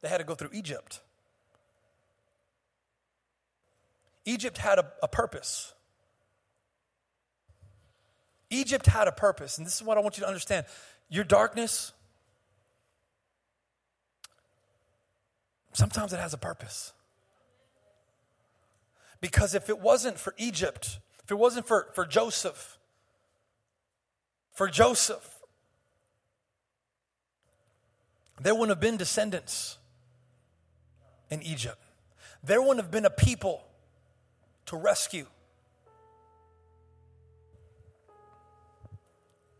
They 0.00 0.08
had 0.08 0.18
to 0.18 0.24
go 0.24 0.34
through 0.34 0.50
Egypt. 0.52 1.00
Egypt 4.24 4.58
had 4.58 4.78
a, 4.78 4.92
a 5.02 5.08
purpose. 5.08 5.72
Egypt 8.50 8.86
had 8.86 9.08
a 9.08 9.12
purpose, 9.12 9.58
and 9.58 9.66
this 9.66 9.74
is 9.74 9.82
what 9.82 9.98
I 9.98 10.00
want 10.00 10.16
you 10.16 10.22
to 10.22 10.28
understand. 10.28 10.66
Your 11.08 11.24
darkness, 11.24 11.92
sometimes 15.76 16.12
it 16.12 16.18
has 16.18 16.32
a 16.32 16.38
purpose. 16.38 16.92
Because 19.20 19.54
if 19.54 19.68
it 19.68 19.78
wasn't 19.78 20.18
for 20.18 20.34
Egypt, 20.38 20.98
if 21.22 21.30
it 21.30 21.34
wasn't 21.34 21.66
for, 21.66 21.88
for 21.94 22.06
Joseph, 22.06 22.78
for 24.52 24.68
Joseph, 24.68 25.38
there 28.40 28.54
wouldn't 28.54 28.70
have 28.70 28.80
been 28.80 28.96
descendants 28.96 29.78
in 31.30 31.42
Egypt. 31.42 31.82
There 32.42 32.60
wouldn't 32.60 32.80
have 32.80 32.90
been 32.90 33.04
a 33.04 33.10
people 33.10 33.62
to 34.66 34.76
rescue. 34.76 35.26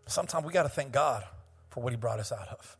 Sometimes 0.06 0.46
we 0.46 0.52
got 0.52 0.62
to 0.62 0.68
thank 0.68 0.92
God 0.92 1.24
for 1.68 1.82
what 1.82 1.92
He 1.92 1.96
brought 1.96 2.20
us 2.20 2.32
out 2.32 2.48
of. 2.48 2.76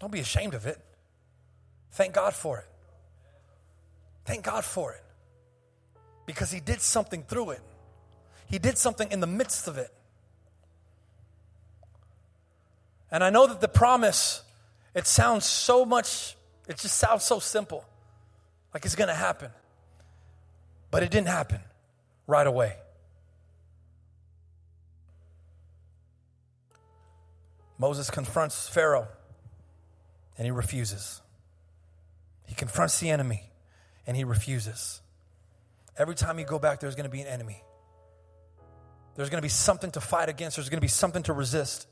Don't 0.00 0.10
be 0.10 0.20
ashamed 0.20 0.54
of 0.54 0.66
it. 0.66 0.80
Thank 1.92 2.14
God 2.14 2.34
for 2.34 2.58
it. 2.58 2.66
Thank 4.24 4.44
God 4.44 4.64
for 4.64 4.92
it. 4.92 5.04
Because 6.26 6.50
He 6.50 6.58
did 6.60 6.80
something 6.80 7.22
through 7.22 7.50
it, 7.50 7.60
He 8.48 8.58
did 8.58 8.78
something 8.78 9.12
in 9.12 9.20
the 9.20 9.26
midst 9.26 9.68
of 9.68 9.78
it. 9.78 9.92
And 13.12 13.22
I 13.22 13.30
know 13.30 13.46
that 13.46 13.60
the 13.60 13.68
promise, 13.68 14.42
it 14.94 15.06
sounds 15.06 15.44
so 15.44 15.84
much, 15.84 16.36
it 16.68 16.78
just 16.78 16.96
sounds 16.96 17.24
so 17.24 17.38
simple, 17.38 17.84
like 18.72 18.84
it's 18.84 18.94
gonna 18.94 19.14
happen. 19.14 19.50
But 20.90 21.02
it 21.02 21.10
didn't 21.10 21.28
happen 21.28 21.60
right 22.26 22.46
away. 22.46 22.76
Moses 27.78 28.10
confronts 28.10 28.68
Pharaoh 28.68 29.08
and 30.40 30.46
he 30.46 30.50
refuses. 30.52 31.20
He 32.46 32.54
confronts 32.54 32.98
the 32.98 33.10
enemy 33.10 33.42
and 34.06 34.16
he 34.16 34.24
refuses. 34.24 35.02
Every 35.98 36.14
time 36.14 36.38
you 36.38 36.46
go 36.46 36.58
back, 36.58 36.80
there's 36.80 36.94
going 36.94 37.04
to 37.04 37.10
be 37.10 37.20
an 37.20 37.26
enemy. 37.26 37.62
There's 39.16 39.28
going 39.28 39.36
to 39.36 39.44
be 39.44 39.50
something 39.50 39.90
to 39.90 40.00
fight 40.00 40.30
against, 40.30 40.56
there's 40.56 40.70
going 40.70 40.78
to 40.78 40.84
be 40.84 40.88
something 40.88 41.22
to 41.24 41.34
resist 41.34 41.86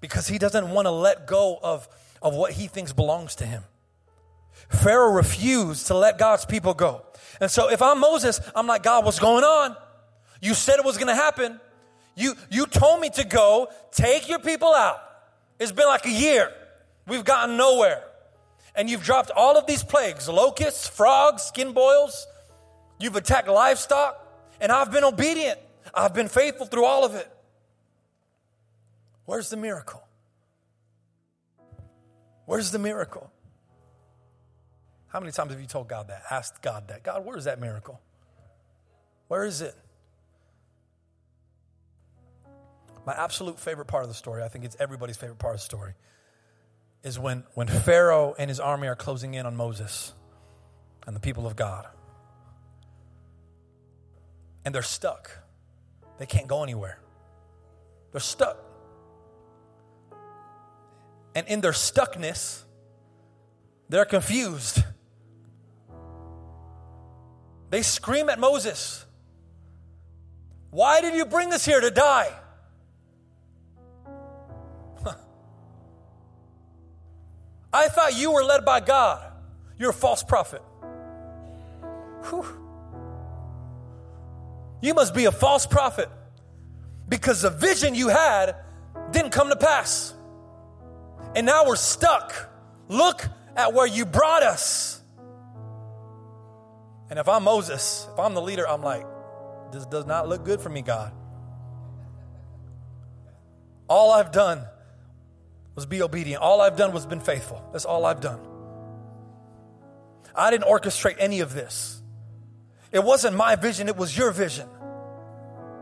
because 0.00 0.28
he 0.28 0.38
doesn't 0.38 0.70
want 0.70 0.86
to 0.86 0.92
let 0.92 1.26
go 1.26 1.58
of, 1.60 1.88
of 2.22 2.32
what 2.32 2.52
he 2.52 2.68
thinks 2.68 2.92
belongs 2.92 3.34
to 3.34 3.44
him. 3.44 3.64
Pharaoh 4.68 5.10
refused 5.10 5.88
to 5.88 5.94
let 5.94 6.16
God's 6.16 6.44
people 6.44 6.74
go. 6.74 7.02
And 7.40 7.50
so 7.50 7.72
if 7.72 7.82
I'm 7.82 7.98
Moses, 7.98 8.40
I'm 8.54 8.68
like, 8.68 8.84
God, 8.84 9.04
what's 9.04 9.18
going 9.18 9.42
on? 9.42 9.74
You 10.40 10.54
said 10.54 10.78
it 10.78 10.84
was 10.84 10.96
going 10.96 11.08
to 11.08 11.14
happen. 11.16 11.58
You, 12.14 12.34
you 12.52 12.66
told 12.66 13.00
me 13.00 13.10
to 13.10 13.24
go, 13.24 13.66
take 13.90 14.28
your 14.28 14.38
people 14.38 14.72
out. 14.72 15.00
It's 15.58 15.72
been 15.72 15.88
like 15.88 16.06
a 16.06 16.12
year. 16.12 16.52
We've 17.06 17.24
gotten 17.24 17.56
nowhere. 17.56 18.04
And 18.74 18.88
you've 18.88 19.02
dropped 19.02 19.30
all 19.30 19.58
of 19.58 19.66
these 19.66 19.82
plagues 19.82 20.28
locusts, 20.28 20.86
frogs, 20.88 21.42
skin 21.42 21.72
boils. 21.72 22.26
You've 22.98 23.16
attacked 23.16 23.48
livestock. 23.48 24.26
And 24.60 24.70
I've 24.70 24.92
been 24.92 25.04
obedient. 25.04 25.58
I've 25.94 26.14
been 26.14 26.28
faithful 26.28 26.66
through 26.66 26.84
all 26.84 27.04
of 27.04 27.14
it. 27.14 27.30
Where's 29.24 29.50
the 29.50 29.56
miracle? 29.56 30.02
Where's 32.46 32.70
the 32.70 32.78
miracle? 32.78 33.30
How 35.08 35.20
many 35.20 35.32
times 35.32 35.50
have 35.50 35.60
you 35.60 35.66
told 35.66 35.88
God 35.88 36.08
that? 36.08 36.22
Asked 36.30 36.62
God 36.62 36.88
that. 36.88 37.02
God, 37.02 37.24
where's 37.24 37.44
that 37.44 37.60
miracle? 37.60 38.00
Where 39.28 39.44
is 39.44 39.60
it? 39.60 39.74
My 43.06 43.14
absolute 43.14 43.58
favorite 43.58 43.86
part 43.86 44.02
of 44.02 44.08
the 44.08 44.14
story, 44.14 44.42
I 44.42 44.48
think 44.48 44.64
it's 44.64 44.76
everybody's 44.78 45.16
favorite 45.16 45.38
part 45.38 45.54
of 45.54 45.60
the 45.60 45.64
story, 45.64 45.94
is 47.02 47.18
when, 47.18 47.44
when 47.54 47.66
Pharaoh 47.66 48.34
and 48.38 48.48
his 48.48 48.60
army 48.60 48.88
are 48.88 48.96
closing 48.96 49.34
in 49.34 49.46
on 49.46 49.56
Moses 49.56 50.12
and 51.06 51.16
the 51.16 51.20
people 51.20 51.46
of 51.46 51.56
God. 51.56 51.86
And 54.64 54.74
they're 54.74 54.82
stuck. 54.82 55.30
They 56.18 56.26
can't 56.26 56.46
go 56.46 56.62
anywhere. 56.62 56.98
They're 58.12 58.20
stuck. 58.20 58.58
And 61.34 61.46
in 61.46 61.60
their 61.60 61.72
stuckness, 61.72 62.64
they're 63.88 64.04
confused. 64.04 64.82
They 67.70 67.82
scream 67.82 68.28
at 68.28 68.38
Moses, 68.38 69.06
Why 70.70 71.00
did 71.00 71.14
you 71.14 71.24
bring 71.24 71.52
us 71.52 71.64
here 71.64 71.80
to 71.80 71.90
die? 71.90 72.32
I 77.72 77.88
thought 77.88 78.16
you 78.16 78.32
were 78.32 78.42
led 78.42 78.64
by 78.64 78.80
God. 78.80 79.32
You're 79.78 79.90
a 79.90 79.94
false 79.94 80.22
prophet. 80.22 80.62
Whew. 82.28 82.44
You 84.82 84.94
must 84.94 85.14
be 85.14 85.26
a 85.26 85.32
false 85.32 85.66
prophet 85.66 86.08
because 87.08 87.42
the 87.42 87.50
vision 87.50 87.94
you 87.94 88.08
had 88.08 88.56
didn't 89.10 89.30
come 89.30 89.48
to 89.50 89.56
pass. 89.56 90.14
And 91.34 91.46
now 91.46 91.64
we're 91.66 91.76
stuck. 91.76 92.50
Look 92.88 93.26
at 93.56 93.72
where 93.72 93.86
you 93.86 94.04
brought 94.04 94.42
us. 94.42 95.00
And 97.08 97.18
if 97.18 97.28
I'm 97.28 97.44
Moses, 97.44 98.06
if 98.12 98.18
I'm 98.18 98.34
the 98.34 98.42
leader, 98.42 98.68
I'm 98.68 98.82
like, 98.82 99.06
this 99.72 99.86
does 99.86 100.06
not 100.06 100.28
look 100.28 100.44
good 100.44 100.60
for 100.60 100.68
me, 100.68 100.82
God. 100.82 101.12
All 103.88 104.12
I've 104.12 104.30
done 104.30 104.64
was 105.80 105.86
be 105.86 106.02
obedient. 106.02 106.42
All 106.42 106.60
I've 106.60 106.76
done 106.76 106.92
was 106.92 107.06
been 107.06 107.20
faithful. 107.20 107.64
That's 107.72 107.86
all 107.86 108.04
I've 108.04 108.20
done. 108.20 108.38
I 110.34 110.50
didn't 110.50 110.66
orchestrate 110.68 111.16
any 111.18 111.40
of 111.40 111.54
this. 111.54 112.02
It 112.92 113.02
wasn't 113.02 113.34
my 113.34 113.56
vision, 113.56 113.88
it 113.88 113.96
was 113.96 114.14
your 114.14 114.30
vision 114.30 114.68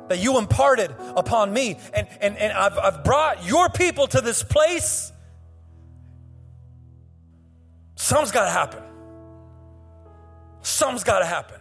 that 0.07 0.20
you 0.20 0.38
imparted 0.38 0.94
upon 1.16 1.53
me. 1.53 1.78
And, 1.92 2.07
and, 2.20 2.36
and 2.38 2.53
I've, 2.53 2.78
I've 2.78 3.03
brought 3.03 3.44
your 3.44 3.68
people 3.70 4.07
to 4.07 4.20
this 4.20 4.44
place. 4.44 5.12
Something's 7.96 8.30
got 8.30 8.44
to 8.44 8.51
happen. 8.51 8.82
Something's 10.62 11.03
got 11.03 11.18
to 11.18 11.26
happen. 11.26 11.61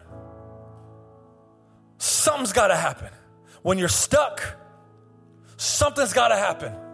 Something's 1.98 2.54
got 2.54 2.68
to 2.68 2.76
happen. 2.76 3.10
When 3.64 3.80
you're 3.80 3.88
stuck, 3.88 4.44
something's 5.58 6.14
got 6.14 6.28
to 6.28 6.36
happen. 6.36 6.87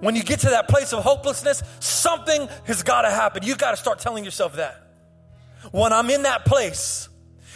When 0.00 0.16
you 0.16 0.22
get 0.22 0.40
to 0.40 0.50
that 0.50 0.68
place 0.68 0.92
of 0.92 1.02
hopelessness, 1.02 1.62
something 1.80 2.48
has 2.64 2.82
got 2.82 3.02
to 3.02 3.10
happen. 3.10 3.42
You 3.42 3.56
got 3.56 3.72
to 3.72 3.76
start 3.76 3.98
telling 3.98 4.24
yourself 4.24 4.56
that. 4.56 4.80
When 5.70 5.92
I'm 5.92 6.10
in 6.10 6.22
that 6.22 6.44
place, 6.44 7.08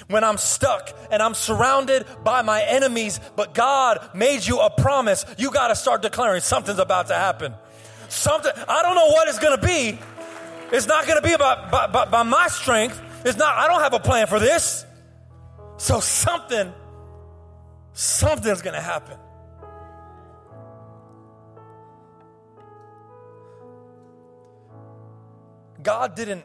when 0.07 0.25
I'm 0.25 0.39
stuck 0.39 0.97
and 1.11 1.23
I'm 1.23 1.35
surrounded 1.35 2.07
by 2.25 2.43
my 2.43 2.63
enemies, 2.63 3.21
but 3.37 3.55
God 3.55 4.11
made 4.15 4.47
you 4.47 4.61
a 4.61 4.71
promise, 4.71 5.27
you 5.37 5.51
got 5.51 5.69
to 5.69 5.77
start 5.77 6.03
declaring 6.03 6.41
something's 6.41 6.79
about 6.79 7.09
to 7.09 7.15
happen. 7.15 7.55
Something, 8.09 8.53
I 8.69 8.83
don't 8.83 8.95
know 8.95 9.09
what 9.09 9.29
it's 9.29 9.39
going 9.39 9.59
to 9.59 9.67
be. 9.67 9.99
It's 10.73 10.87
not 10.87 11.07
going 11.07 11.21
to 11.21 11.27
be 11.27 11.35
about 11.35 11.71
by, 11.71 11.87
by, 11.87 12.05
by 12.07 12.23
my 12.23 12.49
strength. 12.49 13.01
It's 13.25 13.37
not, 13.37 13.57
I 13.57 13.69
don't 13.69 13.81
have 13.81 13.95
a 13.95 14.01
plan 14.01 14.27
for 14.27 14.39
this. 14.39 14.87
So 15.77 16.01
something, 16.01 16.73
something's 17.93 18.63
going 18.63 18.75
to 18.75 18.81
happen. 18.81 19.17
God 25.83 26.15
didn't 26.17 26.45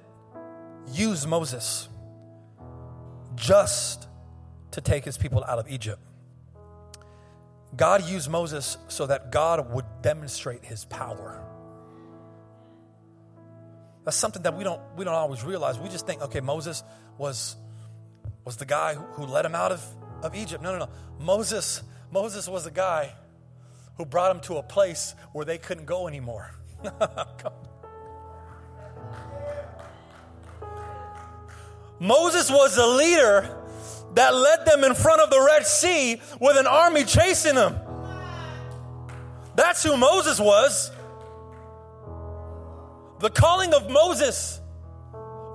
use 0.91 1.25
Moses 1.25 1.89
just 3.35 4.07
to 4.71 4.81
take 4.81 5.05
his 5.05 5.17
people 5.17 5.43
out 5.43 5.59
of 5.59 5.69
Egypt. 5.69 5.99
God 7.75 8.07
used 8.07 8.29
Moses 8.29 8.77
so 8.87 9.07
that 9.07 9.31
God 9.31 9.73
would 9.73 9.85
demonstrate 10.01 10.63
his 10.63 10.85
power. 10.85 11.43
That's 14.03 14.17
something 14.17 14.43
that 14.43 14.55
we 14.55 14.63
don't 14.63 14.81
we 14.95 15.05
don't 15.05 15.13
always 15.13 15.43
realize. 15.43 15.79
We 15.79 15.89
just 15.89 16.05
think, 16.05 16.21
okay, 16.21 16.41
Moses 16.41 16.83
was 17.17 17.55
was 18.45 18.57
the 18.57 18.65
guy 18.65 18.95
who, 18.95 19.25
led 19.25 19.45
him 19.45 19.55
out 19.55 19.71
of, 19.71 19.83
of 20.21 20.35
Egypt. 20.35 20.61
No, 20.61 20.73
no, 20.73 20.79
no. 20.79 20.89
Moses, 21.19 21.81
Moses 22.11 22.47
was 22.47 22.65
the 22.65 22.71
guy 22.71 23.13
who 23.97 24.05
brought 24.05 24.35
him 24.35 24.41
to 24.41 24.57
a 24.57 24.63
place 24.63 25.15
where 25.31 25.45
they 25.45 25.57
couldn't 25.57 25.85
go 25.85 26.07
anymore. 26.07 26.53
Moses 32.03 32.51
was 32.51 32.77
a 32.77 32.85
leader 32.85 33.49
that 34.15 34.35
led 34.35 34.65
them 34.65 34.83
in 34.83 34.93
front 34.93 35.21
of 35.21 35.29
the 35.29 35.39
Red 35.39 35.65
Sea 35.65 36.21
with 36.41 36.57
an 36.57 36.67
army 36.67 37.05
chasing 37.05 37.55
them. 37.55 37.79
That's 39.55 39.81
who 39.83 39.95
Moses 39.95 40.37
was. 40.37 40.91
The 43.19 43.29
calling 43.29 43.73
of 43.73 43.89
Moses 43.89 44.59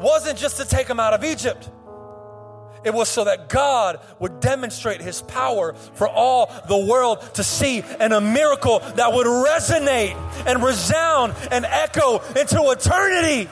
wasn't 0.01 0.38
just 0.38 0.57
to 0.57 0.64
take 0.64 0.86
them 0.86 0.99
out 0.99 1.12
of 1.12 1.22
Egypt. 1.22 1.68
It 2.82 2.94
was 2.94 3.11
so 3.11 3.24
that 3.24 3.51
God 3.51 4.01
would 4.18 4.40
demonstrate 4.40 5.03
his 5.03 5.20
power 5.20 5.74
for 5.74 6.09
all 6.09 6.51
the 6.66 6.78
world 6.78 7.20
to 7.34 7.44
see 7.44 7.82
and 8.01 8.14
a 8.14 8.22
miracle 8.22 8.78
that 8.78 9.12
would 9.12 9.26
resonate 9.26 10.16
and 10.46 10.62
resound 10.62 11.34
and 11.51 11.66
echo 11.66 12.20
into 12.36 12.70
eternity. 12.70 13.51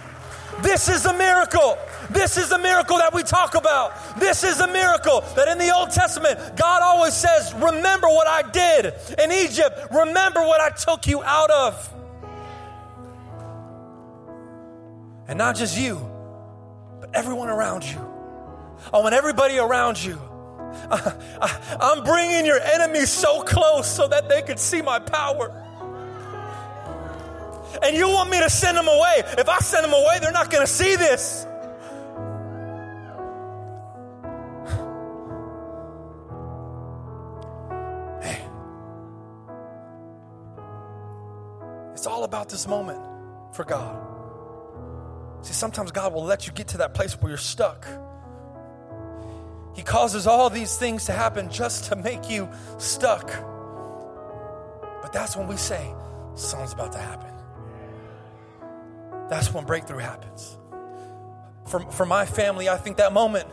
This 0.62 0.88
is 0.88 1.04
a 1.04 1.12
miracle. 1.12 1.78
This 2.11 2.36
is 2.36 2.50
a 2.50 2.59
miracle 2.59 2.98
that 2.98 3.12
we 3.12 3.22
talk 3.22 3.54
about. 3.54 4.18
This 4.18 4.44
is 4.44 4.61
a 4.61 4.66
miracle 4.66 5.20
that 5.34 5.48
in 5.48 5.59
the 5.59 5.74
Old 5.74 5.90
Testament, 5.90 6.38
God 6.57 6.82
always 6.82 7.14
says, 7.14 7.52
Remember 7.54 8.09
what 8.09 8.26
I 8.26 8.50
did 8.50 8.94
in 9.18 9.32
Egypt. 9.32 9.78
Remember 9.90 10.40
what 10.40 10.61
I 10.61 10.70
took 10.70 11.07
you 11.07 11.22
out 11.22 11.50
of. 11.50 11.92
And 15.28 15.38
not 15.38 15.57
just 15.57 15.78
you, 15.78 16.09
but 17.00 17.14
everyone 17.14 17.48
around 17.48 17.84
you. 17.84 17.98
I 18.92 18.98
want 18.98 19.14
everybody 19.14 19.59
around 19.59 20.02
you. 20.02 20.20
I, 20.90 21.96
am 21.96 22.04
bringing 22.04 22.46
your 22.46 22.61
enemies 22.61 23.11
so 23.11 23.42
close 23.42 23.90
so 23.90 24.07
that 24.09 24.28
they 24.28 24.42
could 24.42 24.59
see 24.59 24.82
my 24.82 24.98
power. 24.98 25.65
And 27.82 27.96
you 27.96 28.08
want 28.08 28.30
me 28.30 28.38
to 28.40 28.50
send 28.50 28.76
them 28.76 28.88
away. 28.88 29.22
If 29.38 29.48
I 29.48 29.58
send 29.58 29.84
them 29.84 29.92
away, 29.92 30.18
they're 30.20 30.32
not 30.32 30.50
going 30.50 30.64
to 30.64 30.72
see 30.72 30.96
this. 30.96 31.46
Hey. 38.22 38.40
It's 41.92 42.06
all 42.06 42.24
about 42.24 42.48
this 42.48 42.66
moment 42.66 43.00
for 43.52 43.64
God. 43.64 44.04
See, 45.42 45.52
sometimes 45.52 45.92
God 45.92 46.12
will 46.12 46.24
let 46.24 46.46
you 46.46 46.52
get 46.52 46.68
to 46.68 46.78
that 46.78 46.94
place 46.94 47.14
where 47.14 47.30
you're 47.30 47.38
stuck. 47.38 47.86
He 49.76 49.82
causes 49.82 50.26
all 50.26 50.48
these 50.48 50.76
things 50.76 51.04
to 51.04 51.12
happen 51.12 51.50
just 51.50 51.84
to 51.86 51.96
make 51.96 52.30
you 52.30 52.48
stuck. 52.78 53.30
But 55.02 55.12
that's 55.12 55.36
when 55.36 55.46
we 55.46 55.56
say, 55.56 55.94
something's 56.34 56.72
about 56.72 56.92
to 56.92 56.98
happen. 56.98 57.36
That's 59.28 59.52
when 59.52 59.64
breakthrough 59.64 59.98
happens. 59.98 60.58
For, 61.66 61.80
for 61.90 62.06
my 62.06 62.26
family, 62.26 62.68
I 62.68 62.76
think 62.76 62.98
that 62.98 63.12
moment 63.12 63.48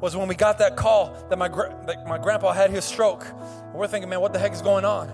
was 0.00 0.16
when 0.16 0.28
we 0.28 0.34
got 0.34 0.58
that 0.58 0.76
call 0.76 1.12
that 1.28 1.38
my, 1.38 1.48
that 1.48 2.06
my 2.06 2.18
grandpa 2.18 2.52
had 2.52 2.70
his 2.70 2.84
stroke. 2.84 3.24
And 3.26 3.74
we're 3.74 3.88
thinking, 3.88 4.08
man, 4.08 4.20
what 4.20 4.32
the 4.32 4.38
heck 4.38 4.52
is 4.52 4.62
going 4.62 4.84
on? 4.84 5.12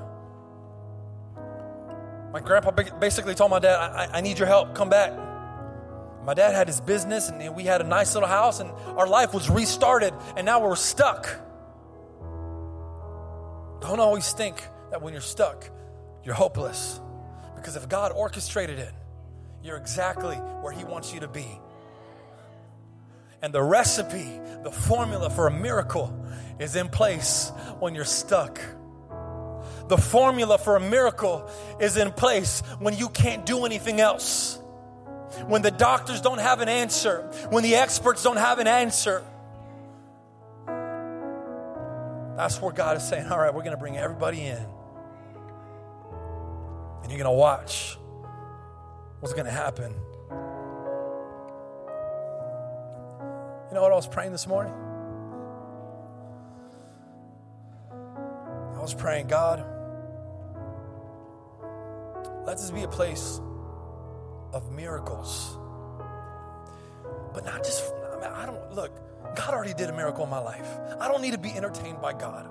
My 2.32 2.40
grandpa 2.40 2.72
basically 2.98 3.34
told 3.34 3.50
my 3.50 3.60
dad, 3.60 3.76
I, 3.76 4.18
I 4.18 4.20
need 4.20 4.38
your 4.38 4.48
help, 4.48 4.74
come 4.74 4.90
back. 4.90 5.12
My 6.24 6.34
dad 6.34 6.54
had 6.54 6.66
his 6.66 6.80
business 6.80 7.28
and 7.28 7.54
we 7.54 7.64
had 7.64 7.80
a 7.80 7.84
nice 7.84 8.14
little 8.14 8.28
house 8.28 8.60
and 8.60 8.70
our 8.98 9.06
life 9.06 9.32
was 9.32 9.48
restarted 9.48 10.12
and 10.36 10.44
now 10.44 10.60
we're 10.60 10.74
stuck. 10.74 11.28
Don't 13.80 14.00
always 14.00 14.32
think 14.32 14.56
that 14.90 15.02
when 15.02 15.12
you're 15.12 15.22
stuck, 15.22 15.70
you're 16.24 16.34
hopeless. 16.34 17.00
Because 17.54 17.76
if 17.76 17.88
God 17.88 18.12
orchestrated 18.12 18.78
it, 18.78 18.92
you're 19.64 19.76
exactly 19.76 20.36
where 20.36 20.72
He 20.72 20.84
wants 20.84 21.12
you 21.12 21.20
to 21.20 21.28
be. 21.28 21.60
And 23.42 23.52
the 23.52 23.62
recipe, 23.62 24.40
the 24.62 24.70
formula 24.70 25.28
for 25.30 25.48
a 25.48 25.50
miracle 25.50 26.24
is 26.60 26.76
in 26.76 26.88
place 26.88 27.50
when 27.80 27.94
you're 27.94 28.04
stuck. 28.04 28.60
The 29.88 29.98
formula 29.98 30.58
for 30.58 30.76
a 30.76 30.80
miracle 30.80 31.50
is 31.80 31.96
in 31.96 32.12
place 32.12 32.60
when 32.78 32.96
you 32.96 33.08
can't 33.08 33.44
do 33.44 33.64
anything 33.64 34.00
else 34.00 34.60
when 35.46 35.62
the 35.62 35.70
doctors 35.70 36.20
don't 36.20 36.38
have 36.38 36.60
an 36.60 36.68
answer, 36.68 37.28
when 37.50 37.62
the 37.62 37.74
experts 37.74 38.22
don't 38.22 38.36
have 38.36 38.58
an 38.58 38.66
answer. 38.66 39.22
That's 42.36 42.60
where 42.60 42.72
God 42.72 42.96
is 42.96 43.08
saying, 43.08 43.26
All 43.26 43.38
right, 43.38 43.52
we're 43.52 43.62
going 43.62 43.76
to 43.76 43.80
bring 43.80 43.96
everybody 43.96 44.42
in. 44.42 44.66
And 47.02 47.10
you're 47.10 47.18
going 47.18 47.24
to 47.24 47.30
watch 47.32 47.98
what's 49.24 49.32
going 49.32 49.46
to 49.46 49.50
happen. 49.50 49.90
You 53.70 53.74
know 53.74 53.80
what 53.80 53.90
I 53.90 53.94
was 53.94 54.06
praying 54.06 54.32
this 54.32 54.46
morning? 54.46 54.74
I 58.76 58.80
was 58.82 58.92
praying, 58.92 59.28
God, 59.28 59.64
let 62.44 62.58
this 62.58 62.70
be 62.70 62.82
a 62.82 62.88
place 62.88 63.40
of 64.52 64.70
miracles. 64.72 65.56
But 67.32 67.46
not 67.46 67.64
just, 67.64 67.94
I, 68.12 68.16
mean, 68.16 68.30
I 68.30 68.44
don't, 68.44 68.74
look, 68.74 68.92
God 69.34 69.54
already 69.54 69.72
did 69.72 69.88
a 69.88 69.94
miracle 69.94 70.24
in 70.24 70.30
my 70.30 70.40
life. 70.40 70.68
I 71.00 71.08
don't 71.08 71.22
need 71.22 71.32
to 71.32 71.38
be 71.38 71.52
entertained 71.52 72.02
by 72.02 72.12
God. 72.12 72.46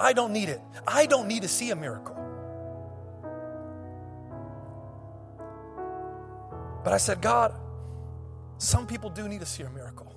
I 0.00 0.14
don't 0.14 0.32
need 0.32 0.48
it. 0.48 0.62
I 0.86 1.04
don't 1.04 1.28
need 1.28 1.42
to 1.42 1.48
see 1.48 1.72
a 1.72 1.76
miracle. 1.76 2.16
But 6.88 6.94
I 6.94 6.96
said, 6.96 7.20
God, 7.20 7.52
some 8.56 8.86
people 8.86 9.10
do 9.10 9.28
need 9.28 9.40
to 9.40 9.46
see 9.46 9.62
a 9.62 9.68
miracle. 9.68 10.16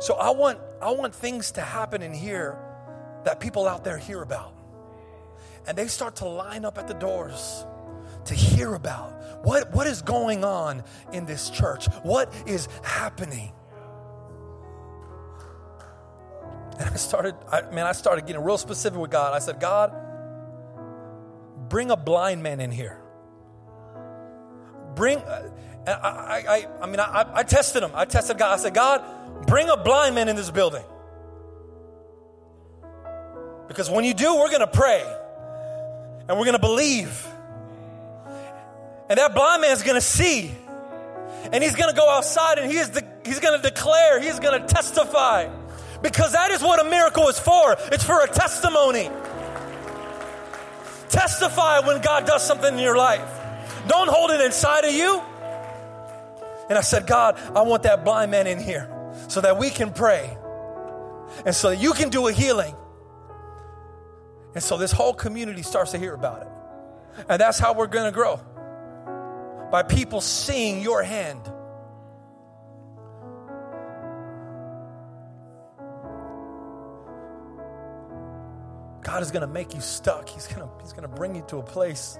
So 0.00 0.14
I 0.14 0.30
want 0.30 0.58
I 0.80 0.90
want 0.92 1.14
things 1.14 1.52
to 1.52 1.60
happen 1.60 2.00
in 2.00 2.14
here 2.14 2.58
that 3.24 3.40
people 3.40 3.68
out 3.68 3.84
there 3.84 3.98
hear 3.98 4.22
about. 4.22 4.54
And 5.66 5.76
they 5.76 5.86
start 5.86 6.16
to 6.16 6.24
line 6.24 6.64
up 6.64 6.78
at 6.78 6.88
the 6.88 6.94
doors 6.94 7.66
to 8.24 8.34
hear 8.34 8.74
about 8.74 9.44
what, 9.44 9.70
what 9.74 9.86
is 9.86 10.00
going 10.00 10.44
on 10.44 10.82
in 11.12 11.26
this 11.26 11.50
church, 11.50 11.88
what 12.04 12.32
is 12.46 12.66
happening. 12.82 13.52
And 16.78 16.88
I 16.88 16.96
started, 16.96 17.34
I, 17.52 17.60
man, 17.70 17.84
I 17.84 17.92
started 17.92 18.26
getting 18.26 18.42
real 18.42 18.56
specific 18.56 18.98
with 18.98 19.10
God. 19.10 19.34
I 19.34 19.40
said, 19.40 19.60
God, 19.60 19.92
bring 21.68 21.90
a 21.90 21.98
blind 21.98 22.42
man 22.42 22.60
in 22.60 22.70
here. 22.70 23.03
Bring, 24.94 25.18
uh, 25.18 25.50
I, 25.86 26.44
I, 26.48 26.66
I, 26.82 26.86
mean, 26.86 27.00
I, 27.00 27.26
I 27.34 27.42
tested 27.42 27.82
him. 27.82 27.90
I 27.94 28.04
tested 28.04 28.38
God. 28.38 28.58
I 28.58 28.62
said, 28.62 28.74
God, 28.74 29.46
bring 29.46 29.68
a 29.68 29.76
blind 29.76 30.14
man 30.14 30.28
in 30.28 30.36
this 30.36 30.50
building. 30.50 30.84
Because 33.68 33.90
when 33.90 34.04
you 34.04 34.14
do, 34.14 34.34
we're 34.36 34.50
going 34.50 34.60
to 34.60 34.66
pray 34.66 35.02
and 36.28 36.38
we're 36.38 36.44
going 36.44 36.52
to 36.52 36.58
believe 36.58 37.26
and 39.08 39.18
that 39.18 39.34
blind 39.34 39.62
man's 39.62 39.82
gonna 39.82 40.00
see. 40.00 40.50
And 41.52 41.62
he's 41.62 41.76
gonna 41.76 41.92
go 41.92 42.08
outside 42.08 42.58
and 42.58 42.70
he 42.70 42.78
is 42.78 42.88
de- 42.88 43.06
he's 43.24 43.38
gonna 43.38 43.62
declare, 43.62 44.20
he's 44.20 44.38
gonna 44.38 44.66
testify. 44.66 45.48
Because 46.02 46.32
that 46.32 46.50
is 46.50 46.62
what 46.62 46.84
a 46.84 46.88
miracle 46.88 47.28
is 47.28 47.38
for. 47.38 47.76
It's 47.92 48.04
for 48.04 48.22
a 48.22 48.28
testimony. 48.28 49.10
Testify 51.08 51.80
when 51.80 52.00
God 52.02 52.26
does 52.26 52.46
something 52.46 52.74
in 52.74 52.80
your 52.80 52.96
life. 52.96 53.33
Don't 53.88 54.08
hold 54.08 54.30
it 54.30 54.40
inside 54.40 54.84
of 54.84 54.92
you. 54.92 55.22
And 56.68 56.78
I 56.78 56.80
said, 56.80 57.06
God, 57.06 57.38
I 57.54 57.62
want 57.62 57.82
that 57.82 58.04
blind 58.04 58.30
man 58.30 58.46
in 58.46 58.58
here 58.58 58.90
so 59.28 59.40
that 59.40 59.58
we 59.58 59.70
can 59.70 59.92
pray 59.92 60.36
and 61.44 61.54
so 61.54 61.70
that 61.70 61.76
you 61.76 61.92
can 61.92 62.08
do 62.08 62.28
a 62.28 62.32
healing. 62.32 62.74
And 64.54 64.62
so 64.62 64.78
this 64.78 64.92
whole 64.92 65.14
community 65.14 65.62
starts 65.62 65.90
to 65.92 65.98
hear 65.98 66.14
about 66.14 66.42
it. 66.42 66.48
And 67.28 67.40
that's 67.40 67.58
how 67.58 67.74
we're 67.74 67.86
going 67.86 68.06
to 68.06 68.12
grow 68.12 68.40
by 69.70 69.82
people 69.82 70.20
seeing 70.20 70.80
your 70.80 71.02
hand. 71.02 71.42
God 79.02 79.22
is 79.22 79.30
going 79.30 79.42
to 79.42 79.52
make 79.52 79.74
you 79.74 79.80
stuck. 79.80 80.28
He's 80.28 80.46
going 80.46 80.60
to, 80.60 80.68
he's 80.80 80.92
going 80.92 81.08
to 81.08 81.14
bring 81.14 81.34
you 81.34 81.44
to 81.48 81.58
a 81.58 81.62
place 81.62 82.18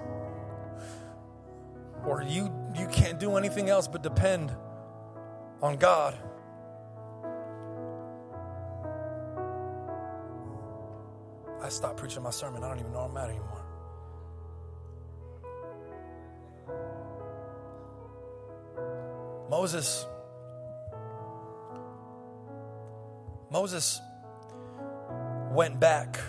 where 2.05 2.21
you, 2.21 2.53
you 2.75 2.87
can't 2.87 3.19
do 3.19 3.35
anything 3.37 3.69
else 3.69 3.87
but 3.87 4.03
depend 4.03 4.55
on 5.61 5.77
God. 5.77 6.17
I 11.61 11.69
stopped 11.69 11.97
preaching 11.97 12.21
my 12.21 12.29
sermon. 12.29 12.63
I 12.63 12.69
don't 12.69 12.79
even 12.79 12.91
know 12.93 12.99
I'm 12.99 13.17
at 13.17 13.29
anymore. 13.29 13.61
Moses 19.49 20.05
Moses 23.51 24.01
went 25.51 25.79
back. 25.79 26.19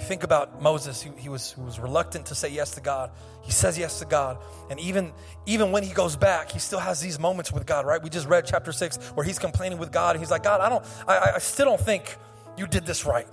You 0.00 0.06
think 0.06 0.22
about 0.22 0.62
Moses, 0.62 1.02
he, 1.02 1.10
he, 1.18 1.28
was, 1.28 1.52
he 1.52 1.60
was 1.60 1.78
reluctant 1.78 2.26
to 2.26 2.34
say 2.34 2.48
yes 2.48 2.70
to 2.76 2.80
God. 2.80 3.10
He 3.42 3.52
says 3.52 3.76
yes 3.76 3.98
to 3.98 4.06
God. 4.06 4.38
And 4.70 4.80
even, 4.80 5.12
even 5.44 5.72
when 5.72 5.82
he 5.82 5.92
goes 5.92 6.16
back, 6.16 6.50
he 6.50 6.58
still 6.58 6.78
has 6.78 7.00
these 7.02 7.18
moments 7.18 7.52
with 7.52 7.66
God, 7.66 7.84
right? 7.84 8.02
We 8.02 8.08
just 8.08 8.26
read 8.26 8.46
chapter 8.46 8.72
six 8.72 8.96
where 9.14 9.26
he's 9.26 9.38
complaining 9.38 9.76
with 9.76 9.92
God. 9.92 10.16
And 10.16 10.22
he's 10.22 10.30
like, 10.30 10.42
God, 10.42 10.62
I, 10.62 10.70
don't, 10.70 10.82
I, 11.06 11.32
I 11.34 11.38
still 11.38 11.66
don't 11.66 11.80
think 11.80 12.16
you 12.56 12.66
did 12.66 12.86
this 12.86 13.04
right. 13.04 13.28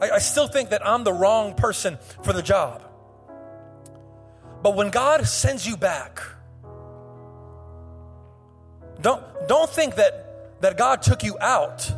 I, 0.00 0.12
I 0.12 0.18
still 0.18 0.46
think 0.46 0.70
that 0.70 0.84
I'm 0.84 1.04
the 1.04 1.12
wrong 1.12 1.52
person 1.52 1.98
for 2.22 2.32
the 2.32 2.42
job. 2.42 2.82
But 4.62 4.76
when 4.76 4.88
God 4.88 5.26
sends 5.26 5.66
you 5.66 5.76
back, 5.76 6.22
don't, 9.02 9.22
don't 9.46 9.68
think 9.68 9.96
that, 9.96 10.62
that 10.62 10.78
God 10.78 11.02
took 11.02 11.22
you 11.22 11.36
out 11.38 11.92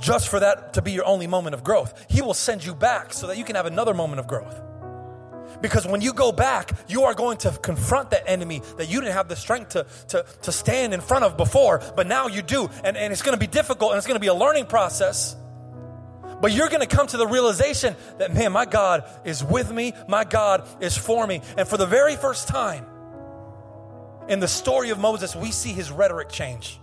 just 0.00 0.28
for 0.28 0.40
that 0.40 0.74
to 0.74 0.82
be 0.82 0.92
your 0.92 1.06
only 1.06 1.26
moment 1.26 1.54
of 1.54 1.64
growth. 1.64 2.06
He 2.08 2.22
will 2.22 2.34
send 2.34 2.64
you 2.64 2.74
back 2.74 3.12
so 3.12 3.26
that 3.28 3.38
you 3.38 3.44
can 3.44 3.56
have 3.56 3.66
another 3.66 3.94
moment 3.94 4.20
of 4.20 4.26
growth. 4.26 4.60
Because 5.60 5.86
when 5.86 6.00
you 6.00 6.12
go 6.12 6.32
back, 6.32 6.72
you 6.88 7.04
are 7.04 7.14
going 7.14 7.38
to 7.38 7.50
confront 7.50 8.10
that 8.10 8.28
enemy 8.28 8.62
that 8.76 8.88
you 8.88 9.00
didn't 9.00 9.14
have 9.14 9.28
the 9.28 9.36
strength 9.36 9.70
to, 9.70 9.86
to, 10.08 10.26
to 10.42 10.52
stand 10.52 10.92
in 10.92 11.00
front 11.00 11.24
of 11.24 11.36
before, 11.36 11.82
but 11.96 12.06
now 12.06 12.26
you 12.26 12.42
do. 12.42 12.68
And, 12.84 12.96
and 12.96 13.12
it's 13.12 13.22
going 13.22 13.34
to 13.34 13.40
be 13.40 13.46
difficult 13.46 13.92
and 13.92 13.98
it's 13.98 14.06
going 14.06 14.16
to 14.16 14.20
be 14.20 14.26
a 14.26 14.34
learning 14.34 14.66
process. 14.66 15.34
But 16.40 16.52
you're 16.52 16.68
going 16.68 16.86
to 16.86 16.86
come 16.86 17.06
to 17.06 17.16
the 17.16 17.26
realization 17.26 17.96
that, 18.18 18.34
man, 18.34 18.52
my 18.52 18.66
God 18.66 19.04
is 19.24 19.42
with 19.42 19.72
me, 19.72 19.94
my 20.06 20.24
God 20.24 20.68
is 20.80 20.96
for 20.96 21.26
me. 21.26 21.40
And 21.56 21.66
for 21.66 21.78
the 21.78 21.86
very 21.86 22.16
first 22.16 22.48
time 22.48 22.84
in 24.28 24.40
the 24.40 24.48
story 24.48 24.90
of 24.90 24.98
Moses, 24.98 25.34
we 25.34 25.50
see 25.50 25.72
his 25.72 25.90
rhetoric 25.90 26.28
change 26.28 26.78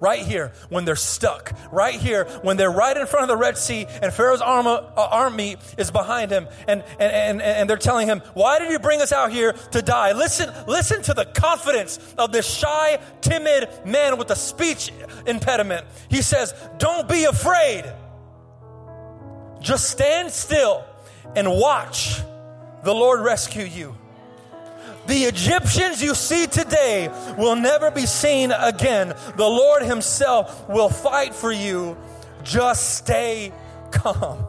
right 0.00 0.20
here 0.20 0.52
when 0.68 0.84
they're 0.84 0.96
stuck, 0.96 1.52
right 1.72 1.94
here 1.94 2.24
when 2.42 2.56
they're 2.56 2.70
right 2.70 2.96
in 2.96 3.06
front 3.06 3.24
of 3.24 3.28
the 3.28 3.36
Red 3.36 3.56
Sea 3.56 3.86
and 4.02 4.12
Pharaoh's 4.12 4.40
uh, 4.40 5.08
army 5.10 5.56
is 5.78 5.90
behind 5.90 6.30
him 6.30 6.46
and, 6.68 6.82
and, 6.98 7.12
and, 7.12 7.42
and 7.42 7.70
they're 7.70 7.76
telling 7.76 8.06
him, 8.06 8.20
Why 8.34 8.58
did 8.58 8.70
you 8.70 8.78
bring 8.78 9.00
us 9.00 9.12
out 9.12 9.32
here 9.32 9.52
to 9.72 9.82
die? 9.82 10.12
Listen, 10.12 10.52
listen 10.66 11.02
to 11.02 11.14
the 11.14 11.24
confidence 11.24 11.98
of 12.18 12.32
this 12.32 12.46
shy, 12.46 12.98
timid 13.20 13.68
man 13.84 14.18
with 14.18 14.30
a 14.30 14.36
speech 14.36 14.92
impediment. 15.26 15.86
He 16.08 16.22
says, 16.22 16.54
Don't 16.78 17.08
be 17.08 17.24
afraid. 17.24 17.84
Just 19.60 19.90
stand 19.90 20.30
still 20.30 20.84
and 21.34 21.50
watch 21.50 22.20
the 22.82 22.94
Lord 22.94 23.20
rescue 23.20 23.64
you. 23.64 23.96
The 25.06 25.24
Egyptians 25.24 26.02
you 26.02 26.14
see 26.14 26.46
today 26.46 27.08
will 27.36 27.56
never 27.56 27.90
be 27.90 28.06
seen 28.06 28.52
again. 28.52 29.08
The 29.36 29.46
Lord 29.46 29.82
Himself 29.82 30.68
will 30.68 30.88
fight 30.88 31.34
for 31.34 31.52
you. 31.52 31.96
Just 32.42 32.96
stay 32.96 33.52
calm. 33.90 34.46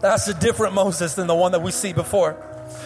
That's 0.00 0.26
a 0.28 0.34
different 0.34 0.74
Moses 0.74 1.14
than 1.14 1.26
the 1.26 1.34
one 1.34 1.52
that 1.52 1.62
we 1.62 1.70
see 1.70 1.92
before. 1.92 2.36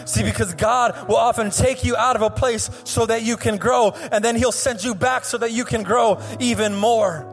See, 0.05 0.23
because 0.23 0.55
God 0.55 1.09
will 1.09 1.17
often 1.17 1.51
take 1.51 1.85
you 1.85 1.97
out 1.97 2.17
of 2.17 2.23
a 2.23 2.31
place 2.31 2.71
so 2.85 3.07
that 3.07 3.23
you 3.23 3.37
can 3.37 3.57
grow, 3.57 3.91
and 4.13 4.25
then 4.25 4.37
He'll 4.37 4.53
send 4.53 4.83
you 4.83 4.95
back 4.95 5.25
so 5.25 5.39
that 5.39 5.53
you 5.53 5.65
can 5.65 5.83
grow 5.83 6.21
even 6.41 6.75
more. 6.75 7.33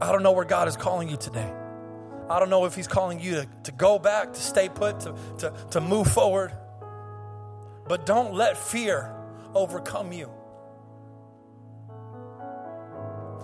I 0.00 0.12
don't 0.12 0.22
know 0.22 0.32
where 0.32 0.44
God 0.44 0.68
is 0.68 0.76
calling 0.76 1.08
you 1.08 1.16
today. 1.16 1.52
I 2.28 2.38
don't 2.40 2.50
know 2.50 2.64
if 2.64 2.74
He's 2.74 2.88
calling 2.88 3.20
you 3.20 3.34
to, 3.34 3.48
to 3.64 3.72
go 3.72 3.98
back, 3.98 4.32
to 4.32 4.40
stay 4.40 4.68
put, 4.68 5.00
to, 5.00 5.14
to, 5.38 5.52
to 5.72 5.80
move 5.80 6.08
forward. 6.08 6.52
But 7.88 8.04
don't 8.04 8.34
let 8.34 8.58
fear 8.58 9.14
overcome 9.54 10.12
you. 10.12 10.30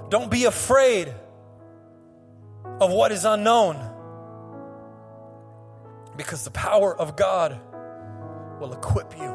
Don't 0.09 0.31
be 0.31 0.45
afraid 0.45 1.15
of 2.81 2.93
what 2.93 3.13
is 3.13 3.25
unknown 3.25 3.77
because 6.17 6.45
the 6.45 6.51
power 6.51 6.95
of 6.95 7.17
God 7.17 7.59
will 8.61 8.73
equip 8.73 9.17
you. 9.17 9.35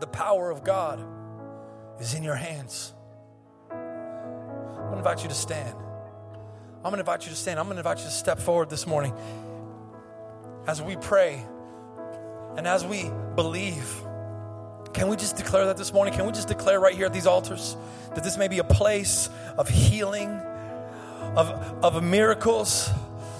The 0.00 0.06
power 0.06 0.50
of 0.50 0.64
God 0.64 1.04
is 2.00 2.14
in 2.14 2.22
your 2.22 2.34
hands. 2.34 2.94
To 3.70 4.94
invite 4.96 5.22
you 5.22 5.28
to 5.28 5.34
stand. 5.34 5.76
I'm 6.84 6.90
going 6.90 6.94
to 6.94 7.00
invite 7.02 7.22
you 7.22 7.30
to 7.30 7.36
stand. 7.36 7.60
I'm 7.60 7.66
going 7.66 7.76
to 7.76 7.80
invite 7.80 7.98
you 7.98 8.06
to 8.06 8.10
step 8.10 8.40
forward 8.40 8.68
this 8.68 8.88
morning 8.88 9.14
as 10.66 10.82
we 10.82 10.96
pray 10.96 11.40
and 12.56 12.66
as 12.66 12.84
we 12.84 13.08
believe. 13.36 14.02
Can 14.92 15.06
we 15.06 15.16
just 15.16 15.36
declare 15.36 15.66
that 15.66 15.76
this 15.76 15.92
morning? 15.92 16.12
Can 16.12 16.26
we 16.26 16.32
just 16.32 16.48
declare 16.48 16.80
right 16.80 16.92
here 16.92 17.06
at 17.06 17.12
these 17.12 17.28
altars 17.28 17.76
that 18.16 18.24
this 18.24 18.36
may 18.36 18.48
be 18.48 18.58
a 18.58 18.64
place 18.64 19.30
of 19.56 19.68
healing, 19.68 20.28
of, 21.36 21.50
of 21.84 22.02
miracles, 22.02 22.90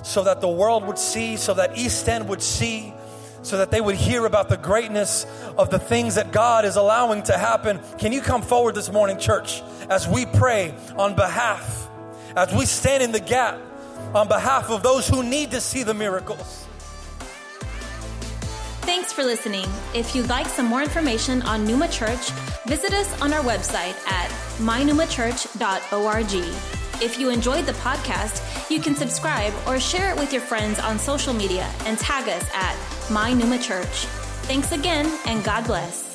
so 0.05 0.23
that 0.23 0.41
the 0.41 0.49
world 0.49 0.87
would 0.87 0.99
see, 0.99 1.37
so 1.37 1.53
that 1.55 1.77
East 1.77 2.09
End 2.09 2.29
would 2.29 2.43
see, 2.43 2.95
so 3.43 3.59
that 3.59 3.73
they 3.73 3.81
would 3.81 3.97
hear 3.97 4.25
about 4.25 4.51
the 4.51 4.57
greatness 4.57 5.27
of 5.59 5.69
the 5.69 5.81
things 5.81 6.15
that 6.15 6.31
God 6.31 6.65
is 6.65 6.77
allowing 6.77 7.25
to 7.25 7.37
happen? 7.37 7.81
Can 7.99 8.13
you 8.13 8.21
come 8.21 8.43
forward 8.43 8.77
this 8.77 8.93
morning, 8.93 9.19
church, 9.19 9.63
as 9.91 10.07
we 10.07 10.27
pray 10.27 10.73
on 10.97 11.17
behalf? 11.17 11.82
As 12.37 12.53
we 12.55 12.67
stand 12.67 13.03
in 13.03 13.13
the 13.13 13.21
gap 13.21 13.59
on 14.15 14.29
behalf 14.29 14.71
of 14.71 14.83
those 14.83 15.09
who 15.09 15.23
need 15.23 15.51
to 15.51 15.61
see 15.61 15.83
the 15.83 15.95
miracles. 15.95 16.67
Thanks 18.83 19.13
for 19.13 19.23
listening. 19.23 19.67
If 19.95 20.15
you'd 20.15 20.29
like 20.29 20.47
some 20.47 20.67
more 20.67 20.83
information 20.83 21.41
on 21.43 21.65
Numa 21.65 21.89
Church, 21.89 22.31
visit 22.67 22.93
us 22.93 23.21
on 23.23 23.33
our 23.33 23.43
website 23.43 23.95
at 24.07 24.29
mynumachurch.org. 24.59 26.33
If 27.03 27.19
you 27.19 27.31
enjoyed 27.31 27.67
the 27.67 27.73
podcast, 27.75 28.71
you 28.71 28.81
can 28.81 28.95
subscribe 28.95 29.53
or 29.67 29.81
share 29.81 30.13
it 30.13 30.19
with 30.19 30.33
your 30.33 30.43
friends 30.43 30.79
on 30.79 30.99
social 30.99 31.33
media 31.33 31.69
and 31.85 31.99
tag 31.99 32.29
us 32.29 32.49
at 32.55 32.75
mynumachurch. 33.09 34.05
Thanks 34.47 34.73
again, 34.73 35.07
and 35.27 35.45
God 35.45 35.65
bless. 35.67 36.12